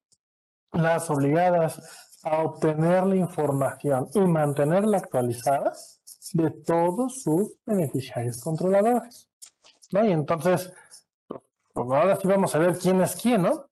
las 0.74 1.10
obligadas 1.10 2.20
a 2.24 2.44
obtener 2.44 3.06
la 3.06 3.16
información 3.16 4.10
y 4.14 4.20
mantenerla 4.20 4.98
actualizada 4.98 5.74
de 6.34 6.52
todos 6.52 7.22
sus 7.24 7.54
beneficiarios 7.66 8.42
controladores. 8.42 9.30
¿no? 9.92 10.06
Y 10.06 10.12
entonces, 10.12 10.72
pues 11.28 11.88
ahora 11.92 12.16
sí 12.18 12.28
vamos 12.28 12.54
a 12.56 12.60
ver 12.60 12.78
quién 12.78 13.02
es 13.02 13.16
quién, 13.16 13.44
¿no? 13.44 13.69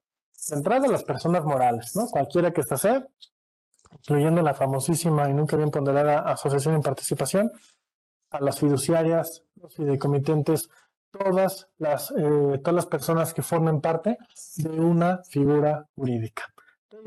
De 0.48 0.56
entrada, 0.56 0.88
las 0.88 1.04
personas 1.04 1.44
morales, 1.44 1.96
¿no? 1.96 2.08
Cualquiera 2.08 2.52
que 2.52 2.62
ésta 2.62 2.78
sea, 2.78 3.06
incluyendo 4.00 4.42
la 4.42 4.54
famosísima 4.54 5.30
y 5.30 5.34
nunca 5.34 5.58
bien 5.58 5.72
ponderada 5.72 6.20
asociación 6.20 6.76
en 6.76 6.82
participación, 6.82 7.52
a 8.30 8.42
las 8.42 8.60
fiduciarias, 8.60 9.44
los 9.56 9.76
fideicomitentes, 9.76 10.70
todas 11.12 11.68
las, 11.78 12.12
eh, 12.12 12.60
todas 12.60 12.76
las 12.76 12.86
personas 12.86 13.34
que 13.34 13.42
formen 13.42 13.82
parte 13.82 14.18
de 14.58 14.70
una 14.70 15.24
figura 15.24 15.86
jurídica. 15.96 16.44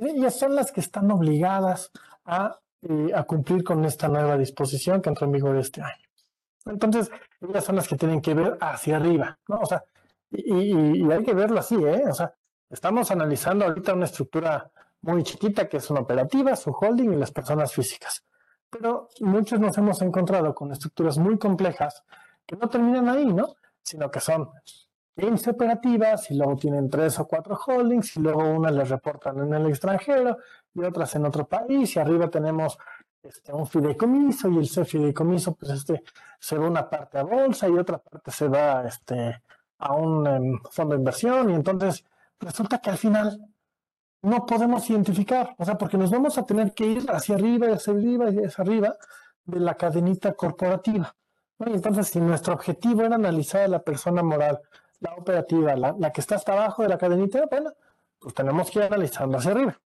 Ellas 0.01 0.39
son 0.39 0.55
las 0.55 0.73
que 0.73 0.81
están 0.81 1.11
obligadas 1.11 1.91
a, 2.25 2.59
eh, 2.83 3.11
a 3.15 3.23
cumplir 3.25 3.65
con 3.65 3.85
esta 3.85 4.09
nueva 4.09 4.37
disposición 4.37 5.01
que 5.01 5.11
entró 5.11 5.27
en 5.27 5.33
vigor 5.33 5.57
este 5.57 5.83
año. 5.83 6.05
Entonces, 6.67 7.11
ellas 7.41 7.65
son 7.65 7.77
las 7.77 7.89
que 7.89 7.97
tienen 7.97 8.21
que 8.21 8.35
ver 8.35 8.59
hacia 8.61 8.97
arriba, 8.97 9.39
¿no? 9.49 9.61
O 9.61 9.67
sea, 9.67 9.83
y, 10.31 11.05
y 11.05 11.11
hay 11.11 11.25
que 11.25 11.35
verlo 11.35 11.59
así, 11.59 11.75
¿eh? 11.77 12.05
O 12.09 12.15
sea, 12.15 12.35
estamos 12.71 13.11
analizando 13.11 13.67
ahorita 13.67 13.95
una 13.95 14.07
estructura 14.07 14.71
muy 15.03 15.23
chiquita 15.23 15.69
que 15.69 15.79
es 15.79 15.91
una 15.91 16.01
operativa, 16.01 16.57
su 16.57 16.71
holding 16.71 17.13
y 17.13 17.17
las 17.17 17.33
personas 17.33 17.73
físicas. 17.73 18.25
Pero 18.71 19.09
muchos 19.21 19.59
nos 19.59 19.77
hemos 19.79 20.01
encontrado 20.03 20.55
con 20.55 20.71
estructuras 20.73 21.19
muy 21.19 21.39
complejas 21.39 22.05
que 22.47 22.57
no 22.57 22.69
terminan 22.69 23.09
ahí, 23.09 23.27
¿no? 23.27 23.55
Sino 23.83 24.11
que 24.11 24.21
son 24.21 24.49
15 25.17 25.51
operativas 25.51 26.31
y 26.31 26.37
luego 26.37 26.57
tienen 26.57 26.89
tres 26.89 27.19
o 27.19 27.27
cuatro 27.27 27.57
holdings 27.57 28.17
y 28.17 28.21
luego 28.21 28.43
unas 28.49 28.73
les 28.73 28.89
reportan 28.89 29.39
en 29.41 29.53
el 29.53 29.67
extranjero 29.67 30.39
y 30.73 30.83
otras 30.83 31.15
en 31.17 31.27
otro 31.27 31.47
país 31.47 31.97
y 31.97 31.99
arriba 31.99 32.29
tenemos 32.31 32.79
este, 33.23 33.53
un 33.53 33.67
fideicomiso 33.67 34.49
y 34.49 34.59
el 34.59 34.87
fideicomiso 34.87 35.55
pues 35.55 35.73
este 35.73 36.03
se 36.39 36.57
va 36.57 36.69
una 36.69 36.89
parte 36.89 37.19
a 37.19 37.23
bolsa 37.23 37.69
y 37.69 37.73
otra 37.73 37.99
parte 37.99 38.31
se 38.31 38.49
va 38.49 38.87
este, 38.87 39.43
a 39.79 39.93
un 39.95 40.27
em, 40.27 40.61
fondo 40.71 40.95
de 40.95 41.01
inversión 41.01 41.51
y 41.51 41.55
entonces 41.55 42.05
resulta 42.41 42.81
que 42.81 42.91
al 42.91 42.99
final 42.99 43.39
no 44.23 44.45
podemos 44.45 44.89
identificar, 44.91 45.55
o 45.59 45.65
sea, 45.65 45.79
porque 45.79 45.97
nos 45.97 46.11
vamos 46.11 46.37
a 46.37 46.45
tener 46.45 46.75
que 46.75 46.87
ir 46.87 47.11
hacia 47.11 47.37
arriba 47.37 47.71
y 47.71 47.73
hacia 47.73 47.93
arriba 47.93 48.31
y 48.31 48.39
hacia 48.45 48.63
arriba 48.63 48.97
de 49.45 49.61
la 49.61 49.75
cadenita 49.75 50.33
corporativa. 50.35 51.15
Entonces, 51.59 52.09
si 52.09 52.21
nuestro 52.21 52.55
objetivo 52.55 53.03
era 53.03 53.17
analizar 53.17 53.63
a 53.63 53.69
la 53.69 53.83
persona 53.83 54.23
moral, 54.23 54.61
la 55.01 55.15
operativa, 55.15 55.77
la, 55.77 56.13
que 56.13 56.21
está 56.21 56.37
hasta 56.37 56.53
abajo 56.53 56.83
de 56.83 56.89
la 56.89 56.99
cadenita, 56.99 57.47
bueno, 57.51 57.73
pues 58.19 58.35
tenemos 58.35 58.71
que 58.71 58.79
ir 58.79 58.85
analizando 58.87 59.39
hacia 59.39 59.51
arriba, 59.53 59.81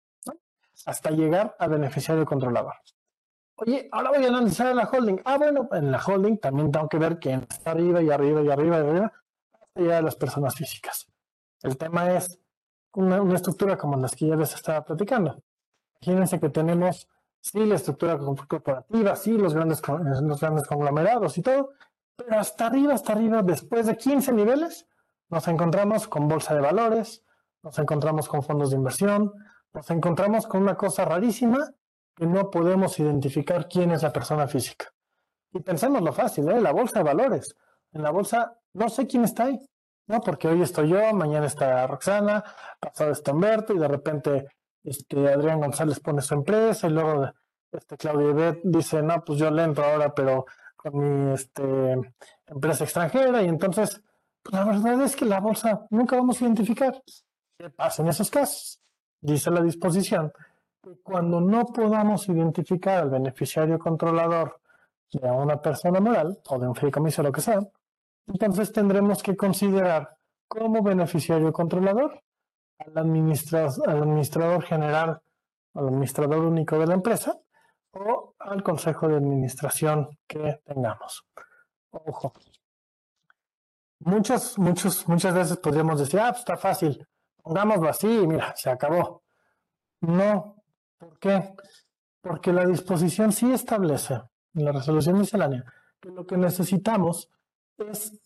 hasta 0.86 1.12
llegar 1.12 1.56
al 1.60 1.70
beneficiario 1.70 2.26
controlador. 2.26 2.74
Oye, 3.56 3.88
ahora 3.92 4.10
voy 4.10 4.26
a 4.26 4.30
analizar 4.30 4.68
a 4.68 4.74
la 4.74 4.90
holding. 4.90 5.22
Ah, 5.24 5.38
bueno, 5.38 5.70
en 5.72 5.92
la 5.92 6.04
holding 6.04 6.38
también 6.38 6.72
tengo 6.72 6.90
que 6.90 6.98
ver 6.98 7.20
quién 7.20 7.46
está 7.50 7.72
arriba 7.72 8.02
y 8.02 8.10
arriba 8.10 8.42
y 8.42 8.50
arriba 8.50 8.78
y 8.78 8.80
arriba, 8.80 9.14
hasta 9.54 9.80
llegar 9.80 9.98
a 9.98 10.02
las 10.02 10.16
personas 10.16 10.56
físicas. 10.56 11.08
El 11.62 11.78
tema 11.78 12.12
es, 12.12 12.40
una, 12.94 13.36
estructura 13.36 13.78
como 13.78 13.98
las 13.98 14.16
que 14.16 14.28
ya 14.28 14.36
les 14.36 14.54
estaba 14.54 14.84
platicando. 14.84 15.42
Imagínense 16.02 16.40
que 16.40 16.50
tenemos, 16.50 17.08
sí, 17.40 17.66
la 17.66 17.76
estructura 17.76 18.18
corporativa, 18.18 19.16
sí, 19.16 19.38
los 19.38 19.54
grandes, 19.54 19.82
los 19.88 20.40
grandes 20.40 20.68
conglomerados 20.68 21.38
y 21.38 21.42
todo, 21.42 21.72
pero 22.16 22.40
hasta 22.40 22.68
arriba, 22.68 22.94
hasta 22.94 23.14
arriba, 23.14 23.42
después 23.42 23.86
de 23.88 23.98
15 23.98 24.34
niveles, 24.34 24.88
nos 25.30 25.48
encontramos 25.48 26.08
con 26.08 26.28
bolsa 26.28 26.54
de 26.54 26.62
valores, 26.62 27.24
nos 27.64 27.78
encontramos 27.80 28.28
con 28.28 28.44
fondos 28.44 28.72
de 28.72 28.78
inversión, 28.78 29.34
nos 29.74 29.90
encontramos 29.90 30.48
con 30.48 30.64
una 30.64 30.76
cosa 30.76 31.06
rarísima 31.06 31.72
que 32.16 32.26
no 32.26 32.50
podemos 32.50 33.00
identificar 33.00 33.68
quién 33.68 33.92
es 33.92 34.04
la 34.04 34.12
persona 34.12 34.48
física. 34.48 34.94
Y 35.54 35.60
pensemos 35.62 36.02
lo 36.02 36.14
fácil, 36.14 36.50
¿eh? 36.50 36.60
la 36.60 36.72
bolsa 36.72 37.00
de 37.00 37.04
valores. 37.06 37.56
En 37.94 38.04
la 38.04 38.12
bolsa 38.12 38.58
no 38.74 38.90
sé 38.90 39.08
quién 39.08 39.24
está 39.24 39.46
ahí. 39.46 39.60
¿No? 40.12 40.22
Porque 40.22 40.48
hoy 40.48 40.62
estoy 40.62 40.90
yo, 40.90 41.14
mañana 41.14 41.48
está 41.48 41.88
Roxana, 41.88 42.44
pasado 42.80 43.12
está 43.12 43.32
Humberto 43.32 43.74
y 43.74 43.80
de 43.80 43.88
repente 43.88 44.48
este, 44.84 45.34
Adrián 45.34 45.60
González 45.60 46.00
pone 46.00 46.22
su 46.22 46.34
empresa 46.34 46.88
y 46.88 46.92
luego 46.92 47.32
este, 47.72 47.98
Claudia 47.98 48.34
Bet 48.34 48.60
dice, 48.64 49.02
no, 49.02 49.24
pues 49.24 49.40
yo 49.40 49.50
le 49.50 49.64
entro 49.64 49.86
ahora, 49.86 50.14
pero 50.14 50.46
con 50.76 50.98
mi 50.98 51.34
este, 51.34 51.94
empresa 52.46 52.84
extranjera 52.84 53.42
y 53.42 53.48
entonces, 53.48 54.02
pues 54.44 54.54
la 54.54 54.66
verdad 54.66 55.02
es 55.04 55.16
que 55.16 55.26
la 55.26 55.40
bolsa 55.40 55.86
nunca 55.90 56.18
vamos 56.18 56.42
a 56.42 56.46
identificar. 56.46 57.02
¿Qué 57.58 57.70
pasa 57.70 58.02
en 58.02 58.10
esos 58.10 58.30
casos? 58.30 58.82
Dice 59.22 59.50
la 59.52 59.62
disposición 59.62 60.34
cuando 61.04 61.40
no 61.40 61.66
podamos 61.68 62.28
identificar 62.28 63.04
al 63.04 63.10
beneficiario 63.12 63.78
controlador 63.78 64.60
de 65.12 65.30
una 65.30 65.62
persona 65.62 66.00
moral 66.00 66.40
o 66.48 66.60
de 66.60 66.68
un 66.68 66.76
fideicomiso 66.76 67.22
lo 67.22 67.32
que 67.32 67.42
sea, 67.42 67.60
entonces 68.32 68.72
tendremos 68.72 69.22
que 69.22 69.36
considerar 69.36 70.18
como 70.48 70.82
beneficiario 70.82 71.52
controlador 71.52 72.24
al, 72.80 72.98
administrador, 72.98 73.90
al 73.90 74.04
administrador 74.04 74.64
general, 74.64 75.22
al 75.74 75.88
administrador 75.88 76.40
único 76.40 76.78
de 76.80 76.88
la 76.88 76.94
empresa 76.94 77.40
o 77.94 78.36
al 78.40 78.64
consejo 78.64 79.08
de 79.08 79.18
administración 79.18 80.18
que 80.28 80.62
tengamos. 80.66 81.26
Ojo. 81.92 82.34
Muchas, 84.00 84.58
muchos, 84.58 85.08
muchas 85.08 85.34
veces 85.34 85.58
podríamos 85.58 86.00
decir, 86.00 86.20
ah, 86.20 86.30
pues 86.30 86.40
está 86.40 86.58
fácil, 86.58 87.08
pongámoslo 87.42 87.90
así 87.90 88.08
y 88.08 88.28
mira, 88.28 88.54
se 88.56 88.70
acabó. 88.70 89.24
No, 90.02 90.64
¿por 90.98 91.20
qué? 91.20 91.54
Porque 92.22 92.52
la 92.52 92.66
disposición 92.66 93.32
sí 93.32 93.52
establece 93.54 94.16
en 94.56 94.66
la 94.66 94.72
resolución 94.72 95.20
miscelánea 95.20 95.64
que 96.02 96.10
lo 96.10 96.26
que 96.26 96.36
necesitamos 96.36 97.30
es 97.78 98.20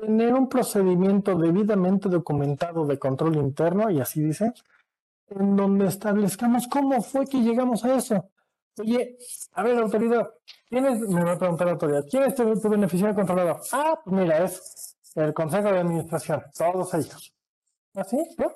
tener 0.00 0.34
un 0.34 0.48
procedimiento 0.48 1.36
debidamente 1.36 2.08
documentado 2.08 2.86
de 2.86 2.98
control 2.98 3.36
interno, 3.36 3.90
y 3.90 4.00
así 4.00 4.22
dice, 4.22 4.52
en 5.28 5.56
donde 5.56 5.86
establezcamos 5.86 6.68
cómo 6.68 7.02
fue 7.02 7.26
que 7.26 7.38
llegamos 7.38 7.84
a 7.84 7.96
eso. 7.96 8.30
Oye, 8.78 9.18
a 9.54 9.62
ver, 9.62 9.78
autoridad, 9.78 10.30
¿quién 10.68 10.86
es, 10.86 11.00
me 11.00 11.24
va 11.24 11.32
a 11.32 11.38
preguntar 11.38 11.66
la 11.66 11.72
autoridad, 11.72 12.04
¿quién 12.08 12.22
es 12.22 12.34
tu, 12.34 12.68
beneficiario 12.68 13.14
controlador? 13.14 13.60
Ah, 13.72 13.98
pues 14.04 14.16
mira, 14.16 14.44
es 14.44 14.96
el 15.16 15.34
Consejo 15.34 15.72
de 15.72 15.80
Administración, 15.80 16.42
todos 16.56 16.94
ellos. 16.94 17.34
¿Así? 17.94 18.18
¿Ah, 18.38 18.44
¿No? 18.44 18.52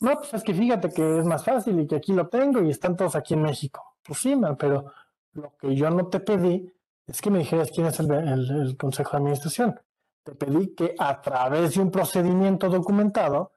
No, 0.00 0.14
pues 0.16 0.32
es 0.32 0.44
que 0.44 0.54
fíjate 0.54 0.90
que 0.90 1.18
es 1.18 1.24
más 1.24 1.44
fácil 1.44 1.80
y 1.80 1.86
que 1.86 1.96
aquí 1.96 2.12
lo 2.12 2.28
tengo 2.28 2.62
y 2.62 2.70
están 2.70 2.96
todos 2.96 3.16
aquí 3.16 3.34
en 3.34 3.42
México. 3.42 3.96
Pues 4.04 4.20
sí, 4.20 4.38
pero 4.58 4.92
lo 5.32 5.56
que 5.56 5.74
yo 5.74 5.90
no 5.90 6.06
te 6.06 6.20
pedí 6.20 6.72
es 7.06 7.20
que 7.20 7.30
me 7.30 7.40
dijeras 7.40 7.70
quién 7.72 7.86
es 7.86 7.98
el, 7.98 8.76
Consejo 8.76 9.12
de 9.12 9.16
Administración. 9.16 9.80
Te 10.28 10.34
pedí 10.34 10.74
que 10.74 10.94
a 10.98 11.22
través 11.22 11.74
de 11.74 11.80
un 11.80 11.90
procedimiento 11.90 12.68
documentado 12.68 13.52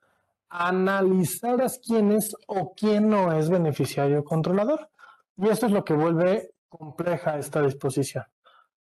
analizaras 0.47 1.82
quién 1.86 2.13
es 2.13 2.34
o 2.47 2.74
quién 2.74 3.09
no 3.09 3.34
es 3.34 3.49
beneficiario 3.49 4.24
controlador. 4.24 4.89
Y 5.36 5.49
esto 5.49 5.65
es 5.65 5.74
lo 5.74 5.84
que 5.84 5.93
vuelve 5.93 6.53
compleja 6.69 7.38
esta 7.38 7.61
disposición. 7.61 8.24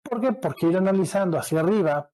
¿Por 0.01 0.19
qué? 0.19 0.33
Porque 0.33 0.67
ir 0.67 0.75
analizando 0.75 1.39
hacia 1.39 1.61
arriba, 1.61 2.11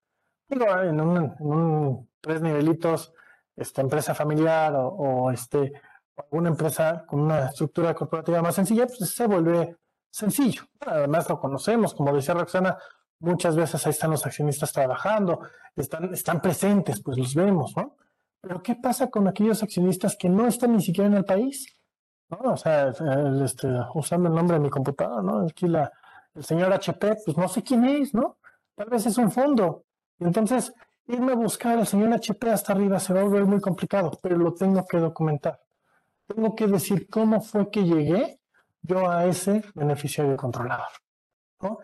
digo, 0.47 0.65
en 0.80 1.01
un, 1.01 2.07
tres 2.21 2.43
nivelitos, 2.43 3.11
esta 3.55 3.82
empresa 3.82 4.13
familiar 4.13 4.76
o, 4.78 5.32
este, 5.32 5.74
alguna 6.15 6.49
empresa 6.49 7.03
con 7.07 7.21
una 7.21 7.47
estructura 7.47 7.95
corporativa 7.95 8.43
más 8.43 8.53
sencilla, 8.53 8.86
pues 8.86 9.09
se 9.09 9.26
vuelve 9.26 9.76
sencillo. 10.07 10.65
Además 10.82 11.28
lo 11.28 11.39
conocemos, 11.39 11.95
como 11.95 12.13
decía 12.13 12.36
Roxana, 12.36 12.78
muchas 13.24 13.55
veces 13.55 13.86
ahí 13.86 13.91
están 13.91 14.11
los 14.11 14.26
accionistas 14.26 14.71
trabajando, 14.74 15.39
están, 15.76 16.13
están 16.13 16.41
presentes, 16.41 17.01
pues 17.01 17.17
los 17.17 17.34
vemos, 17.34 17.76
¿no? 17.76 17.95
Pero 18.41 18.61
¿qué 18.61 18.76
pasa 18.76 19.09
con 19.09 19.28
aquellos 19.28 19.63
accionistas 19.63 20.17
que 20.17 20.28
no 20.28 20.45
están 20.45 20.74
ni 20.74 20.82
siquiera 20.82 21.09
en 21.09 21.15
el 21.15 21.24
país? 21.24 21.65
¿No? 22.30 22.51
O 22.51 22.57
sea, 22.57 22.89
este, 23.43 23.67
usando 23.93 24.28
el 24.28 24.36
nombre 24.36 24.57
de 24.57 24.63
mi 24.63 24.69
computadora, 24.69 25.21
¿no? 25.21 25.47
Aquí 25.47 25.67
la, 25.67 25.89
el 26.36 26.43
señor 26.43 26.74
HP, 26.74 27.17
pues 27.26 27.38
no 27.38 27.47
sé 27.47 27.63
quién 27.63 27.86
es, 27.86 28.13
¿no? 28.13 28.38
Tal 28.76 28.89
vez 28.89 29.05
es 29.05 29.17
un 29.17 29.32
fondo. 29.32 29.86
Entonces, 30.19 30.74
irme 31.07 31.32
a 31.32 31.36
buscar 31.36 31.78
al 31.78 31.88
señor 31.88 32.11
HP 32.13 32.49
hasta 32.49 32.74
arriba 32.74 32.99
se 32.99 33.13
va 33.13 33.21
a 33.21 33.24
volver 33.24 33.45
muy 33.45 33.61
complicado, 33.61 34.19
pero 34.21 34.38
lo 34.38 34.53
tengo 34.53 34.86
que 34.86 34.97
documentar. 34.97 35.61
Tengo 36.28 36.53
que 36.55 36.67
decir 36.67 37.07
cómo 37.09 37.39
fue 37.39 37.69
que 37.69 37.84
llegué 37.84 38.39
yo 38.82 39.09
a 39.09 39.26
ese 39.26 39.63
beneficiario 39.76 40.36
controlador. 40.36 40.91
¿no? 41.61 41.80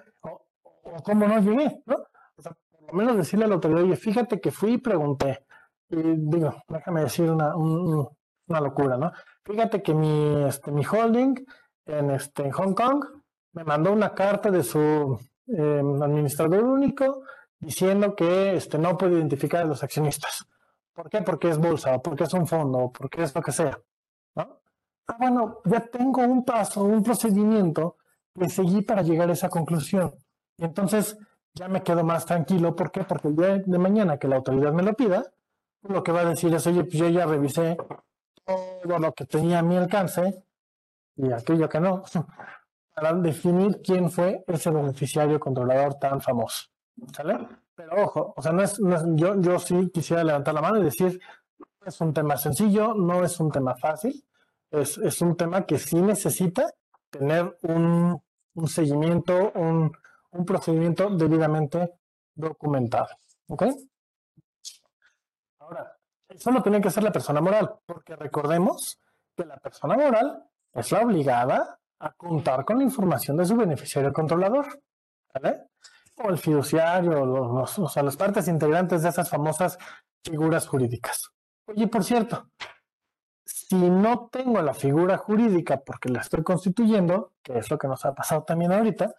O, 0.93 1.03
cómo 1.03 1.27
no 1.27 1.39
llegué, 1.39 1.81
¿no? 1.85 1.95
O 2.35 2.41
sea, 2.41 2.55
por 2.71 2.87
lo 2.87 2.93
menos 2.93 3.17
decirle 3.17 3.45
a 3.45 3.47
la 3.47 3.55
autoridad, 3.55 3.83
oye, 3.83 3.95
fíjate 3.95 4.39
que 4.39 4.51
fui 4.51 4.73
y 4.73 4.77
pregunté. 4.77 5.45
Y 5.89 5.97
digo, 5.97 6.55
déjame 6.67 7.01
decir 7.01 7.29
una, 7.29 7.55
una 7.55 8.61
locura, 8.61 8.97
¿no? 8.97 9.11
Fíjate 9.43 9.81
que 9.81 9.93
mi, 9.93 10.45
este, 10.45 10.71
mi 10.71 10.83
holding 10.85 11.35
en, 11.85 12.11
este, 12.11 12.43
en 12.43 12.51
Hong 12.51 12.73
Kong 12.73 13.03
me 13.53 13.63
mandó 13.63 13.91
una 13.91 14.13
carta 14.13 14.51
de 14.51 14.63
su 14.63 15.19
em, 15.47 16.01
administrador 16.01 16.63
único 16.63 17.23
diciendo 17.59 18.15
que 18.15 18.55
este, 18.55 18.77
no 18.77 18.97
puede 18.97 19.15
identificar 19.15 19.63
a 19.63 19.65
los 19.65 19.83
accionistas. 19.83 20.45
¿Por 20.93 21.09
qué? 21.09 21.21
Porque 21.21 21.49
es 21.49 21.57
bolsa, 21.57 21.95
o 21.95 22.01
porque 22.01 22.25
es 22.25 22.33
un 22.33 22.45
fondo, 22.45 22.77
o 22.77 22.91
porque 22.91 23.23
es 23.23 23.33
lo 23.33 23.41
que 23.41 23.51
sea. 23.51 23.79
ah, 24.35 24.47
bueno, 25.17 25.61
ya 25.65 25.79
tengo 25.87 26.21
un 26.21 26.45
paso, 26.45 26.83
un 26.83 27.03
procedimiento 27.03 27.97
que 28.37 28.49
seguí 28.49 28.81
para 28.81 29.01
llegar 29.01 29.29
a 29.29 29.33
esa 29.33 29.49
conclusión. 29.49 30.13
Y 30.59 30.65
entonces 30.65 31.17
ya 31.53 31.67
me 31.67 31.81
quedo 31.81 32.03
más 32.03 32.25
tranquilo. 32.25 32.75
¿Por 32.75 32.91
qué? 32.91 33.03
Porque 33.03 33.29
el 33.29 33.35
día 33.35 33.57
de 33.57 33.77
mañana 33.77 34.17
que 34.17 34.27
la 34.27 34.37
autoridad 34.37 34.73
me 34.73 34.83
lo 34.83 34.93
pida, 34.93 35.31
lo 35.83 36.03
que 36.03 36.11
va 36.11 36.21
a 36.21 36.25
decir 36.25 36.53
es, 36.53 36.67
oye, 36.67 36.83
pues 36.83 36.95
yo 36.95 37.07
ya 37.07 37.25
revisé 37.25 37.77
todo 38.45 38.99
lo 38.99 39.13
que 39.13 39.25
tenía 39.25 39.59
a 39.59 39.63
mi 39.63 39.77
alcance 39.77 40.43
y 41.15 41.31
aquello 41.31 41.67
que 41.67 41.79
no, 41.79 42.03
para 42.95 43.13
definir 43.13 43.81
quién 43.81 44.09
fue 44.09 44.43
ese 44.47 44.69
beneficiario 44.71 45.39
controlador 45.39 45.95
tan 45.95 46.21
famoso. 46.21 46.67
¿Sale? 47.13 47.47
Pero 47.75 48.03
ojo, 48.03 48.33
o 48.35 48.41
sea, 48.41 48.51
no 48.51 48.61
es, 48.61 48.77
yo, 49.15 49.39
yo 49.39 49.57
sí 49.59 49.89
quisiera 49.89 50.23
levantar 50.23 50.53
la 50.53 50.61
mano 50.61 50.79
y 50.79 50.83
decir, 50.83 51.19
es 51.85 52.01
un 52.01 52.13
tema 52.13 52.35
sencillo, 52.35 52.93
no 52.93 53.23
es 53.23 53.39
un 53.39 53.51
tema 53.51 53.75
fácil, 53.75 54.23
es, 54.71 55.21
un 55.21 55.35
tema 55.35 55.65
que 55.65 55.79
sí 55.79 56.01
necesita 56.01 56.69
tener 57.09 57.57
un, 57.63 58.21
seguimiento, 58.67 59.51
un, 59.55 59.91
un 60.31 60.45
procedimiento 60.45 61.09
debidamente 61.09 61.99
documentado. 62.35 63.09
¿Ok? 63.47 63.63
Ahora, 65.59 65.97
eso 66.27 66.51
lo 66.51 66.61
tiene 66.61 66.81
que 66.81 66.87
hacer 66.87 67.03
la 67.03 67.11
persona 67.11 67.41
moral, 67.41 67.75
porque 67.85 68.15
recordemos 68.15 68.99
que 69.35 69.45
la 69.45 69.57
persona 69.57 69.95
moral 69.95 70.43
es 70.73 70.91
la 70.91 71.01
obligada 71.01 71.79
a 71.99 72.13
contar 72.13 72.63
con 72.63 72.77
la 72.77 72.83
información 72.83 73.37
de 73.37 73.45
su 73.45 73.55
beneficiario 73.55 74.13
controlador. 74.13 74.81
¿Vale? 75.33 75.67
O 76.17 76.29
el 76.29 76.37
fiduciario, 76.37 77.25
los, 77.25 77.79
o 77.79 77.87
sea, 77.87 78.03
las 78.03 78.17
partes 78.17 78.47
integrantes 78.47 79.03
de 79.03 79.09
esas 79.09 79.29
famosas 79.29 79.77
figuras 80.23 80.67
jurídicas. 80.67 81.31
Oye, 81.65 81.87
por 81.87 82.03
cierto, 82.03 82.49
si 83.45 83.75
no 83.75 84.27
tengo 84.31 84.61
la 84.61 84.73
figura 84.73 85.17
jurídica 85.17 85.79
porque 85.79 86.09
la 86.09 86.21
estoy 86.21 86.43
constituyendo, 86.43 87.33
que 87.41 87.57
es 87.57 87.69
lo 87.69 87.77
que 87.77 87.87
nos 87.87 88.03
ha 88.05 88.13
pasado 88.13 88.43
también 88.43 88.71
ahorita, 88.71 89.13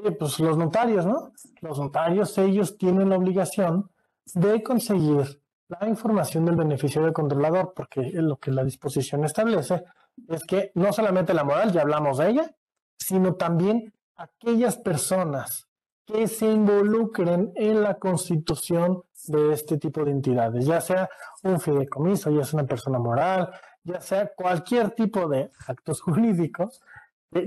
oye, 0.00 0.12
pues 0.12 0.38
los 0.40 0.56
notarios, 0.56 1.06
¿no? 1.06 1.32
Los 1.60 1.78
notarios, 1.78 2.36
ellos 2.38 2.76
tienen 2.78 3.10
la 3.10 3.16
obligación 3.16 3.90
de 4.34 4.62
conseguir 4.62 5.40
la 5.68 5.88
información 5.88 6.44
del 6.44 6.56
beneficiario 6.56 7.12
controlador, 7.12 7.72
porque 7.74 8.10
lo 8.14 8.36
que 8.36 8.50
la 8.50 8.64
disposición 8.64 9.24
establece 9.24 9.84
es 10.28 10.44
que 10.44 10.70
no 10.74 10.92
solamente 10.92 11.34
la 11.34 11.44
moral, 11.44 11.72
ya 11.72 11.82
hablamos 11.82 12.18
de 12.18 12.30
ella, 12.30 12.56
sino 12.98 13.34
también 13.34 13.92
aquellas 14.16 14.76
personas 14.76 15.68
que 16.06 16.28
se 16.28 16.46
involucren 16.46 17.52
en 17.56 17.82
la 17.82 17.94
constitución 17.98 19.02
de 19.26 19.52
este 19.52 19.76
tipo 19.76 20.04
de 20.04 20.12
entidades, 20.12 20.64
ya 20.64 20.80
sea 20.80 21.08
un 21.42 21.60
fideicomiso, 21.60 22.30
ya 22.30 22.44
sea 22.44 22.60
una 22.60 22.68
persona 22.68 22.98
moral, 22.98 23.50
ya 23.82 24.00
sea 24.00 24.32
cualquier 24.34 24.92
tipo 24.92 25.28
de 25.28 25.50
actos 25.66 26.00
jurídicos 26.02 26.80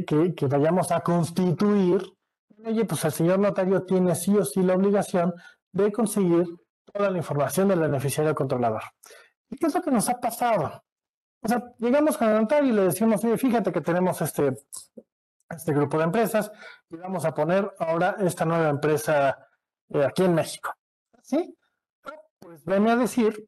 que, 0.05 0.47
vayamos 0.47 0.91
a 0.91 0.99
constituir, 0.99 2.03
oye, 2.65 2.85
pues 2.85 3.03
el 3.05 3.11
señor 3.11 3.39
notario 3.39 3.83
tiene 3.83 4.15
sí 4.15 4.35
o 4.35 4.43
sí 4.45 4.61
la 4.61 4.75
obligación 4.75 5.33
de 5.71 5.91
conseguir 5.91 6.45
toda 6.91 7.09
la 7.09 7.17
información 7.17 7.67
del 7.67 7.79
beneficiario 7.79 8.33
controlador. 8.35 8.83
¿Y 9.49 9.57
qué 9.57 9.67
es 9.67 9.75
lo 9.75 9.81
que 9.81 9.91
nos 9.91 10.09
ha 10.09 10.19
pasado? 10.19 10.83
O 11.41 11.47
sea, 11.47 11.63
llegamos 11.77 12.17
con 12.17 12.29
el 12.29 12.41
notario 12.41 12.69
y 12.69 12.75
le 12.75 12.83
decimos, 12.83 13.23
oye, 13.23 13.37
fíjate 13.37 13.71
que 13.71 13.81
tenemos 13.81 14.21
este, 14.21 14.57
este 15.49 15.73
grupo 15.73 15.97
de 15.97 16.03
empresas 16.03 16.51
y 16.89 16.97
vamos 16.97 17.25
a 17.25 17.33
poner 17.33 17.73
ahora 17.79 18.15
esta 18.19 18.45
nueva 18.45 18.69
empresa 18.69 19.37
eh, 19.89 20.03
aquí 20.03 20.23
en 20.23 20.35
México. 20.35 20.73
¿Sí? 21.21 21.55
Pues 22.39 22.63
venme 22.65 22.91
a 22.91 22.95
decir, 22.95 23.47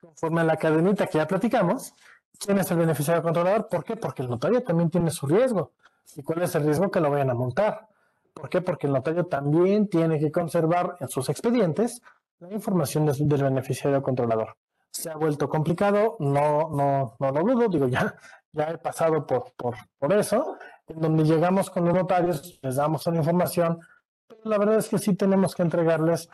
conforme 0.00 0.40
a 0.40 0.44
la 0.44 0.56
cadenita 0.56 1.06
que 1.06 1.18
ya 1.18 1.26
platicamos, 1.26 1.94
quién 2.38 2.58
es 2.58 2.70
el 2.70 2.78
beneficiario 2.78 3.22
controlador. 3.22 3.68
¿Por 3.68 3.84
qué? 3.84 3.96
Porque 3.96 4.22
el 4.22 4.30
notario 4.30 4.62
también 4.62 4.90
tiene 4.90 5.10
su 5.10 5.26
riesgo. 5.26 5.72
¿Y 6.16 6.22
cuál 6.22 6.42
es 6.42 6.54
el 6.54 6.64
riesgo 6.64 6.90
que 6.90 7.00
lo 7.00 7.10
vayan 7.10 7.30
a 7.30 7.34
montar? 7.34 7.88
¿Por 8.34 8.48
qué? 8.48 8.60
Porque 8.60 8.86
el 8.86 8.92
notario 8.92 9.26
también 9.26 9.88
tiene 9.88 10.18
que 10.18 10.30
conservar 10.30 10.96
en 11.00 11.08
sus 11.08 11.28
expedientes 11.28 12.00
la 12.40 12.52
información 12.52 13.06
del 13.06 13.42
beneficiario 13.42 14.02
controlador. 14.02 14.56
Se 14.90 15.10
ha 15.10 15.16
vuelto 15.16 15.48
complicado, 15.48 16.16
no, 16.18 16.70
no, 16.70 17.16
no 17.18 17.30
lo 17.30 17.42
dudo, 17.42 17.68
digo, 17.68 17.88
ya, 17.88 18.14
ya 18.52 18.70
he 18.70 18.78
pasado 18.78 19.26
por, 19.26 19.52
por, 19.56 19.74
por 19.98 20.12
eso, 20.12 20.58
en 20.86 21.00
donde 21.00 21.24
llegamos 21.24 21.70
con 21.70 21.84
los 21.84 21.94
notarios, 21.94 22.58
les 22.62 22.76
damos 22.76 23.06
la 23.06 23.16
información, 23.16 23.78
pero 24.26 24.40
la 24.44 24.58
verdad 24.58 24.76
es 24.76 24.88
que 24.88 24.98
sí 24.98 25.14
tenemos 25.14 25.54
que 25.54 25.62
entregarles 25.62 26.28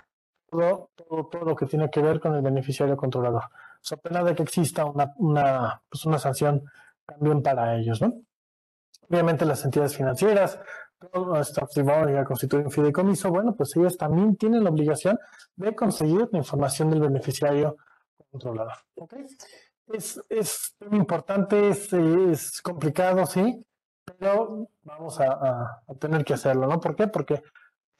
todo, 0.50 0.90
lo 1.44 1.54
que 1.54 1.66
tiene 1.66 1.90
que 1.90 2.00
ver 2.00 2.20
con 2.20 2.34
el 2.34 2.42
beneficiario 2.42 2.96
controlador. 2.96 3.44
So 3.80 3.96
pena 3.96 4.24
de 4.24 4.34
que 4.34 4.42
exista 4.42 4.84
una, 4.84 5.12
una, 5.16 5.82
pues 5.88 6.04
una 6.04 6.18
sanción 6.18 6.64
también 7.06 7.42
para 7.42 7.76
ellos, 7.76 8.00
¿no? 8.00 8.14
Obviamente 9.08 9.44
las 9.44 9.64
entidades 9.64 9.96
financieras, 9.96 10.58
nuestro 11.12 11.66
patrimonio 11.66 12.24
constituye 12.24 12.64
un 12.64 12.70
fideicomiso, 12.70 13.30
bueno, 13.30 13.54
pues 13.54 13.76
ellos 13.76 13.96
también 13.96 14.36
tienen 14.36 14.64
la 14.64 14.70
obligación 14.70 15.18
de 15.56 15.74
conseguir 15.74 16.28
la 16.32 16.38
información 16.38 16.90
del 16.90 17.00
beneficiario 17.00 17.76
controlador. 18.30 18.74
¿okay? 18.96 19.24
Es, 19.86 20.20
es 20.28 20.76
importante, 20.90 21.68
es, 21.68 21.92
es, 21.92 22.60
complicado, 22.60 23.24
sí, 23.26 23.64
pero 24.04 24.68
vamos 24.82 25.20
a, 25.20 25.80
a, 25.86 25.94
tener 25.98 26.24
que 26.24 26.34
hacerlo, 26.34 26.66
¿no? 26.66 26.80
¿Por 26.80 26.94
qué? 26.94 27.08
Porque 27.08 27.42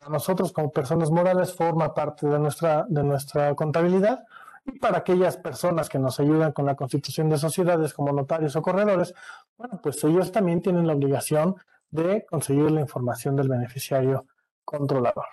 a 0.01 0.09
nosotros 0.09 0.53
como 0.53 0.71
personas 0.71 1.11
morales 1.11 1.55
forma 1.55 1.95
parte 1.95 2.27
de 2.27 2.39
nuestra, 2.39 2.85
de 2.89 3.03
nuestra 3.03 3.55
contabilidad 3.55 4.25
y 4.67 4.79
para 4.79 4.99
aquellas 4.99 5.37
personas 5.39 5.89
que 5.89 5.99
nos 5.99 6.21
ayudan 6.21 6.53
con 6.53 6.67
la 6.67 6.77
constitución 6.77 7.29
de 7.31 7.39
sociedades 7.39 7.95
como 7.95 8.13
notarios 8.13 8.55
o 8.57 8.63
corredores, 8.63 9.15
bueno, 9.57 9.81
pues 9.83 10.03
ellos 10.05 10.31
también 10.31 10.61
tienen 10.61 10.87
la 10.87 10.93
obligación 10.93 11.57
de 11.91 12.27
conseguir 12.27 12.71
la 12.71 12.81
información 12.81 13.37
del 13.37 13.49
beneficiario 13.49 14.27
controlador. 14.65 15.27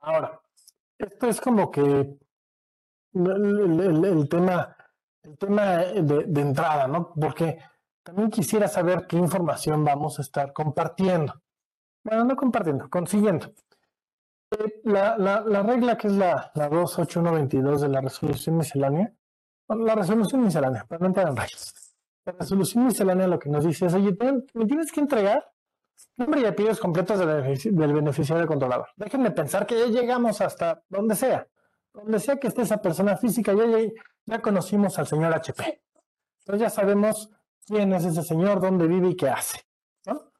Ahora, 0.00 0.40
esto 0.98 1.26
es 1.28 1.40
como 1.40 1.70
que 1.70 1.80
el, 3.14 4.28
tema, 4.28 4.76
el 5.22 5.38
tema 5.38 5.76
de, 5.78 6.40
entrada, 6.40 6.86
¿no? 6.86 7.12
Porque 7.14 7.58
también 8.02 8.30
quisiera 8.30 8.68
saber 8.68 9.06
qué 9.06 9.16
información 9.16 9.84
vamos 9.84 10.18
a 10.18 10.22
estar 10.22 10.52
compartiendo. 10.52 11.42
Bueno, 12.04 12.24
no 12.24 12.36
compartiendo, 12.36 12.88
consiguiendo. 12.90 13.52
Eh, 14.50 14.80
la, 14.84 15.16
la, 15.16 15.40
la, 15.40 15.62
regla 15.62 15.96
que 15.96 16.08
es 16.08 16.12
la, 16.12 16.52
la 16.54 16.68
28122 16.68 17.80
de 17.80 17.88
la 17.88 18.00
resolución 18.02 18.58
miscelánea, 18.58 19.12
la 19.68 19.94
resolución 19.94 20.44
miscelánea, 20.44 20.86
entrar 21.00 21.28
en 21.28 21.36
rayos 21.36 21.83
la 22.24 22.32
resolución 22.32 22.86
miscelánea 22.86 23.26
lo 23.26 23.38
que 23.38 23.50
nos 23.50 23.64
dice 23.64 23.86
es, 23.86 23.94
oye, 23.94 24.16
me 24.54 24.66
tienes 24.66 24.90
que 24.90 25.00
entregar 25.00 25.44
nombre 26.16 26.40
y 26.40 26.44
apellidos 26.44 26.80
completos 26.80 27.18
del 27.18 27.92
beneficiario 27.92 28.46
controlador. 28.46 28.88
Déjenme 28.96 29.30
pensar 29.30 29.66
que 29.66 29.78
ya 29.78 29.86
llegamos 29.86 30.40
hasta 30.40 30.82
donde 30.88 31.16
sea. 31.16 31.46
Donde 31.92 32.18
sea 32.18 32.38
que 32.38 32.48
esté 32.48 32.62
esa 32.62 32.78
persona 32.78 33.16
física, 33.16 33.52
ya, 33.52 33.64
ya, 34.26 34.42
conocimos 34.42 34.98
al 34.98 35.06
señor 35.06 35.32
HP. 35.32 35.82
Entonces 36.40 36.60
ya 36.60 36.70
sabemos 36.70 37.30
quién 37.66 37.92
es 37.92 38.04
ese 38.04 38.22
señor, 38.22 38.60
dónde 38.60 38.86
vive 38.86 39.10
y 39.10 39.16
qué 39.16 39.28
hace. 39.28 39.60
¿no? 40.06 40.32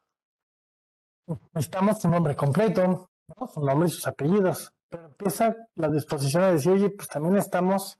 Necesitamos 1.52 2.00
su 2.00 2.08
nombre 2.08 2.34
completo, 2.34 3.10
su 3.52 3.60
nombre 3.60 3.88
y 3.88 3.92
sus 3.92 4.06
apellidos. 4.06 4.72
Pero 4.88 5.06
empieza 5.06 5.54
la 5.76 5.88
disposición 5.88 6.42
a 6.42 6.52
decir, 6.52 6.72
oye, 6.72 6.90
pues 6.90 7.08
también 7.08 7.36
estamos 7.36 7.98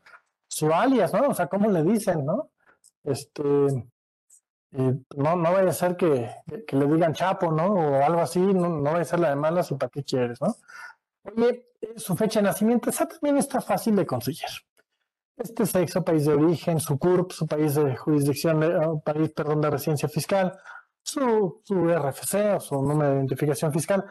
su 0.49 0.73
alias, 0.73 1.13
¿no? 1.13 1.29
O 1.29 1.35
sea, 1.35 1.49
¿cómo 1.49 1.71
le 1.71 1.83
dicen, 1.83 2.25
no? 2.25 2.51
Este, 3.05 3.43
no, 4.75 5.37
no 5.37 5.53
vaya 5.53 5.71
a 5.71 5.73
ser 5.73 5.97
que, 5.97 6.31
que, 6.67 6.77
le 6.77 6.87
digan 6.87 7.13
chapo, 7.13 7.53
¿no? 7.53 7.73
O 7.73 8.05
algo 8.05 8.21
así, 8.21 8.41
no, 8.41 8.69
no 8.69 8.83
vaya 8.83 9.03
a 9.03 9.05
ser 9.05 9.21
la 9.21 9.31
de 9.31 9.37
malas 9.37 9.71
o 9.71 9.79
para 9.79 9.91
qué 9.91 10.03
quieres, 10.03 10.41
¿no? 10.41 10.57
Oye, 11.23 11.69
eh, 11.81 11.95
su 11.97 12.17
fecha 12.17 12.41
de 12.41 12.47
nacimiento, 12.47 12.91
esa 12.91 13.07
también 13.07 13.37
está 13.39 13.61
fácil 13.61 13.95
de 13.95 14.05
conseguir. 14.05 14.49
Este 15.37 15.67
sexo, 15.67 16.05
país 16.05 16.25
de 16.25 16.35
origen, 16.35 16.81
su 16.81 16.99
CURP, 16.99 17.33
su 17.33 17.47
país 17.47 17.75
de 17.75 17.97
jurisdicción, 17.97 18.61
de, 18.61 19.01
país, 19.05 19.31
perdón, 19.31 19.61
de 19.61 19.71
residencia 19.71 20.09
fiscal, 20.09 20.57
su, 21.03 21.61
su 21.65 21.89
RFC 21.89 22.57
o 22.57 22.61
su 22.61 22.75
número 22.83 23.11
de 23.11 23.17
identificación 23.17 23.73
fiscal. 23.73 24.05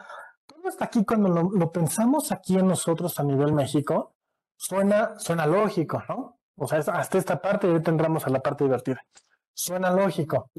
Todo 0.46 0.68
hasta 0.68 0.86
aquí, 0.86 1.04
cuando 1.04 1.28
lo, 1.28 1.50
lo, 1.50 1.72
pensamos 1.72 2.30
aquí 2.32 2.58
en 2.58 2.68
nosotros 2.68 3.18
a 3.18 3.22
nivel 3.22 3.52
México, 3.52 4.14
suena, 4.56 5.18
suena 5.18 5.46
lógico, 5.46 6.02
¿no? 6.08 6.38
O 6.56 6.66
sea, 6.66 6.78
hasta 6.78 7.18
esta 7.18 7.40
parte 7.40 7.66
y 7.66 7.70
ahorita 7.70 7.90
entramos 7.90 8.26
a 8.26 8.30
la 8.30 8.40
parte 8.40 8.64
divertida. 8.64 9.04
Suena 9.52 9.90
lógico. 9.90 10.50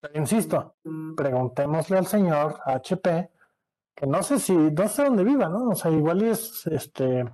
Pero 0.00 0.18
insisto, 0.18 0.76
preguntémosle 1.16 1.98
al 1.98 2.06
señor 2.06 2.58
HP, 2.64 3.30
que 3.94 4.06
no 4.06 4.22
sé 4.22 4.38
si, 4.38 4.54
no 4.54 4.88
sé 4.88 5.04
dónde 5.04 5.24
viva, 5.24 5.48
¿no? 5.48 5.70
O 5.70 5.74
sea, 5.74 5.90
igual 5.90 6.22
es, 6.22 6.66
este, 6.66 7.24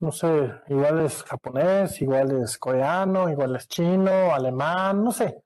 no 0.00 0.10
sé, 0.10 0.52
igual 0.68 1.00
es 1.00 1.22
japonés, 1.22 2.00
igual 2.00 2.42
es 2.42 2.56
coreano, 2.58 3.28
igual 3.28 3.56
es 3.56 3.68
chino, 3.68 4.34
alemán, 4.34 5.04
no 5.04 5.12
sé. 5.12 5.44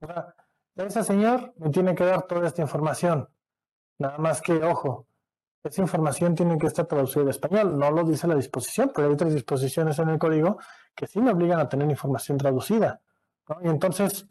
O 0.00 0.06
sea, 0.06 0.34
ese 0.76 1.04
señor 1.04 1.52
me 1.58 1.70
tiene 1.70 1.94
que 1.94 2.04
dar 2.04 2.22
toda 2.22 2.46
esta 2.46 2.62
información. 2.62 3.28
Nada 3.98 4.16
más 4.16 4.40
que, 4.40 4.54
ojo, 4.64 5.06
esa 5.62 5.82
información 5.82 6.34
tiene 6.34 6.58
que 6.58 6.66
estar 6.66 6.86
traducida 6.86 7.22
al 7.22 7.28
español. 7.28 7.78
No 7.78 7.90
lo 7.90 8.02
dice 8.02 8.26
la 8.26 8.34
disposición, 8.34 8.90
pero 8.94 9.08
hay 9.08 9.14
otras 9.14 9.34
disposiciones 9.34 9.98
en 9.98 10.08
el 10.08 10.18
código 10.18 10.58
que 10.94 11.06
sí 11.06 11.20
me 11.20 11.32
obligan 11.32 11.60
a 11.60 11.68
tener 11.68 11.88
información 11.90 12.38
traducida. 12.38 13.00
Y 13.62 13.68
entonces, 13.68 14.26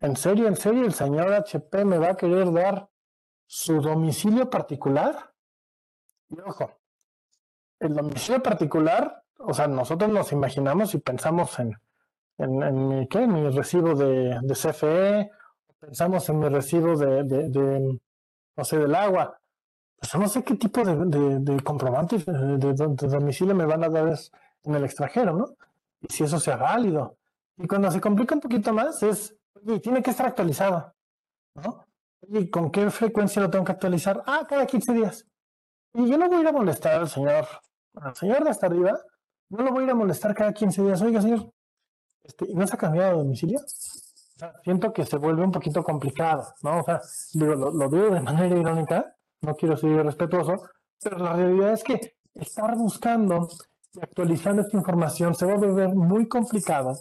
en 0.00 0.16
serio, 0.16 0.48
en 0.48 0.56
serio, 0.56 0.84
el 0.84 0.92
señor 0.92 1.32
HP 1.32 1.84
me 1.84 1.98
va 1.98 2.10
a 2.10 2.16
querer 2.16 2.52
dar 2.52 2.88
su 3.46 3.80
domicilio 3.80 4.48
particular. 4.50 5.32
Y 6.28 6.38
ojo, 6.40 6.70
el 7.80 7.94
domicilio 7.94 8.42
particular, 8.42 9.24
o 9.38 9.54
sea, 9.54 9.66
nosotros 9.66 10.10
nos 10.10 10.32
imaginamos 10.32 10.94
y 10.94 10.98
pensamos 10.98 11.58
en, 11.58 11.76
en, 12.38 12.88
mi, 12.88 13.08
¿qué? 13.08 13.26
mi 13.26 13.48
recibo 13.50 13.94
de, 13.94 14.38
de 14.42 14.54
CFE, 14.54 15.30
pensamos 15.78 16.28
en 16.28 16.38
mi 16.38 16.48
recibo 16.48 16.96
de, 16.96 17.98
no 18.56 18.64
sé, 18.64 18.78
del 18.78 18.94
agua 18.94 19.40
pues 19.98 20.14
no 20.14 20.28
sé 20.28 20.44
qué 20.44 20.54
tipo 20.54 20.84
de, 20.84 20.94
de, 20.94 21.38
de 21.40 21.62
comprobante 21.62 22.18
de, 22.18 22.72
domicilio 22.74 23.54
me 23.54 23.66
van 23.66 23.82
a 23.82 23.88
dar 23.88 24.16
en 24.64 24.74
el 24.74 24.84
extranjero, 24.84 25.32
¿no? 25.32 25.56
Y 26.00 26.12
si 26.12 26.24
eso 26.24 26.38
sea 26.38 26.56
válido. 26.56 27.18
Y 27.56 27.66
cuando 27.66 27.90
se 27.90 28.00
complica 28.00 28.34
un 28.34 28.40
poquito 28.40 28.72
más 28.72 29.02
es, 29.02 29.36
oye, 29.54 29.80
tiene 29.80 30.02
que 30.02 30.10
estar 30.10 30.26
actualizado, 30.26 30.94
¿no? 31.54 31.84
¿Y 32.22 32.50
con 32.50 32.70
qué 32.70 32.90
frecuencia 32.90 33.42
lo 33.42 33.50
tengo 33.50 33.64
que 33.64 33.72
actualizar? 33.72 34.22
Ah, 34.26 34.46
cada 34.48 34.66
15 34.66 34.92
días. 34.92 35.26
Y 35.94 36.08
yo 36.08 36.18
no 36.18 36.28
voy 36.28 36.38
a 36.38 36.40
ir 36.40 36.48
a 36.48 36.52
molestar 36.52 37.00
al 37.00 37.08
señor, 37.08 37.46
al 37.94 38.14
señor 38.14 38.44
de 38.44 38.50
hasta 38.50 38.66
arriba, 38.66 38.98
no 39.50 39.64
lo 39.64 39.72
voy 39.72 39.82
a 39.82 39.84
ir 39.86 39.90
a 39.90 39.94
molestar 39.94 40.34
cada 40.34 40.52
15 40.52 40.82
días. 40.82 41.02
Oiga, 41.02 41.22
señor, 41.22 41.50
este, 42.22 42.46
¿no 42.54 42.66
se 42.66 42.74
ha 42.74 42.78
cambiado 42.78 43.12
de 43.12 43.18
domicilio? 43.18 43.60
siento 44.62 44.92
que 44.92 45.04
se 45.04 45.16
vuelve 45.16 45.42
un 45.42 45.50
poquito 45.50 45.82
complicado, 45.82 46.54
¿no? 46.62 46.80
O 46.80 46.84
sea, 46.84 47.00
digo, 47.32 47.54
lo, 47.54 47.72
lo 47.72 47.88
digo 47.88 48.10
de 48.10 48.20
manera 48.20 48.56
irónica, 48.56 49.16
no 49.40 49.54
quiero 49.54 49.76
ser 49.76 49.90
irrespetuoso, 49.90 50.62
pero 51.02 51.18
la 51.18 51.34
realidad 51.34 51.72
es 51.72 51.82
que 51.82 52.16
estar 52.34 52.76
buscando 52.76 53.48
y 53.94 54.00
actualizando 54.00 54.62
esta 54.62 54.76
información 54.76 55.34
se 55.34 55.46
va 55.46 55.54
a 55.54 55.58
volver 55.58 55.94
muy 55.94 56.28
complicado 56.28 56.94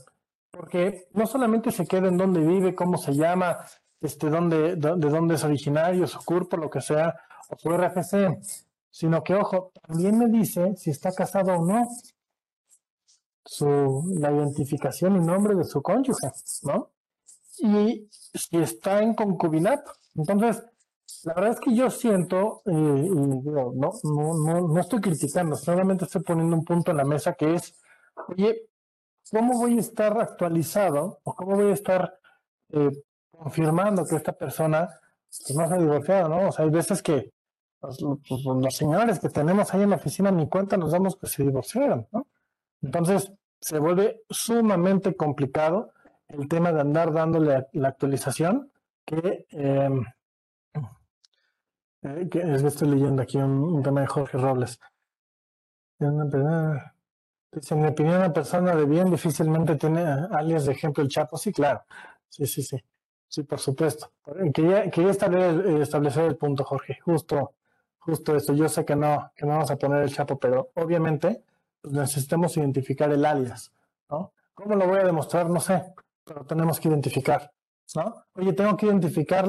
porque 0.51 1.07
no 1.13 1.27
solamente 1.27 1.71
se 1.71 1.85
queda 1.85 2.07
en 2.07 2.17
dónde 2.17 2.39
vive, 2.39 2.73
cómo 2.73 2.97
se 2.97 3.13
llama, 3.13 3.57
este, 4.01 4.29
dónde, 4.29 4.75
de, 4.75 4.95
dónde 4.95 5.35
es 5.35 5.43
originario, 5.43 6.07
su 6.07 6.23
cuerpo, 6.23 6.57
lo 6.57 6.69
que 6.69 6.81
sea, 6.81 7.15
o 7.49 7.57
su 7.57 7.69
RFC, 7.69 8.39
sino 8.89 9.23
que, 9.23 9.35
ojo, 9.35 9.71
también 9.87 10.17
me 10.17 10.27
dice 10.27 10.75
si 10.75 10.89
está 10.89 11.11
casado 11.11 11.53
o 11.53 11.65
no, 11.65 11.87
su, 13.45 14.11
la 14.19 14.31
identificación 14.31 15.15
y 15.15 15.19
nombre 15.19 15.55
de 15.55 15.63
su 15.63 15.81
cónyuge, 15.81 16.27
¿no? 16.63 16.89
Y 17.59 18.07
si 18.11 18.57
está 18.57 19.01
en 19.01 19.13
concubinato. 19.13 19.91
Entonces, 20.15 20.63
la 21.27 21.33
verdad 21.33 21.51
es 21.51 21.59
que 21.59 21.75
yo 21.75 21.89
siento, 21.89 22.61
eh, 22.65 22.71
y 22.71 23.41
digo, 23.41 23.73
no, 23.75 23.91
no, 24.03 24.33
no, 24.33 24.67
no 24.69 24.79
estoy 24.79 25.01
criticando, 25.01 25.57
solamente 25.57 26.05
estoy 26.05 26.21
poniendo 26.23 26.55
un 26.55 26.63
punto 26.63 26.91
en 26.91 26.97
la 26.97 27.03
mesa 27.03 27.33
que 27.33 27.55
es, 27.55 27.77
oye, 28.29 28.69
¿cómo 29.29 29.59
voy 29.59 29.75
a 29.75 29.81
estar 29.81 30.17
actualizado 30.17 31.19
o 31.23 31.35
cómo 31.35 31.57
voy 31.57 31.71
a 31.71 31.73
estar 31.73 32.17
eh, 32.69 32.91
confirmando 33.29 34.05
que 34.05 34.15
esta 34.15 34.31
persona 34.31 34.87
pues, 35.29 35.53
no 35.57 35.67
se 35.67 35.73
ha 35.73 35.77
divorciado, 35.77 36.29
¿no? 36.29 36.47
O 36.47 36.51
sea, 36.53 36.63
hay 36.63 36.71
veces 36.71 37.03
que 37.03 37.33
los, 37.81 37.97
pues, 38.25 38.45
los, 38.45 38.73
señores 38.73 39.19
que 39.19 39.27
tenemos 39.27 39.73
ahí 39.73 39.81
en 39.81 39.89
la 39.89 39.97
oficina 39.97 40.31
ni 40.31 40.47
cuenta 40.47 40.77
nos 40.77 40.93
damos 40.93 41.17
que 41.17 41.27
se 41.27 41.43
divorciaron, 41.43 42.07
¿no? 42.13 42.25
Entonces, 42.81 43.33
se 43.59 43.79
vuelve 43.79 44.21
sumamente 44.29 45.13
complicado 45.17 45.91
el 46.29 46.47
tema 46.47 46.71
de 46.71 46.79
andar 46.79 47.11
dándole 47.11 47.67
la 47.73 47.87
actualización 47.89 48.71
que, 49.05 49.45
em, 49.49 50.05
eh, 52.03 52.27
que 52.29 52.39
estoy 52.39 52.89
leyendo 52.89 53.21
aquí 53.21 53.37
un, 53.37 53.81
tema 53.83 54.01
de 54.01 54.07
Jorge 54.07 54.37
Robles. 54.37 54.79
Dice, 57.51 57.73
en 57.73 57.81
mi 57.81 57.87
opinión, 57.87 58.17
una 58.17 58.33
persona 58.33 58.75
de 58.75 58.85
bien 58.85 59.09
difícilmente 59.09 59.75
tiene 59.75 60.01
alias 60.31 60.65
de 60.65 60.73
ejemplo 60.73 61.03
el 61.03 61.09
Chapo. 61.09 61.37
Sí, 61.37 61.51
claro. 61.51 61.83
Sí, 62.29 62.45
sí, 62.45 62.61
sí. 62.61 62.77
Sí, 63.27 63.43
por 63.43 63.59
supuesto. 63.59 64.11
Quería, 64.53 64.89
quería 64.89 65.11
establecer, 65.11 65.81
establecer 65.81 66.25
el 66.25 66.37
punto, 66.37 66.63
Jorge. 66.63 66.99
Justo, 67.03 67.55
justo 67.97 68.35
esto. 68.35 68.53
Yo 68.53 68.69
sé 68.69 68.85
que 68.85 68.95
no, 68.95 69.31
que 69.35 69.45
no 69.45 69.53
vamos 69.53 69.71
a 69.71 69.77
poner 69.77 70.03
el 70.03 70.13
Chapo, 70.13 70.37
pero 70.39 70.71
obviamente 70.75 71.43
pues, 71.81 71.93
necesitamos 71.93 72.55
identificar 72.57 73.11
el 73.11 73.25
alias. 73.25 73.71
¿Cómo 74.53 74.75
lo 74.75 74.87
voy 74.87 74.97
a 74.97 75.03
demostrar? 75.03 75.49
No 75.49 75.59
sé, 75.59 75.93
pero 76.23 76.43
tenemos 76.43 76.79
que 76.79 76.87
identificar. 76.89 77.51
Oye, 78.33 78.53
tengo 78.53 78.75
que 78.75 78.87
identificar 78.87 79.45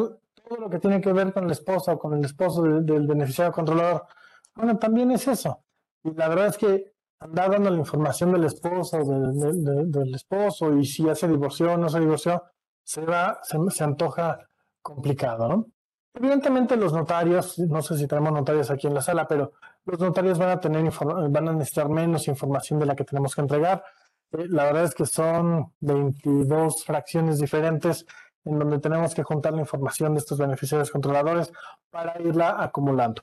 todo 0.49 0.59
lo 0.59 0.70
que 0.70 0.78
tiene 0.78 1.01
que 1.01 1.12
ver 1.12 1.32
con 1.32 1.46
la 1.46 1.53
esposa 1.53 1.92
o 1.92 1.99
con 1.99 2.14
el 2.14 2.24
esposo 2.24 2.62
del 2.62 3.07
beneficiario 3.07 3.53
controlador. 3.53 4.07
Bueno, 4.55 4.78
también 4.78 5.11
es 5.11 5.28
eso. 5.28 5.64
Y 6.03 6.12
la 6.14 6.28
verdad 6.28 6.46
es 6.46 6.59
que 6.59 6.92
andar 7.20 7.51
dando 7.51 7.70
la 7.70 7.78
información 7.78 8.32
del 8.32 8.44
esposo, 8.44 9.05
del, 9.05 9.90
del 9.90 10.14
esposo, 10.14 10.76
y 10.76 10.84
si 10.84 11.05
ya 11.05 11.14
se 11.14 11.28
divorció 11.28 11.72
o 11.72 11.76
no 11.76 11.88
se 11.88 12.01
divorció, 12.01 12.42
se 12.82 13.05
va, 13.05 13.40
se, 13.42 13.59
se, 13.70 13.84
antoja 13.84 14.38
complicado, 14.80 15.49
¿no? 15.49 15.66
Evidentemente 16.14 16.76
los 16.76 16.92
notarios, 16.92 17.59
no 17.59 17.82
sé 17.82 17.96
si 17.99 18.07
tenemos 18.07 18.32
notarios 18.32 18.70
aquí 18.70 18.86
en 18.86 18.94
la 18.94 19.03
sala, 19.03 19.28
pero 19.28 19.53
los 19.84 20.01
notarios 20.01 20.38
van 20.38 20.51
a 20.51 20.61
tener 20.61 20.90
van 21.30 21.49
a 21.49 21.53
necesitar 21.53 21.88
menos 21.88 22.26
información 22.28 22.78
de 22.78 22.86
la 22.86 22.96
que 22.96 23.05
tenemos 23.05 23.34
que 23.34 23.42
entregar. 23.42 23.84
Eh, 24.32 24.46
la 24.49 24.64
verdad 24.64 24.84
es 24.84 24.94
que 24.94 25.07
son 25.07 25.72
22 25.80 26.84
fracciones 26.84 27.38
diferentes 27.38 28.07
en 28.45 28.59
donde 28.59 28.78
tenemos 28.78 29.14
que 29.14 29.22
juntar 29.22 29.53
la 29.53 29.61
información 29.61 30.14
de 30.14 30.20
estos 30.20 30.39
beneficiarios 30.39 30.91
controladores 30.91 31.53
para 31.91 32.20
irla 32.20 32.57
acumulando. 32.62 33.22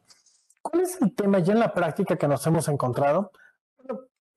¿Cuál 0.61 0.82
es 0.82 1.01
el 1.01 1.13
tema 1.13 1.39
ya 1.39 1.53
en 1.53 1.59
la 1.59 1.74
práctica 1.74 2.16
que 2.16 2.28
nos 2.28 2.45
hemos 2.47 2.68
encontrado? 2.68 3.32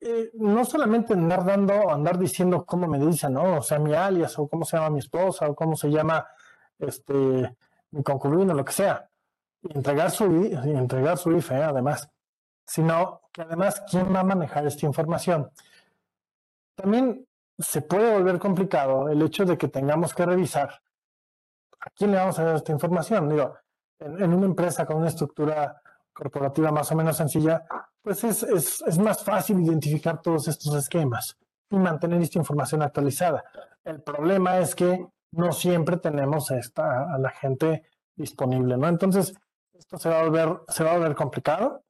Eh, 0.01 0.31
no 0.35 0.63
solamente 0.63 1.13
andar 1.13 1.43
dando, 1.43 1.91
andar 1.91 2.17
diciendo 2.17 2.65
cómo 2.65 2.87
me 2.87 2.99
dicen, 2.99 3.33
¿no? 3.33 3.57
O 3.57 3.61
sea, 3.61 3.79
mi 3.79 3.93
alias, 3.93 4.39
o 4.39 4.47
cómo 4.47 4.63
se 4.63 4.77
llama 4.77 4.91
mi 4.91 4.99
esposa, 4.99 5.47
o 5.49 5.55
cómo 5.55 5.75
se 5.75 5.89
llama 5.89 6.25
este 6.77 7.55
mi 7.91 8.03
concubino, 8.03 8.53
lo 8.53 8.63
que 8.63 8.71
sea. 8.71 9.09
Y 9.61 9.75
entregar 9.75 10.11
su, 10.11 10.25
entregar 10.25 11.17
su 11.17 11.31
IFE, 11.31 11.63
además. 11.63 12.09
Sino 12.65 13.21
que 13.33 13.41
además, 13.41 13.83
¿quién 13.89 14.13
va 14.13 14.21
a 14.21 14.23
manejar 14.23 14.65
esta 14.65 14.85
información? 14.85 15.51
También 16.75 17.27
se 17.59 17.81
puede 17.81 18.13
volver 18.13 18.39
complicado 18.39 19.09
el 19.09 19.21
hecho 19.21 19.45
de 19.45 19.57
que 19.57 19.67
tengamos 19.67 20.13
que 20.13 20.25
revisar 20.25 20.81
a 21.81 21.89
quién 21.91 22.11
le 22.11 22.17
vamos 22.17 22.39
a 22.39 22.43
dar 22.43 22.55
esta 22.55 22.71
información. 22.71 23.29
Digo, 23.29 23.55
en 23.99 24.33
una 24.33 24.45
empresa 24.45 24.85
con 24.85 24.97
una 24.97 25.09
estructura 25.09 25.81
corporativa 26.13 26.71
más 26.71 26.91
o 26.91 26.95
menos 26.95 27.17
sencilla, 27.17 27.65
pues 28.01 28.23
es, 28.23 28.43
es, 28.43 28.81
es, 28.81 28.97
más 28.97 29.23
fácil 29.23 29.59
identificar 29.61 30.21
todos 30.21 30.47
estos 30.47 30.73
esquemas 30.75 31.37
y 31.69 31.77
mantener 31.77 32.21
esta 32.21 32.39
información 32.39 32.81
actualizada. 32.81 33.43
El 33.83 34.01
problema 34.01 34.59
es 34.59 34.73
que 34.73 35.07
no 35.31 35.51
siempre 35.51 35.97
tenemos 35.97 36.51
esta, 36.51 37.13
a 37.13 37.17
la 37.17 37.29
gente 37.29 37.83
disponible, 38.15 38.77
¿no? 38.77 38.87
Entonces, 38.87 39.33
esto 39.73 39.97
se 39.97 40.09
va 40.09 40.19
a 40.19 40.23
volver, 40.23 40.61
se 40.69 40.83
va 40.83 40.91
a 40.91 40.97
volver 40.97 41.15
complicado. 41.15 41.83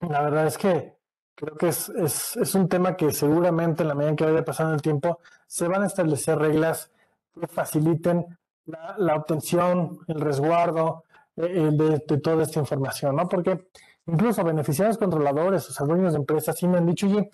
La 0.00 0.20
verdad 0.22 0.46
es 0.46 0.58
que 0.58 0.93
creo 1.34 1.56
que 1.56 1.68
es, 1.68 1.88
es, 1.88 2.36
es 2.36 2.54
un 2.54 2.68
tema 2.68 2.96
que 2.96 3.12
seguramente 3.12 3.82
en 3.82 3.88
la 3.88 3.94
medida 3.94 4.10
en 4.10 4.16
que 4.16 4.24
vaya 4.24 4.44
pasando 4.44 4.74
el 4.74 4.82
tiempo, 4.82 5.20
se 5.46 5.68
van 5.68 5.82
a 5.82 5.86
establecer 5.86 6.38
reglas 6.38 6.90
que 7.38 7.46
faciliten 7.46 8.26
la, 8.66 9.16
obtención, 9.16 9.98
el 10.06 10.20
resguardo, 10.20 11.04
eh, 11.36 11.70
de, 11.72 12.18
toda 12.18 12.42
esta 12.42 12.60
información, 12.60 13.16
¿no? 13.16 13.28
Porque 13.28 13.66
incluso 14.06 14.44
beneficiarios 14.44 14.98
controladores, 14.98 15.68
o 15.68 15.72
sea, 15.72 15.86
dueños 15.86 16.12
de 16.12 16.20
empresas, 16.20 16.56
sí 16.56 16.66
me 16.66 16.78
han 16.78 16.86
dicho, 16.86 17.06
oye, 17.06 17.30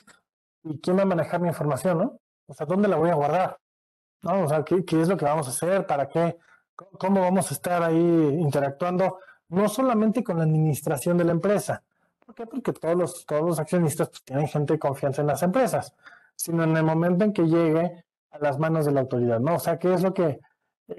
¿y 0.65 0.81
quién 0.81 0.99
va 0.99 1.03
a 1.03 1.07
manejar 1.07 1.41
mi 1.41 1.49
información, 1.49 1.99
no? 1.99 2.21
O 2.47 2.55
sea, 2.55 2.67
¿dónde 2.67 2.89
la 2.89 2.97
voy 2.97 3.11
a 3.11 3.15
guardar? 3.15 3.59
¿No? 4.23 4.45
O 4.45 4.49
sea, 4.49 4.65
¿qué, 4.65 4.85
qué 4.85 5.01
es 5.01 5.09
lo 5.09 5.17
que 5.17 5.25
vamos 5.25 5.47
a 5.47 5.51
hacer? 5.51 5.87
¿Para 5.87 6.09
qué? 6.09 6.37
¿Cómo 6.75 7.21
vamos 7.21 7.51
a 7.51 7.55
estar 7.55 7.83
ahí 7.83 7.97
interactuando? 7.97 9.19
No 9.49 9.69
solamente 9.69 10.25
con 10.25 10.39
la 10.39 10.45
administración 10.45 11.17
de 11.17 11.25
la 11.25 11.33
empresa. 11.33 11.83
¿Por 12.31 12.37
qué? 12.37 12.47
Porque 12.47 12.73
todos 12.73 12.97
los, 12.97 13.27
todos 13.27 13.43
los 13.43 13.59
accionistas 13.59 14.09
pues, 14.09 14.23
tienen 14.23 14.47
gente 14.47 14.75
de 14.75 14.79
confianza 14.79 15.21
en 15.21 15.27
las 15.27 15.43
empresas, 15.43 15.97
sino 16.37 16.63
en 16.63 16.77
el 16.77 16.85
momento 16.85 17.25
en 17.25 17.33
que 17.33 17.43
llegue 17.43 18.05
a 18.31 18.39
las 18.39 18.57
manos 18.57 18.87
de 18.87 18.93
la 18.93 19.01
autoridad, 19.01 19.41
¿no? 19.41 19.57
O 19.57 19.59
sea, 19.59 19.81
¿qué 19.81 19.93
es 19.93 20.03
lo 20.03 20.15
que 20.15 20.39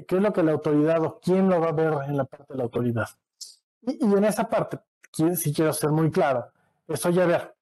qué 0.07 0.17
es 0.17 0.21
lo 0.21 0.33
que 0.33 0.43
la 0.43 0.51
autoridad 0.51 1.01
o 1.05 1.21
quién 1.21 1.47
lo 1.47 1.61
va 1.61 1.69
a 1.69 1.71
ver 1.71 1.93
en 2.05 2.17
la 2.17 2.25
parte 2.25 2.47
de 2.49 2.57
la 2.57 2.63
autoridad. 2.63 3.07
Y, 3.81 4.03
en 4.03 4.25
esa 4.25 4.49
parte, 4.49 4.79
si 5.37 5.53
quiero 5.53 5.71
ser 5.71 5.91
muy 5.91 6.11
claro, 6.11 6.51
eso 6.85 7.09
ya 7.09 7.25
ver. 7.25 7.55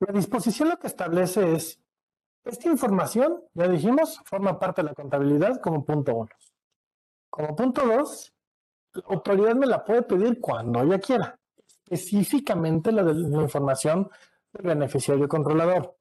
La 0.00 0.12
disposición 0.12 0.68
lo 0.68 0.78
que 0.78 0.88
establece 0.88 1.54
es, 1.54 1.80
esta 2.44 2.68
información, 2.68 3.42
ya 3.54 3.68
dijimos, 3.68 4.20
forma 4.26 4.58
parte 4.58 4.82
de 4.82 4.88
la 4.88 4.94
contabilidad 4.94 5.62
como 5.62 5.82
punto 5.82 6.14
uno. 6.14 6.30
Como 7.30 7.56
punto 7.56 7.86
dos, 7.86 8.34
la 8.92 9.02
autoridad 9.06 9.54
me 9.54 9.66
la 9.66 9.82
puede 9.82 10.02
pedir 10.02 10.40
cuando 10.42 10.82
ella 10.82 10.98
quiera, 10.98 11.38
específicamente 11.92 12.90
la 12.92 13.02
de 13.02 13.14
la 13.14 13.42
información 13.42 14.08
del 14.52 14.66
beneficiario 14.66 15.28
controlador. 15.28 15.96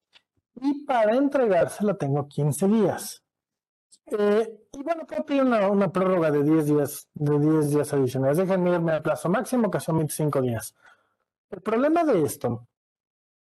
Y 0.55 0.85
para 0.85 1.15
entregársela 1.15 1.95
tengo 1.95 2.27
15 2.27 2.67
días. 2.67 3.23
Eh, 4.07 4.67
y 4.73 4.83
bueno, 4.83 5.05
puedo 5.05 5.25
pedir 5.25 5.43
una, 5.43 5.69
una, 5.69 5.91
prórroga 5.91 6.31
de 6.31 6.43
10 6.43 6.65
días, 6.65 7.07
de 7.13 7.39
10 7.39 7.69
días 7.69 7.93
adicionales. 7.93 8.37
Déjenme 8.37 8.71
irme 8.71 8.91
al 8.93 9.01
plazo 9.01 9.29
máximo, 9.29 9.71
que 9.71 9.79
son 9.79 9.97
25 9.97 10.41
días. 10.41 10.75
El 11.49 11.61
problema 11.61 12.03
de 12.03 12.23
esto 12.23 12.67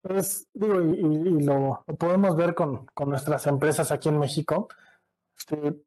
es, 0.02 0.48
digo, 0.52 0.80
y, 0.80 1.42
lo, 1.42 1.84
podemos 1.98 2.36
ver 2.36 2.54
con, 2.54 2.86
con, 2.86 3.10
nuestras 3.10 3.46
empresas 3.46 3.92
aquí 3.92 4.08
en 4.08 4.18
México, 4.18 4.68
este, 5.36 5.82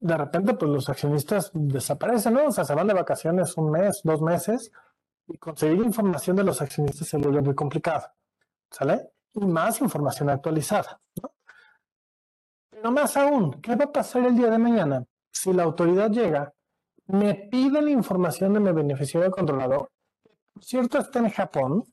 de 0.00 0.16
repente, 0.16 0.54
pues 0.54 0.70
los 0.70 0.88
accionistas 0.88 1.50
desaparecen, 1.54 2.34
¿no? 2.34 2.46
O 2.46 2.52
sea, 2.52 2.64
se 2.64 2.74
van 2.74 2.88
de 2.88 2.94
vacaciones 2.94 3.56
un 3.56 3.70
mes, 3.70 4.00
dos 4.02 4.20
meses, 4.20 4.72
y 5.26 5.38
conseguir 5.38 5.84
información 5.84 6.36
de 6.36 6.44
los 6.44 6.60
accionistas 6.60 7.08
se 7.08 7.16
vuelve 7.16 7.42
muy 7.42 7.54
complicado, 7.54 8.06
¿sale? 8.70 9.12
Y 9.34 9.46
más 9.46 9.80
información 9.80 10.30
actualizada, 10.30 11.00
¿no? 11.22 11.32
No 12.82 12.90
más 12.90 13.16
aún, 13.16 13.60
¿qué 13.60 13.76
va 13.76 13.84
a 13.84 13.92
pasar 13.92 14.26
el 14.26 14.36
día 14.36 14.50
de 14.50 14.58
mañana? 14.58 15.04
Si 15.30 15.52
la 15.52 15.62
autoridad 15.62 16.10
llega, 16.10 16.52
me 17.06 17.34
pide 17.34 17.80
la 17.80 17.90
información 17.90 18.54
de 18.54 18.60
mi 18.60 18.72
beneficiario 18.72 19.30
controlador, 19.30 19.90
por 20.52 20.64
cierto 20.64 20.98
está 20.98 21.20
en 21.20 21.30
Japón, 21.30 21.84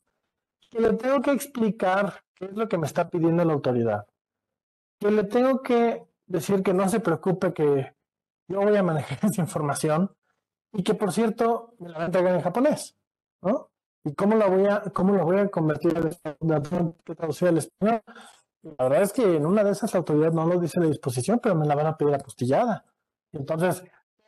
que 0.69 0.79
le 0.79 0.93
tengo 0.93 1.21
que 1.21 1.31
explicar 1.31 2.23
qué 2.33 2.45
es 2.45 2.53
lo 2.53 2.67
que 2.67 2.77
me 2.77 2.87
está 2.87 3.09
pidiendo 3.09 3.43
la 3.45 3.53
autoridad, 3.53 4.07
que 4.99 5.11
le 5.11 5.23
tengo 5.23 5.61
que 5.61 6.03
decir 6.25 6.63
que 6.63 6.73
no 6.73 6.89
se 6.89 6.99
preocupe 6.99 7.53
que, 7.53 7.93
yo 8.47 8.61
voy 8.61 8.75
a 8.75 8.83
manejar 8.83 9.19
esa 9.23 9.41
información 9.41 10.11
y 10.73 10.83
que 10.83 10.93
por 10.95 11.11
cierto 11.13 11.75
me 11.79 11.89
la 11.89 11.97
va 11.97 12.03
a 12.03 12.07
entregar 12.07 12.35
en 12.35 12.41
japonés, 12.41 12.97
¿no? 13.41 13.69
¿Y 14.03 14.13
cómo 14.13 14.35
la 14.35 14.47
voy 14.47 14.65
a, 14.65 14.81
cómo 14.93 15.15
la 15.15 15.23
voy 15.23 15.37
a 15.39 15.49
convertir 15.49 15.93
en 16.23 16.95
traducir 17.15 17.49
al 17.49 17.57
español? 17.57 18.01
La 18.61 18.85
verdad 18.85 19.01
es 19.03 19.13
que 19.13 19.35
en 19.35 19.45
una 19.45 19.63
de 19.63 19.71
esas 19.71 19.93
autoridades 19.95 20.33
no 20.33 20.45
lo 20.45 20.59
dice 20.59 20.79
la 20.79 20.87
disposición, 20.87 21.39
pero 21.41 21.55
me 21.55 21.65
la 21.65 21.75
van 21.75 21.87
a 21.87 21.97
pedir 21.97 22.13
apostillada. 22.13 22.85
Entonces, 23.31 23.83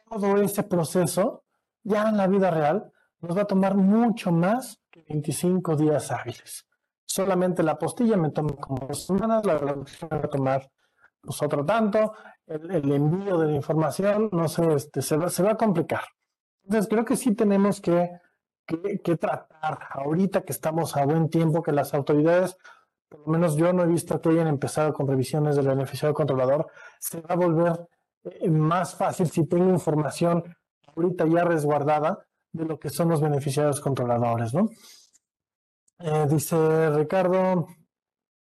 todo 0.09 0.37
ese 0.37 0.63
proceso, 0.63 1.43
ya 1.83 2.09
en 2.09 2.17
la 2.17 2.27
vida 2.27 2.51
real, 2.51 2.91
nos 3.19 3.37
va 3.37 3.41
a 3.43 3.47
tomar 3.47 3.75
mucho 3.75 4.31
más 4.31 4.79
que 4.89 5.03
25 5.07 5.75
días 5.75 6.11
hábiles. 6.11 6.65
Solamente 7.05 7.63
la 7.63 7.73
apostilla 7.73 8.17
me 8.17 8.31
toma 8.31 8.55
como 8.55 8.87
dos 8.87 9.05
semanas, 9.05 9.45
la 9.45 9.57
traducción 9.57 10.09
va 10.11 10.17
a 10.17 10.29
tomar 10.29 10.71
pues, 11.21 11.39
tanto, 11.65 12.13
el, 12.47 12.91
envío 12.91 13.37
de 13.37 13.47
la 13.47 13.53
información, 13.53 14.29
no 14.31 14.47
sé, 14.47 14.73
este, 14.73 15.01
se, 15.01 15.17
va, 15.17 15.29
se 15.29 15.43
va 15.43 15.51
a 15.51 15.57
complicar. 15.57 16.03
Entonces, 16.63 16.89
creo 16.89 17.05
que 17.05 17.15
sí 17.15 17.35
tenemos 17.35 17.81
que 17.81 18.09
que, 19.03 19.17
tratar 19.17 19.79
ahorita 19.91 20.41
que 20.41 20.51
estamos 20.51 20.95
a 20.97 21.05
buen 21.05 21.29
tiempo, 21.29 21.61
que 21.61 21.71
las 21.71 21.93
autoridades, 21.93 22.57
por 23.09 23.21
lo 23.21 23.27
menos 23.27 23.55
yo 23.55 23.73
no 23.73 23.83
he 23.83 23.87
visto 23.87 24.19
que 24.21 24.29
hayan 24.29 24.47
empezado 24.47 24.93
con 24.93 25.07
revisiones 25.07 25.55
del 25.55 25.67
beneficiario 25.67 26.13
controlador, 26.13 26.67
se 26.99 27.21
va 27.21 27.33
a 27.33 27.35
volver 27.35 27.87
eh, 28.23 28.49
más 28.49 28.95
fácil 28.95 29.29
si 29.29 29.45
tengo 29.45 29.69
información 29.69 30.43
ahorita 30.95 31.25
ya 31.27 31.43
resguardada 31.43 32.25
de 32.51 32.65
lo 32.65 32.79
que 32.79 32.89
son 32.89 33.09
los 33.09 33.21
beneficiarios 33.21 33.79
controladores, 33.79 34.53
¿no? 34.53 34.69
Eh, 35.99 36.25
dice 36.29 36.89
Ricardo, 36.89 37.67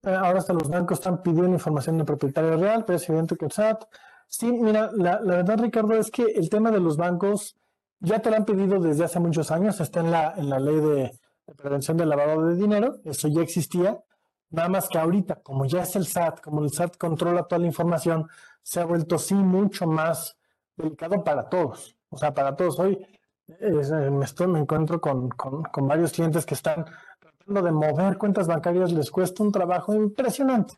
eh, 0.02 0.14
ahora 0.14 0.38
hasta 0.38 0.52
los 0.52 0.68
bancos 0.68 0.98
están 0.98 1.22
pidiendo 1.22 1.52
información 1.52 1.98
de 1.98 2.04
propietario 2.04 2.56
real, 2.56 2.84
pero 2.84 2.96
es 2.96 3.08
evidente 3.08 3.36
que 3.36 3.44
el 3.44 3.52
SAT. 3.52 3.84
Sí, 4.26 4.50
mira, 4.50 4.90
la, 4.94 5.20
la, 5.20 5.36
verdad, 5.36 5.58
Ricardo, 5.60 5.94
es 5.94 6.10
que 6.10 6.22
el 6.22 6.48
tema 6.48 6.70
de 6.70 6.80
los 6.80 6.96
bancos 6.96 7.56
ya 8.02 8.18
te 8.20 8.30
lo 8.30 8.36
han 8.36 8.44
pedido 8.44 8.80
desde 8.80 9.04
hace 9.04 9.20
muchos 9.20 9.50
años, 9.50 9.80
está 9.80 10.00
en 10.00 10.10
la, 10.10 10.34
en 10.36 10.50
la 10.50 10.58
ley 10.58 10.76
de, 10.76 11.12
prevención 11.56 11.96
del 11.96 12.08
lavado 12.08 12.48
de 12.48 12.56
dinero, 12.56 12.96
eso 13.04 13.28
ya 13.28 13.42
existía, 13.42 14.02
nada 14.50 14.68
más 14.68 14.88
que 14.88 14.98
ahorita, 14.98 15.36
como 15.36 15.64
ya 15.66 15.82
es 15.82 15.94
el 15.96 16.06
SAT, 16.06 16.40
como 16.40 16.62
el 16.62 16.70
SAT 16.70 16.96
controla 16.96 17.44
toda 17.44 17.60
la 17.60 17.66
información, 17.66 18.28
se 18.62 18.80
ha 18.80 18.84
vuelto 18.84 19.18
sí 19.18 19.34
mucho 19.34 19.86
más 19.86 20.36
delicado 20.76 21.22
para 21.22 21.48
todos, 21.48 21.96
o 22.08 22.16
sea, 22.16 22.34
para 22.34 22.56
todos. 22.56 22.78
Hoy 22.78 23.06
eh, 23.48 24.10
me, 24.10 24.24
estoy, 24.24 24.48
me 24.48 24.58
encuentro 24.58 25.00
con, 25.00 25.28
con, 25.28 25.88
varios 25.88 26.12
clientes 26.12 26.44
que 26.44 26.54
están 26.54 26.84
tratando 27.20 27.62
de 27.62 27.72
mover 27.72 28.18
cuentas 28.18 28.46
bancarias, 28.46 28.92
les 28.92 29.10
cuesta 29.10 29.42
un 29.42 29.52
trabajo 29.52 29.94
impresionante. 29.94 30.74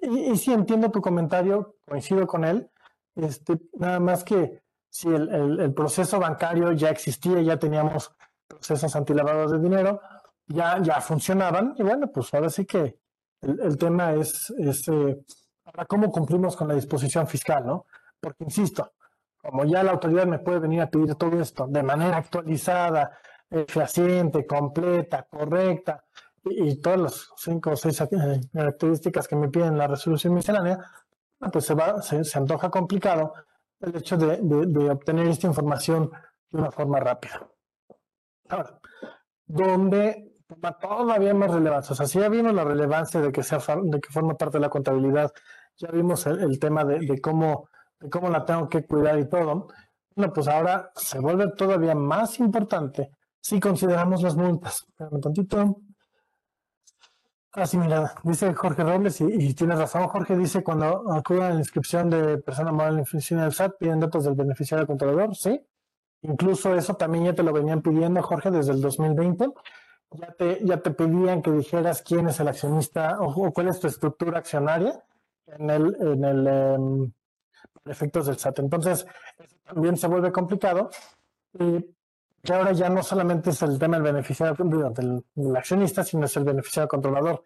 Y, 0.00 0.30
y 0.30 0.36
sí 0.36 0.52
entiendo 0.52 0.90
tu 0.90 1.00
comentario, 1.00 1.76
coincido 1.86 2.26
con 2.26 2.44
él, 2.44 2.70
este, 3.16 3.60
nada 3.74 4.00
más 4.00 4.24
que 4.24 4.62
si 4.90 5.08
el, 5.08 5.72
proceso 5.72 6.18
bancario 6.18 6.72
ya 6.72 6.90
existía, 6.90 7.40
ya 7.40 7.56
teníamos 7.56 8.12
procesos 8.46 8.94
antilavados 8.96 9.52
de 9.52 9.60
dinero, 9.60 10.00
ya, 10.46 10.82
ya 10.82 11.00
funcionaban, 11.00 11.74
y 11.78 11.84
bueno, 11.84 12.10
pues 12.12 12.34
ahora 12.34 12.50
sí 12.50 12.66
que 12.66 12.98
el, 13.40 13.78
tema 13.78 14.12
es, 14.14 14.50
es 14.58 14.88
eh, 14.88 15.24
cómo 15.88 16.10
cumplimos 16.10 16.56
con 16.56 16.66
la 16.66 16.74
disposición 16.74 17.28
fiscal, 17.28 17.64
¿no? 17.64 17.86
Porque, 18.18 18.44
insisto, 18.44 18.92
como 19.40 19.64
ya 19.64 19.84
la 19.84 19.92
autoridad 19.92 20.26
me 20.26 20.40
puede 20.40 20.58
venir 20.58 20.82
a 20.82 20.90
pedir 20.90 21.14
todo 21.14 21.40
esto 21.40 21.66
de 21.68 21.82
manera 21.84 22.16
actualizada, 22.16 23.16
fehaciente, 23.68 24.44
completa, 24.44 25.26
correcta, 25.30 26.04
y, 26.44 26.80
todas 26.80 27.00
las 27.00 27.28
cinco 27.36 27.70
o 27.70 27.76
seis 27.76 28.00
eh, 28.00 28.40
características 28.52 29.28
que 29.28 29.36
me 29.36 29.48
piden 29.48 29.78
la 29.78 29.86
resolución 29.86 30.34
miscelánea, 30.34 30.78
pues 31.52 31.64
se, 31.64 31.74
va, 31.74 32.02
se 32.02 32.38
antoja 32.38 32.70
complicado 32.70 33.32
el 33.80 33.96
hecho 33.96 34.16
de, 34.16 34.90
obtener 34.90 35.28
esta 35.28 35.46
información 35.46 36.10
de 36.50 36.58
una 36.58 36.70
forma 36.70 37.00
rápida. 37.00 37.48
Ahora, 38.48 38.78
donde 39.46 40.36
toma 40.46 40.76
todavía 40.78 41.34
más 41.34 41.52
relevancia, 41.52 41.92
o 41.92 41.96
sea, 41.96 42.06
si 42.06 42.18
ya 42.18 42.28
vimos 42.28 42.52
la 42.52 42.64
relevancia 42.64 43.20
de 43.20 43.32
que, 43.32 43.42
sea, 43.42 43.58
de 43.82 44.00
que 44.00 44.10
forma 44.10 44.34
parte 44.34 44.58
de 44.58 44.62
la 44.62 44.68
contabilidad, 44.68 45.30
ya 45.76 45.90
vimos 45.90 46.26
el, 46.26 46.58
tema 46.58 46.84
de, 46.84 47.20
cómo, 47.20 47.68
de 47.98 48.10
cómo 48.10 48.28
la 48.28 48.44
tengo 48.44 48.68
que 48.68 48.86
cuidar 48.86 49.18
y 49.18 49.28
todo, 49.28 49.68
bueno, 50.14 50.32
pues 50.32 50.48
ahora 50.48 50.90
se 50.94 51.20
vuelve 51.20 51.52
todavía 51.52 51.94
más 51.94 52.38
importante 52.40 53.10
si 53.40 53.58
consideramos 53.60 54.22
las 54.22 54.36
multas. 54.36 54.84
Espérame 54.88 55.14
un 55.14 55.20
tantito. 55.20 55.76
Ah, 57.52 57.66
sí, 57.66 57.76
mira, 57.78 58.14
dice 58.22 58.54
Jorge 58.54 58.84
Robles, 58.84 59.20
y, 59.20 59.24
y 59.24 59.54
tienes 59.54 59.76
razón, 59.78 60.06
Jorge 60.06 60.36
dice, 60.36 60.62
cuando 60.62 61.12
acude 61.12 61.42
a 61.42 61.50
la 61.50 61.58
inscripción 61.58 62.08
de 62.08 62.38
persona 62.38 62.70
moral 62.70 62.94
en 62.94 63.00
oficina 63.00 63.42
del 63.42 63.52
SAT, 63.52 63.76
piden 63.76 63.98
datos 63.98 64.24
del 64.24 64.34
beneficiario 64.34 64.86
controlador, 64.86 65.34
sí. 65.34 65.60
Incluso 66.22 66.74
eso 66.76 66.94
también 66.94 67.24
ya 67.24 67.34
te 67.34 67.42
lo 67.42 67.52
venían 67.52 67.82
pidiendo, 67.82 68.22
Jorge, 68.22 68.50
desde 68.50 68.72
el 68.72 68.80
2020. 68.80 69.48
Ya 70.12 70.32
te, 70.32 70.64
ya 70.64 70.80
te 70.80 70.90
pedían 70.90 71.40
que 71.42 71.50
dijeras 71.50 72.02
quién 72.02 72.28
es 72.28 72.38
el 72.40 72.48
accionista 72.48 73.18
o, 73.20 73.52
cuál 73.52 73.68
es 73.68 73.80
tu 73.80 73.86
estructura 73.86 74.38
accionaria 74.38 75.02
en 75.46 75.70
el, 75.70 75.96
en 76.00 76.24
el 76.24 76.46
em, 76.46 77.12
efectos 77.86 78.26
del 78.26 78.38
SAT. 78.38 78.58
Entonces, 78.60 79.06
eso 79.38 79.56
también 79.64 79.96
se 79.96 80.08
vuelve 80.08 80.30
complicado. 80.32 80.90
Y 81.58 81.86
que 82.42 82.54
ahora 82.54 82.72
ya 82.72 82.88
no 82.88 83.02
solamente 83.02 83.50
es 83.50 83.62
el 83.62 83.78
tema 83.78 83.96
del 83.96 84.04
beneficiario 84.04 84.56
del, 84.64 85.56
accionista, 85.56 86.04
sino 86.04 86.24
es 86.24 86.36
el 86.36 86.44
beneficiario 86.44 86.88
controlador. 86.88 87.44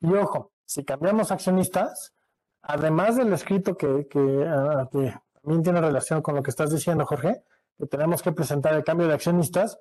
Y 0.00 0.12
ojo, 0.14 0.52
si 0.64 0.84
cambiamos 0.84 1.32
accionistas, 1.32 2.14
además 2.62 3.16
del 3.16 3.32
escrito 3.32 3.76
que, 3.76 4.06
ah, 4.48 4.88
que, 4.90 5.14
también 5.42 5.62
tiene 5.62 5.80
relación 5.80 6.22
con 6.22 6.36
lo 6.36 6.42
que 6.42 6.50
estás 6.50 6.70
diciendo, 6.70 7.04
Jorge, 7.06 7.42
que 7.78 7.86
tenemos 7.86 8.22
que 8.22 8.32
presentar 8.32 8.74
el 8.74 8.84
cambio 8.84 9.08
de 9.08 9.14
accionistas, 9.14 9.78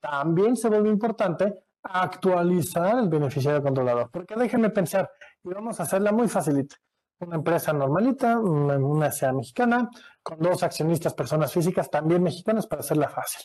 también 0.00 0.56
se 0.56 0.68
vuelve 0.68 0.88
importante 0.88 1.64
actualizar 1.82 2.98
el 2.98 3.08
beneficiario 3.08 3.62
controlador. 3.62 4.10
Porque 4.10 4.34
déjenme 4.36 4.70
pensar, 4.70 5.10
y 5.42 5.48
vamos 5.48 5.80
a 5.80 5.84
hacerla 5.84 6.12
muy 6.12 6.28
facilita. 6.28 6.76
Una 7.20 7.36
empresa 7.36 7.72
normalita, 7.72 8.38
una 8.38 9.10
SEA 9.10 9.32
mexicana, 9.32 9.90
con 10.22 10.38
dos 10.38 10.62
accionistas, 10.62 11.14
personas 11.14 11.52
físicas 11.52 11.90
también 11.90 12.22
mexicanas 12.22 12.66
para 12.68 12.80
hacerla 12.80 13.08
fácil 13.08 13.42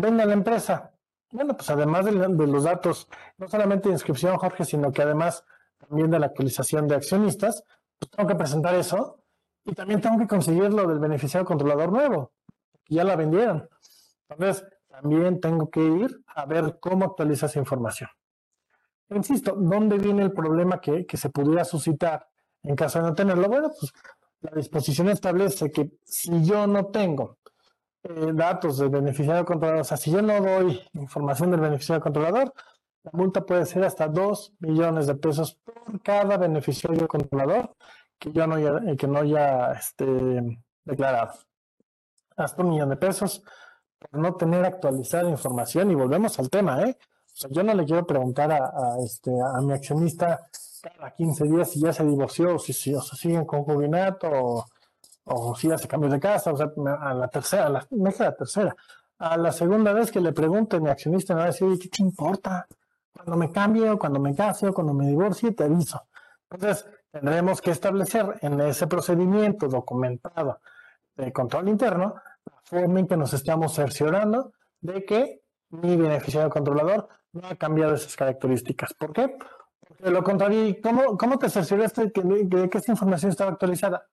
venga 0.00 0.24
la 0.24 0.34
empresa. 0.34 0.92
Bueno, 1.32 1.56
pues 1.56 1.70
además 1.70 2.04
de, 2.04 2.12
los 2.12 2.64
datos, 2.64 3.08
no 3.38 3.48
solamente 3.48 3.88
de 3.88 3.94
inscripción, 3.94 4.36
Jorge, 4.36 4.64
sino 4.64 4.90
que 4.90 5.02
además 5.02 5.44
también 5.78 6.10
de 6.10 6.18
la 6.18 6.26
actualización 6.26 6.88
de 6.88 6.96
accionistas, 6.96 7.64
pues 7.98 8.10
tengo 8.10 8.28
que 8.28 8.34
presentar 8.34 8.74
eso 8.74 9.22
y 9.64 9.72
también 9.72 10.00
tengo 10.00 10.18
que 10.18 10.26
conseguir 10.26 10.72
lo 10.72 10.86
del 10.88 10.98
beneficiario 10.98 11.46
controlador 11.46 11.92
nuevo, 11.92 12.32
que 12.84 12.96
ya 12.96 13.04
la 13.04 13.14
vendieron. 13.14 13.68
Entonces, 14.28 14.66
también 14.88 15.40
tengo 15.40 15.70
que 15.70 15.80
ir 15.80 16.20
a 16.26 16.46
ver 16.46 16.78
cómo 16.80 17.04
actualiza 17.04 17.46
esa 17.46 17.60
información. 17.60 18.10
Insisto, 19.10 19.54
¿dónde 19.56 19.98
viene 19.98 20.22
el 20.22 20.32
problema 20.32 20.80
que, 20.80 21.06
que 21.06 21.16
se 21.16 21.30
pudiera 21.30 21.64
suscitar 21.64 22.28
en 22.62 22.74
caso 22.74 23.00
de 23.00 23.08
no 23.08 23.14
tenerlo? 23.14 23.48
Bueno, 23.48 23.70
pues 23.78 23.92
la 24.40 24.52
disposición 24.52 25.08
establece 25.08 25.70
que 25.70 25.92
si 26.04 26.44
yo 26.44 26.66
no 26.66 26.86
tengo 26.86 27.38
eh, 28.02 28.32
datos 28.32 28.78
del 28.78 28.88
beneficiario 28.88 29.44
controlador. 29.44 29.82
O 29.82 29.84
sea, 29.84 29.96
si 29.96 30.10
yo 30.10 30.22
no 30.22 30.40
doy 30.40 30.80
información 30.94 31.50
del 31.50 31.60
beneficiario 31.60 32.02
controlador, 32.02 32.52
la 33.02 33.10
multa 33.12 33.44
puede 33.44 33.66
ser 33.66 33.84
hasta 33.84 34.08
2 34.08 34.54
millones 34.60 35.06
de 35.06 35.14
pesos 35.14 35.54
por 35.64 36.02
cada 36.02 36.36
beneficiario 36.36 37.08
controlador 37.08 37.74
que 38.18 38.32
yo 38.32 38.46
no 38.46 38.56
haya, 38.56 38.78
eh, 38.86 39.06
no 39.06 39.18
haya 39.18 39.72
este, 39.72 40.60
declarado. 40.84 41.32
Hasta 42.36 42.62
un 42.62 42.70
millón 42.70 42.90
de 42.90 42.96
pesos 42.96 43.42
por 43.98 44.20
no 44.20 44.34
tener 44.34 44.64
actualizada 44.64 45.28
información. 45.28 45.90
Y 45.90 45.94
volvemos 45.94 46.38
al 46.38 46.50
tema, 46.50 46.82
¿eh? 46.82 46.96
O 47.00 47.36
sea, 47.36 47.50
yo 47.50 47.62
no 47.62 47.74
le 47.74 47.84
quiero 47.84 48.06
preguntar 48.06 48.52
a, 48.52 48.96
este, 49.04 49.30
a 49.30 49.60
mi 49.60 49.72
accionista 49.72 50.48
cada 50.82 51.10
15 51.10 51.44
días 51.44 51.70
si 51.70 51.80
ya 51.80 51.92
se 51.92 52.04
divorció, 52.04 52.56
o 52.56 52.58
si, 52.58 52.72
si 52.72 52.94
o 52.94 53.00
siguen 53.00 53.44
con 53.44 53.64
concubinato, 53.64 54.28
o 54.30 54.66
o 55.24 55.54
si 55.54 55.70
hace 55.70 55.86
cambios 55.86 56.12
de 56.12 56.20
casa, 56.20 56.52
o 56.52 56.56
sea, 56.56 56.70
a 57.00 57.14
la 57.14 57.28
tercera, 57.28 57.66
a 57.66 57.70
la, 57.70 57.86
no 57.90 58.10
la 58.18 58.36
tercera, 58.36 58.74
a 59.18 59.36
la 59.36 59.52
segunda 59.52 59.92
vez 59.92 60.10
que 60.10 60.20
le 60.20 60.32
pregunte 60.32 60.76
a 60.76 60.80
mi 60.80 60.88
accionista 60.88 61.34
me 61.34 61.40
va 61.40 61.44
a 61.44 61.50
decir, 61.50 61.78
¿qué 61.78 61.88
te 61.88 62.02
importa? 62.02 62.66
Cuando 63.12 63.36
me 63.36 63.52
cambie 63.52 63.90
o 63.90 63.98
cuando 63.98 64.18
me 64.18 64.34
case 64.34 64.68
o 64.68 64.72
cuando 64.72 64.94
me 64.94 65.06
divorcie, 65.06 65.52
te 65.52 65.64
aviso. 65.64 66.08
Entonces, 66.50 66.86
tendremos 67.10 67.60
que 67.60 67.70
establecer 67.70 68.38
en 68.40 68.60
ese 68.60 68.86
procedimiento 68.86 69.68
documentado 69.68 70.60
de 71.16 71.32
control 71.32 71.68
interno 71.68 72.14
la 72.46 72.60
forma 72.62 73.00
en 73.00 73.06
que 73.06 73.16
nos 73.16 73.32
estamos 73.34 73.74
cerciorando 73.74 74.52
de 74.80 75.04
que 75.04 75.42
mi 75.70 75.96
beneficiario 75.96 76.50
controlador 76.50 77.08
no 77.32 77.46
ha 77.46 77.56
cambiado 77.56 77.94
esas 77.94 78.16
características. 78.16 78.94
¿Por 78.94 79.12
qué? 79.12 79.36
Porque 79.86 80.10
lo 80.10 80.22
contrario, 80.22 80.74
¿cómo, 80.82 81.16
cómo 81.16 81.38
te 81.38 81.48
cercioraste 81.48 82.10
que, 82.10 82.22
de 82.22 82.70
que 82.70 82.78
esta 82.78 82.92
información 82.92 83.30
estaba 83.30 83.50
actualizada? 83.50 84.06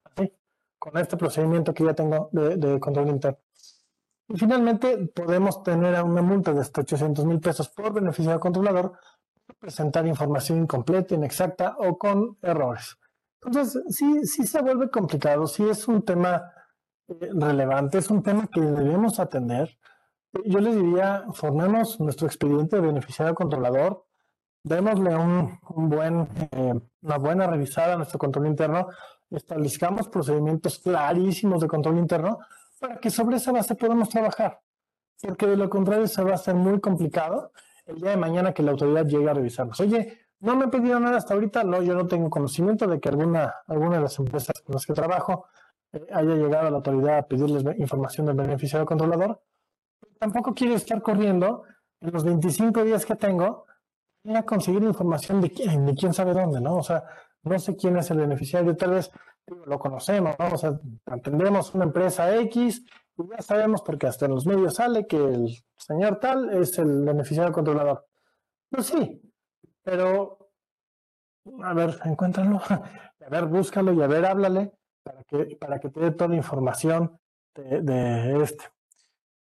Con 0.79 0.97
este 0.97 1.17
procedimiento 1.17 1.73
que 1.73 1.83
ya 1.83 1.93
tengo 1.93 2.29
de, 2.31 2.79
control 2.79 3.09
interno. 3.09 3.39
Y 4.29 4.37
finalmente 4.37 5.07
podemos 5.07 5.63
tener 5.63 6.01
una 6.03 6.21
multa 6.21 6.53
de 6.53 6.61
hasta 6.61 6.81
800 6.81 7.25
mil 7.25 7.39
pesos 7.39 7.69
por 7.69 7.93
beneficiario 7.93 8.39
controlador 8.39 8.93
por 9.45 9.55
presentar 9.55 10.05
información 10.05 10.59
incompleta, 10.59 11.15
inexacta 11.15 11.75
o 11.79 11.97
con 11.97 12.37
errores. 12.41 12.97
Entonces, 13.41 13.81
sí, 13.95 14.25
sí 14.25 14.45
se 14.45 14.61
vuelve 14.61 14.89
complicado, 14.89 15.47
sí 15.47 15.67
es 15.67 15.87
un 15.87 16.03
tema 16.03 16.51
eh, 17.07 17.29
relevante, 17.33 17.97
es 17.99 18.09
un 18.09 18.21
tema 18.21 18.47
que 18.47 18.59
debemos 18.59 19.19
atender. 19.19 19.77
Yo 20.45 20.59
les 20.59 20.75
diría, 20.75 21.25
formemos 21.33 21.99
nuestro 21.99 22.27
expediente 22.27 22.75
de 22.75 22.81
beneficiario 22.81 23.33
controlador, 23.33 24.05
démosle 24.63 25.15
un, 25.15 25.59
buen, 25.89 26.27
eh, 26.51 26.73
una 27.01 27.17
buena 27.17 27.47
revisada 27.47 27.93
a 27.93 27.97
nuestro 27.97 28.19
control 28.19 28.47
interno, 28.47 28.87
establezcamos 29.29 30.07
procedimientos 30.07 30.79
clarísimos 30.79 31.61
de 31.61 31.67
control 31.67 31.97
interno 31.97 32.39
para 32.79 32.97
que 32.97 33.09
sobre 33.09 33.37
esa 33.37 33.51
base 33.51 33.75
podamos 33.75 34.09
trabajar. 34.09 34.61
Porque 35.21 35.47
de 35.47 35.57
lo 35.57 35.69
contrario 35.69 36.07
se 36.07 36.23
va 36.23 36.31
a 36.31 36.35
hacer 36.35 36.55
muy 36.55 36.79
complicado 36.79 37.51
el 37.85 37.95
día 37.95 38.11
de 38.11 38.17
mañana 38.17 38.53
que 38.53 38.63
la 38.63 38.71
autoridad 38.71 39.05
llegue 39.05 39.29
a 39.29 39.33
revisarnos. 39.33 39.79
Oye, 39.79 40.19
no 40.39 40.55
me 40.55 40.65
he 40.65 40.67
pedido 40.67 40.99
nada 40.99 41.17
hasta 41.17 41.33
ahorita, 41.33 41.63
no, 41.63 41.81
yo 41.81 41.95
no 41.95 42.05
tengo 42.05 42.29
conocimiento 42.29 42.85
de 42.85 42.99
que 42.99 43.09
alguna, 43.09 43.55
alguna 43.65 43.95
de 43.95 44.01
las 44.03 44.19
empresas 44.19 44.61
con 44.63 44.73
las 44.75 44.85
que 44.85 44.93
trabajo 44.93 45.47
eh, 45.91 46.05
haya 46.13 46.35
llegado 46.35 46.67
a 46.67 46.69
la 46.69 46.77
autoridad 46.77 47.17
a 47.17 47.27
pedirles 47.27 47.63
información 47.79 48.27
del 48.27 48.35
beneficiario 48.35 48.85
controlador. 48.85 49.41
Tampoco 50.19 50.53
quiero 50.53 50.75
estar 50.75 51.01
corriendo 51.01 51.63
en 51.99 52.11
los 52.11 52.23
25 52.23 52.83
días 52.83 53.05
que 53.05 53.15
tengo 53.15 53.65
a 54.35 54.43
conseguir 54.43 54.83
información 54.83 55.41
de 55.41 55.51
quién, 55.51 55.85
de 55.85 55.95
quién 55.95 56.13
sabe 56.13 56.33
dónde, 56.33 56.59
¿no? 56.59 56.77
O 56.77 56.83
sea, 56.83 57.03
no 57.47 57.59
sé 57.59 57.75
quién 57.75 57.97
es 57.97 58.09
el 58.11 58.17
beneficiario, 58.17 58.75
tal 58.75 58.91
vez 58.91 59.11
lo 59.65 59.79
conocemos, 59.79 60.35
¿no? 60.37 60.47
O 60.53 60.57
sea, 60.57 60.79
entendemos 61.05 61.73
una 61.73 61.85
empresa 61.85 62.35
X 62.35 62.83
y 63.17 63.29
ya 63.29 63.41
sabemos 63.41 63.81
porque 63.81 64.07
hasta 64.07 64.25
en 64.25 64.31
los 64.31 64.45
medios 64.45 64.75
sale 64.75 65.07
que 65.07 65.17
el 65.17 65.57
señor 65.77 66.19
tal 66.19 66.49
es 66.61 66.77
el 66.77 67.03
beneficiario 67.03 67.53
controlador. 67.53 68.05
Pues 68.69 68.87
sí, 68.87 69.21
pero 69.83 70.49
a 71.63 71.73
ver, 71.73 71.97
encuéntralo, 72.03 72.61
a 72.69 73.29
ver, 73.29 73.45
búscalo 73.45 73.93
y 73.93 74.01
a 74.01 74.07
ver, 74.07 74.25
háblale 74.25 74.73
para 75.03 75.23
que, 75.23 75.57
para 75.59 75.79
que 75.79 75.89
te 75.89 75.99
dé 75.99 76.11
toda 76.11 76.29
la 76.29 76.35
información 76.35 77.19
de, 77.55 77.81
de 77.81 78.43
este. 78.43 78.65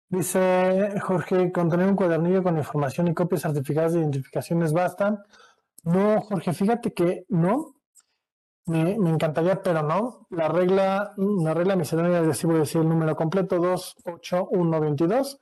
Dice 0.10 0.99
Jorge, 0.99 1.54
contener 1.54 1.88
un 1.88 1.95
cuadernillo 1.95 2.43
con 2.43 2.58
información 2.58 3.08
y 3.08 3.14
copias 3.14 3.43
certificadas 3.43 3.93
de 3.93 4.02
identificaciones 4.02 4.74
bastan. 4.74 5.24
No, 5.84 6.22
Jorge, 6.22 6.52
fíjate 6.54 6.93
que 6.93 7.26
no. 7.30 7.76
Me, 8.66 8.91
encantaría, 8.93 9.62
pero 9.62 9.82
no. 9.82 10.28
La 10.30 10.47
regla, 10.47 11.14
la 11.18 11.53
regla 11.53 11.76
miscelánea 11.76 12.22
de 12.22 12.34
voy 12.43 12.55
a 12.55 12.59
decir 12.59 12.82
el 12.82 12.89
número 12.89 13.16
completo, 13.16 13.57
28122, 13.57 15.39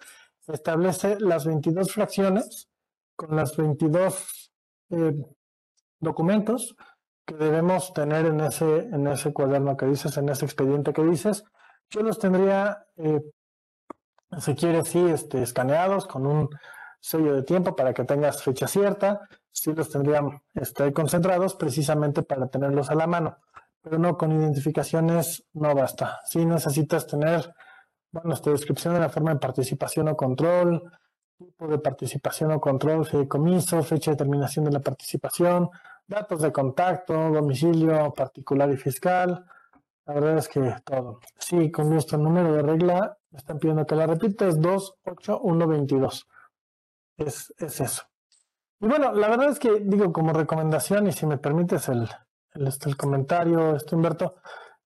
establece 0.47 1.17
las 1.19 1.45
22 1.45 1.91
fracciones 1.91 2.69
con 3.15 3.35
las 3.35 3.55
22 3.57 4.51
eh, 4.91 5.13
documentos 5.99 6.75
que 7.25 7.35
debemos 7.35 7.93
tener 7.93 8.25
en 8.25 8.39
ese, 8.39 8.79
en 8.79 9.05
ese 9.07 9.33
cuaderno 9.33 9.77
que 9.77 9.85
dices, 9.85 10.17
en 10.17 10.29
ese 10.29 10.45
expediente 10.45 10.93
que 10.93 11.03
dices. 11.03 11.43
Yo 11.89 12.01
los 12.01 12.17
tendría 12.17 12.85
eh, 12.97 13.19
si 14.37 14.53
quieres, 14.55 14.89
sí, 14.89 14.99
este, 14.99 15.41
escaneados 15.41 16.05
con 16.05 16.27
un 16.27 16.49
sello 16.99 17.35
de 17.35 17.43
tiempo 17.43 17.75
para 17.75 17.93
que 17.93 18.03
tengas 18.03 18.43
fecha 18.43 18.67
cierta. 18.67 19.21
Sí 19.51 19.73
los 19.73 19.89
tendrían 19.89 20.41
este, 20.53 20.91
concentrados 20.93 21.55
precisamente 21.55 22.23
para 22.23 22.47
tenerlos 22.47 22.89
a 22.89 22.95
la 22.95 23.07
mano. 23.07 23.37
Pero 23.81 23.97
no, 23.97 24.17
con 24.17 24.31
identificaciones 24.31 25.45
no 25.53 25.73
basta. 25.73 26.19
Sí 26.25 26.45
necesitas 26.45 27.07
tener, 27.07 27.53
bueno, 28.11 28.33
esta 28.33 28.51
descripción 28.51 28.93
de 28.93 28.99
la 28.99 29.09
forma 29.09 29.33
de 29.33 29.39
participación 29.39 30.09
o 30.09 30.17
control, 30.17 30.91
tipo 31.37 31.67
de 31.67 31.79
participación 31.79 32.51
o 32.51 32.59
control, 32.59 33.05
fideicomiso, 33.05 33.81
fecha 33.83 34.11
de 34.11 34.17
terminación 34.17 34.65
de 34.65 34.71
la 34.71 34.81
participación, 34.81 35.69
datos 36.05 36.41
de 36.41 36.51
contacto, 36.51 37.13
domicilio 37.13 38.13
particular 38.13 38.69
y 38.71 38.77
fiscal. 38.77 39.45
La 40.05 40.13
verdad 40.13 40.37
es 40.39 40.49
que 40.49 40.75
todo. 40.83 41.19
Sí, 41.37 41.71
con 41.71 41.93
gusto. 41.93 42.17
Número 42.17 42.51
de 42.51 42.61
regla 42.63 43.17
me 43.31 43.37
están 43.37 43.59
pidiendo 43.59 43.85
que 43.85 43.95
la 43.95 44.07
repita, 44.07 44.47
es 44.47 44.59
28122. 44.59 46.27
Es, 47.19 47.53
es 47.57 47.81
eso. 47.81 48.03
Y 48.79 48.87
bueno, 48.87 49.11
la 49.13 49.27
verdad 49.27 49.49
es 49.49 49.59
que 49.59 49.79
digo 49.81 50.11
como 50.13 50.31
recomendación, 50.31 51.07
y 51.07 51.11
si 51.11 51.25
me 51.25 51.37
permites 51.37 51.89
el, 51.89 52.07
el, 52.53 52.67
este, 52.67 52.95
comentario, 52.95 53.75
este 53.75 53.95
Humberto, 53.95 54.35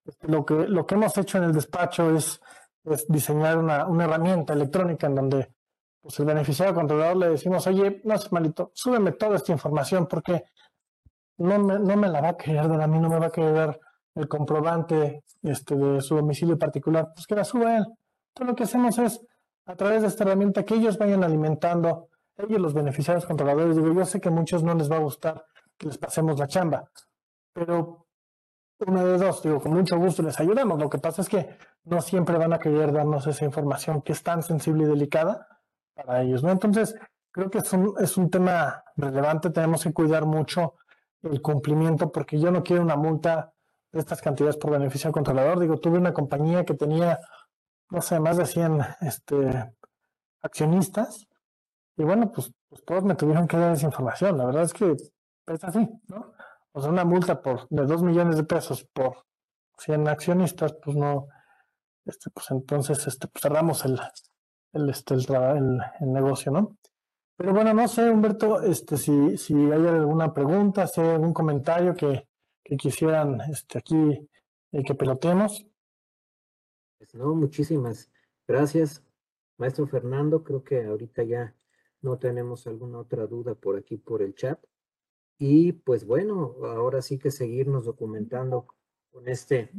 este, 0.04 0.28
lo, 0.28 0.44
que, 0.46 0.56
lo 0.68 0.86
que 0.86 0.96
hemos 0.96 1.16
hecho 1.18 1.38
en 1.38 1.46
el 1.46 1.54
despacho 1.54 2.16
es, 2.16 2.42
es 2.86 3.08
diseñar 3.08 3.58
una, 3.58 3.86
una, 3.86 4.06
herramienta 4.06 4.54
electrónica 4.54 5.08
en 5.08 5.16
donde 5.16 5.54
pues, 6.02 6.20
el 6.20 6.26
beneficiario 6.26 6.74
controlador 6.74 7.18
le 7.18 7.30
decimos, 7.30 7.68
oye, 7.68 8.02
no 8.04 8.18
sé, 8.18 8.30
malito, 8.32 8.72
súbeme 8.74 9.12
toda 9.12 9.36
esta 9.36 9.52
información 9.52 10.08
porque 10.08 10.44
no 11.38 11.60
me, 11.60 11.80
no 11.80 11.96
me 11.96 12.10
la 12.10 12.22
va 12.22 12.30
a 12.30 12.38
querer 12.38 12.68
dar 12.68 12.82
a 12.82 12.88
mí, 12.88 13.00
no 13.00 13.10
me 13.10 13.20
va 13.20 13.28
a 13.28 13.32
querer 13.32 13.54
dar 13.54 13.80
el 14.16 14.28
comprobante 14.28 15.24
este, 15.44 15.76
de 15.76 16.02
su 16.02 16.16
domicilio 16.16 16.58
particular, 16.58 17.12
pues 17.14 17.28
que 17.28 17.36
la 17.36 17.44
suba 17.44 17.78
él. 17.78 17.86
Entonces 18.30 18.48
lo 18.48 18.56
que 18.56 18.64
hacemos 18.64 18.98
es, 18.98 19.22
a 19.66 19.76
través 19.76 20.02
de 20.02 20.08
esta 20.08 20.24
herramienta, 20.24 20.64
que 20.64 20.76
ellos 20.76 20.98
vayan 20.98 21.24
alimentando, 21.24 22.10
ellos 22.38 22.62
los 22.62 22.74
beneficiarios 22.74 23.26
controladores, 23.26 23.76
digo, 23.76 23.94
yo 23.94 24.06
sé 24.06 24.20
que 24.20 24.30
a 24.30 24.32
muchos 24.32 24.64
no 24.64 24.74
les 24.74 24.92
va 24.92 24.98
a 24.98 25.00
gustar 25.00 25.46
que 25.78 25.88
les 25.88 25.98
pasemos 25.98 26.40
la 26.40 26.48
chamba, 26.48 26.90
pero 27.54 28.08
una 28.80 29.04
de 29.04 29.18
dos, 29.18 29.42
digo, 29.44 29.62
con 29.62 29.74
mucho 29.74 29.98
gusto 29.98 30.24
les 30.24 30.40
ayudamos. 30.40 30.80
Lo 30.80 30.90
que 30.90 30.98
pasa 30.98 31.22
es 31.22 31.30
que 31.30 31.58
no 31.86 32.02
siempre 32.02 32.38
van 32.38 32.54
a 32.54 32.60
querer 32.60 32.92
darnos 32.92 33.26
esa 33.28 33.46
información 33.46 34.02
que 34.02 34.12
es 34.12 34.22
tan 34.24 34.44
sensible 34.44 34.84
y 34.84 34.88
delicada 34.88 35.48
para 35.94 36.22
ellos, 36.22 36.44
¿no? 36.44 36.52
Entonces, 36.52 36.96
creo 37.32 37.50
que 37.50 37.60
es 37.60 37.74
un, 37.74 37.94
es 38.00 38.18
un 38.18 38.30
tema 38.30 38.84
relevante, 38.96 39.52
tenemos 39.52 39.84
que 39.84 39.94
cuidar 39.94 40.26
mucho 40.26 40.76
el 41.22 41.42
cumplimiento, 41.42 42.12
porque 42.12 42.40
yo 42.40 42.52
no 42.52 42.64
quiero 42.64 42.82
una 42.82 42.98
multa 42.98 43.54
de 43.92 44.00
estas 44.00 44.22
cantidades 44.22 44.58
por 44.58 44.72
beneficio 44.72 45.12
controlador. 45.12 45.60
Digo, 45.60 45.78
tuve 45.78 45.98
una 45.98 46.14
compañía 46.14 46.66
que 46.66 46.74
tenía 46.74 47.20
no 47.94 48.02
sé, 48.02 48.20
más 48.20 48.38
de 48.38 48.46
100 48.48 48.80
este, 49.02 49.72
accionistas. 50.42 51.28
Y 51.98 52.04
bueno, 52.04 52.32
pues, 52.32 52.52
pues, 52.70 52.84
todos 52.86 53.04
me 53.04 53.16
tuvieron 53.16 53.48
que 53.48 53.58
dar 53.58 53.74
esa 53.74 53.86
información. 53.86 54.38
La 54.38 54.46
verdad 54.46 54.64
es 54.64 54.74
que 54.74 54.91
es 54.91 55.64
así, 55.64 55.88
¿no? 56.08 56.34
O 56.72 56.82
sea, 56.82 56.89
una 56.89 57.06
multa 57.06 57.41
por 57.41 57.68
de 57.70 57.86
2 57.86 58.04
millones 58.04 58.36
de 58.38 58.44
pesos 58.44 58.84
por 58.94 59.26
100 59.78 60.08
accionistas, 60.08 60.74
pues 60.84 60.96
no, 60.96 61.28
este, 62.06 62.30
pues 62.32 62.50
entonces 62.52 63.06
este, 63.06 63.28
pues 63.28 63.44
cerramos 63.44 63.86
el, 63.86 64.00
el, 64.74 64.89
este, 64.89 65.14
el, 65.14 65.82
el, 66.00 66.14
negocio, 66.14 66.52
¿no? 66.52 66.78
Pero 67.36 67.54
bueno, 67.54 67.74
no 67.74 67.88
sé, 67.88 68.10
Humberto, 68.10 68.62
este, 68.62 68.98
si, 68.98 69.38
si 69.38 69.54
hay 69.54 69.88
alguna 69.88 70.34
pregunta, 70.34 70.88
si 70.88 71.02
hay 71.02 71.10
algún 71.10 71.34
comentario 71.34 71.96
que, 71.96 72.28
que 72.64 72.78
quisieran 72.78 73.41
este, 73.41 73.80
aquí 73.80 74.30
eh, 74.72 74.84
que 74.84 74.96
pelotemos. 74.96 75.66
Pues, 76.98 77.14
no, 77.16 77.36
muchísimas 77.36 78.10
gracias, 78.48 79.04
maestro 79.58 79.88
Fernando. 79.88 80.44
Creo 80.44 80.64
que 80.64 80.86
ahorita 80.86 81.24
ya 81.24 81.56
no 82.04 82.20
tenemos 82.20 82.68
alguna 82.68 82.99
otra 82.99 83.26
duda 83.26 83.56
por 83.56 83.78
aquí 83.78 83.97
por 83.97 84.22
el 84.22 84.36
chat. 84.36 84.60
Y 85.39 85.72
pues 85.72 86.06
bueno, 86.06 86.56
ahora 86.64 87.01
sí 87.01 87.18
que 87.18 87.32
seguirnos 87.32 87.86
documentando 87.86 88.68
con 89.12 89.28
este, 89.28 89.72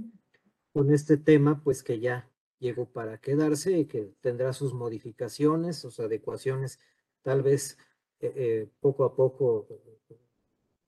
con 0.72 0.92
este 0.92 1.16
tema, 1.16 1.62
pues 1.62 1.82
que 1.82 2.00
ya 2.00 2.28
llegó 2.58 2.86
para 2.86 3.18
quedarse 3.18 3.78
y 3.78 3.84
que 3.86 4.14
tendrá 4.20 4.52
sus 4.52 4.74
modificaciones, 4.74 5.76
sus 5.76 6.00
adecuaciones, 6.00 6.80
tal 7.22 7.42
vez 7.42 7.78
eh, 8.20 8.32
eh, 8.34 8.68
poco 8.80 9.04
a 9.04 9.14
poco 9.14 9.68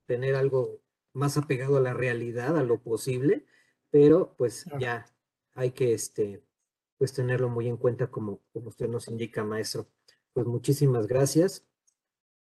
tener 0.07 0.34
algo 0.37 0.80
más 1.12 1.37
apegado 1.37 1.76
a 1.76 1.80
la 1.80 1.93
realidad, 1.93 2.57
a 2.57 2.62
lo 2.62 2.78
posible, 2.78 3.45
pero 3.91 4.34
pues 4.37 4.66
ya 4.78 5.07
hay 5.55 5.72
que 5.72 5.93
este, 5.93 6.43
pues 6.99 7.12
tenerlo 7.12 7.49
muy 7.49 7.68
en 7.68 7.76
cuenta 7.76 8.09
como, 8.09 8.41
como 8.53 8.68
usted 8.68 8.89
nos 8.89 9.09
indica, 9.09 9.45
maestro. 9.45 9.87
Pues 10.37 10.47
muchísimas 10.47 11.07
gracias 11.07 11.66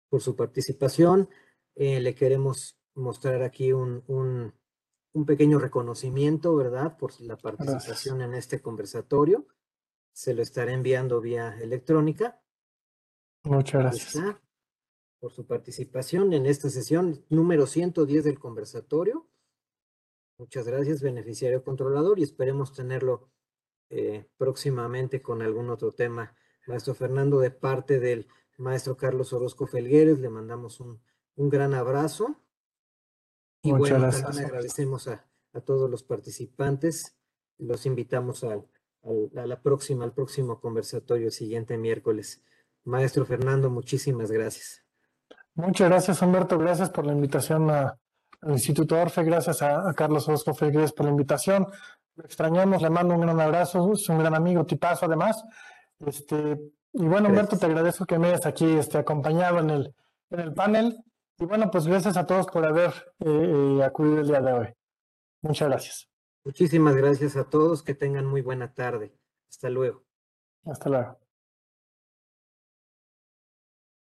por 0.08 0.20
su 0.20 0.34
participación. 0.34 1.28
Eh, 1.76 2.00
le 2.00 2.16
queremos 2.16 2.76
mostrar 2.96 3.42
aquí 3.42 3.72
un, 3.72 4.02
un, 4.08 4.52
un, 5.12 5.24
pequeño 5.24 5.60
reconocimiento, 5.60 6.56
¿verdad? 6.56 6.98
Por 6.98 7.12
la 7.20 7.36
participación 7.36 8.20
en 8.20 8.34
este 8.34 8.60
conversatorio. 8.60 9.46
Se 10.12 10.34
lo 10.34 10.42
estaré 10.42 10.72
enviando 10.72 11.20
vía 11.20 11.56
electrónica. 11.60 12.42
Muchas 13.44 13.82
gracias. 13.82 14.40
por 15.20 15.30
su 15.30 15.46
participación 15.46 16.32
en 16.32 16.46
esta 16.46 16.70
sesión 16.70 17.24
número 17.28 17.64
110 17.64 18.24
del 18.24 18.40
conversatorio. 18.40 19.30
Muchas 20.36 20.66
gracias, 20.66 21.00
beneficiario 21.00 21.62
controlador, 21.62 22.18
y 22.18 22.24
esperemos 22.24 22.72
tenerlo 22.72 23.30
eh, 23.88 24.26
próximamente 24.36 25.22
con 25.22 25.42
algún 25.42 25.70
otro 25.70 25.92
tema. 25.92 26.34
Maestro 26.66 26.94
Fernando, 26.94 27.38
de 27.38 27.50
parte 27.50 28.00
del 28.00 28.26
maestro 28.58 28.96
Carlos 28.96 29.32
Orozco 29.32 29.66
Felgueres, 29.66 30.18
le 30.18 30.30
mandamos 30.30 30.80
un, 30.80 31.00
un 31.36 31.48
gran 31.48 31.74
abrazo. 31.74 32.40
Y 33.62 33.72
Muchas 33.72 34.00
bueno, 34.00 34.22
también 34.22 34.44
agradecemos 34.46 35.08
a, 35.08 35.26
a, 35.52 35.60
todos 35.60 35.90
los 35.90 36.02
participantes. 36.02 37.16
Los 37.58 37.86
invitamos 37.86 38.44
al, 38.44 38.66
a 39.36 39.46
la 39.46 39.60
próxima, 39.60 40.04
al 40.04 40.12
próximo 40.12 40.60
conversatorio 40.60 41.26
el 41.26 41.32
siguiente 41.32 41.78
miércoles. 41.78 42.42
Maestro 42.84 43.24
Fernando, 43.24 43.70
muchísimas 43.70 44.30
gracias. 44.30 44.84
Muchas 45.54 45.88
gracias, 45.88 46.20
Humberto. 46.20 46.58
Gracias 46.58 46.90
por 46.90 47.06
la 47.06 47.12
invitación 47.12 47.70
a, 47.70 47.98
al 48.42 48.52
Instituto 48.52 49.00
Orfe, 49.00 49.22
gracias 49.22 49.62
a, 49.62 49.92
Carlos 49.94 50.28
Orozco 50.28 50.54
Felgueres 50.54 50.92
por 50.92 51.06
la 51.06 51.12
invitación. 51.12 51.66
lo 52.16 52.24
extrañamos, 52.24 52.82
le 52.82 52.90
mando 52.90 53.14
un 53.14 53.22
gran 53.22 53.40
abrazo, 53.40 53.92
es 53.92 54.08
un 54.08 54.18
gran 54.18 54.34
amigo, 54.34 54.66
tipazo 54.66 55.06
además. 55.06 55.42
Este, 56.06 56.58
y 56.92 57.04
bueno, 57.06 57.28
Humberto, 57.28 57.58
te 57.58 57.66
agradezco 57.66 58.06
que 58.06 58.18
me 58.18 58.28
hayas 58.28 58.46
aquí 58.46 58.64
este, 58.76 58.98
acompañado 58.98 59.58
en 59.58 59.70
el, 59.70 59.94
en 60.30 60.40
el 60.40 60.54
panel. 60.54 60.96
Y 61.38 61.44
bueno, 61.44 61.70
pues 61.70 61.86
gracias 61.86 62.16
a 62.16 62.26
todos 62.26 62.46
por 62.46 62.64
haber 62.64 62.90
eh, 63.18 63.78
eh, 63.78 63.82
acudido 63.82 64.20
el 64.20 64.28
día 64.28 64.40
de 64.40 64.52
hoy. 64.52 64.68
Muchas 65.42 65.68
gracias. 65.68 66.08
Muchísimas 66.44 66.94
gracias 66.94 67.36
a 67.36 67.44
todos, 67.44 67.82
que 67.82 67.94
tengan 67.94 68.26
muy 68.26 68.42
buena 68.42 68.72
tarde. 68.72 69.12
Hasta 69.48 69.70
luego. 69.70 70.04
Hasta 70.64 70.88
luego. 70.88 71.23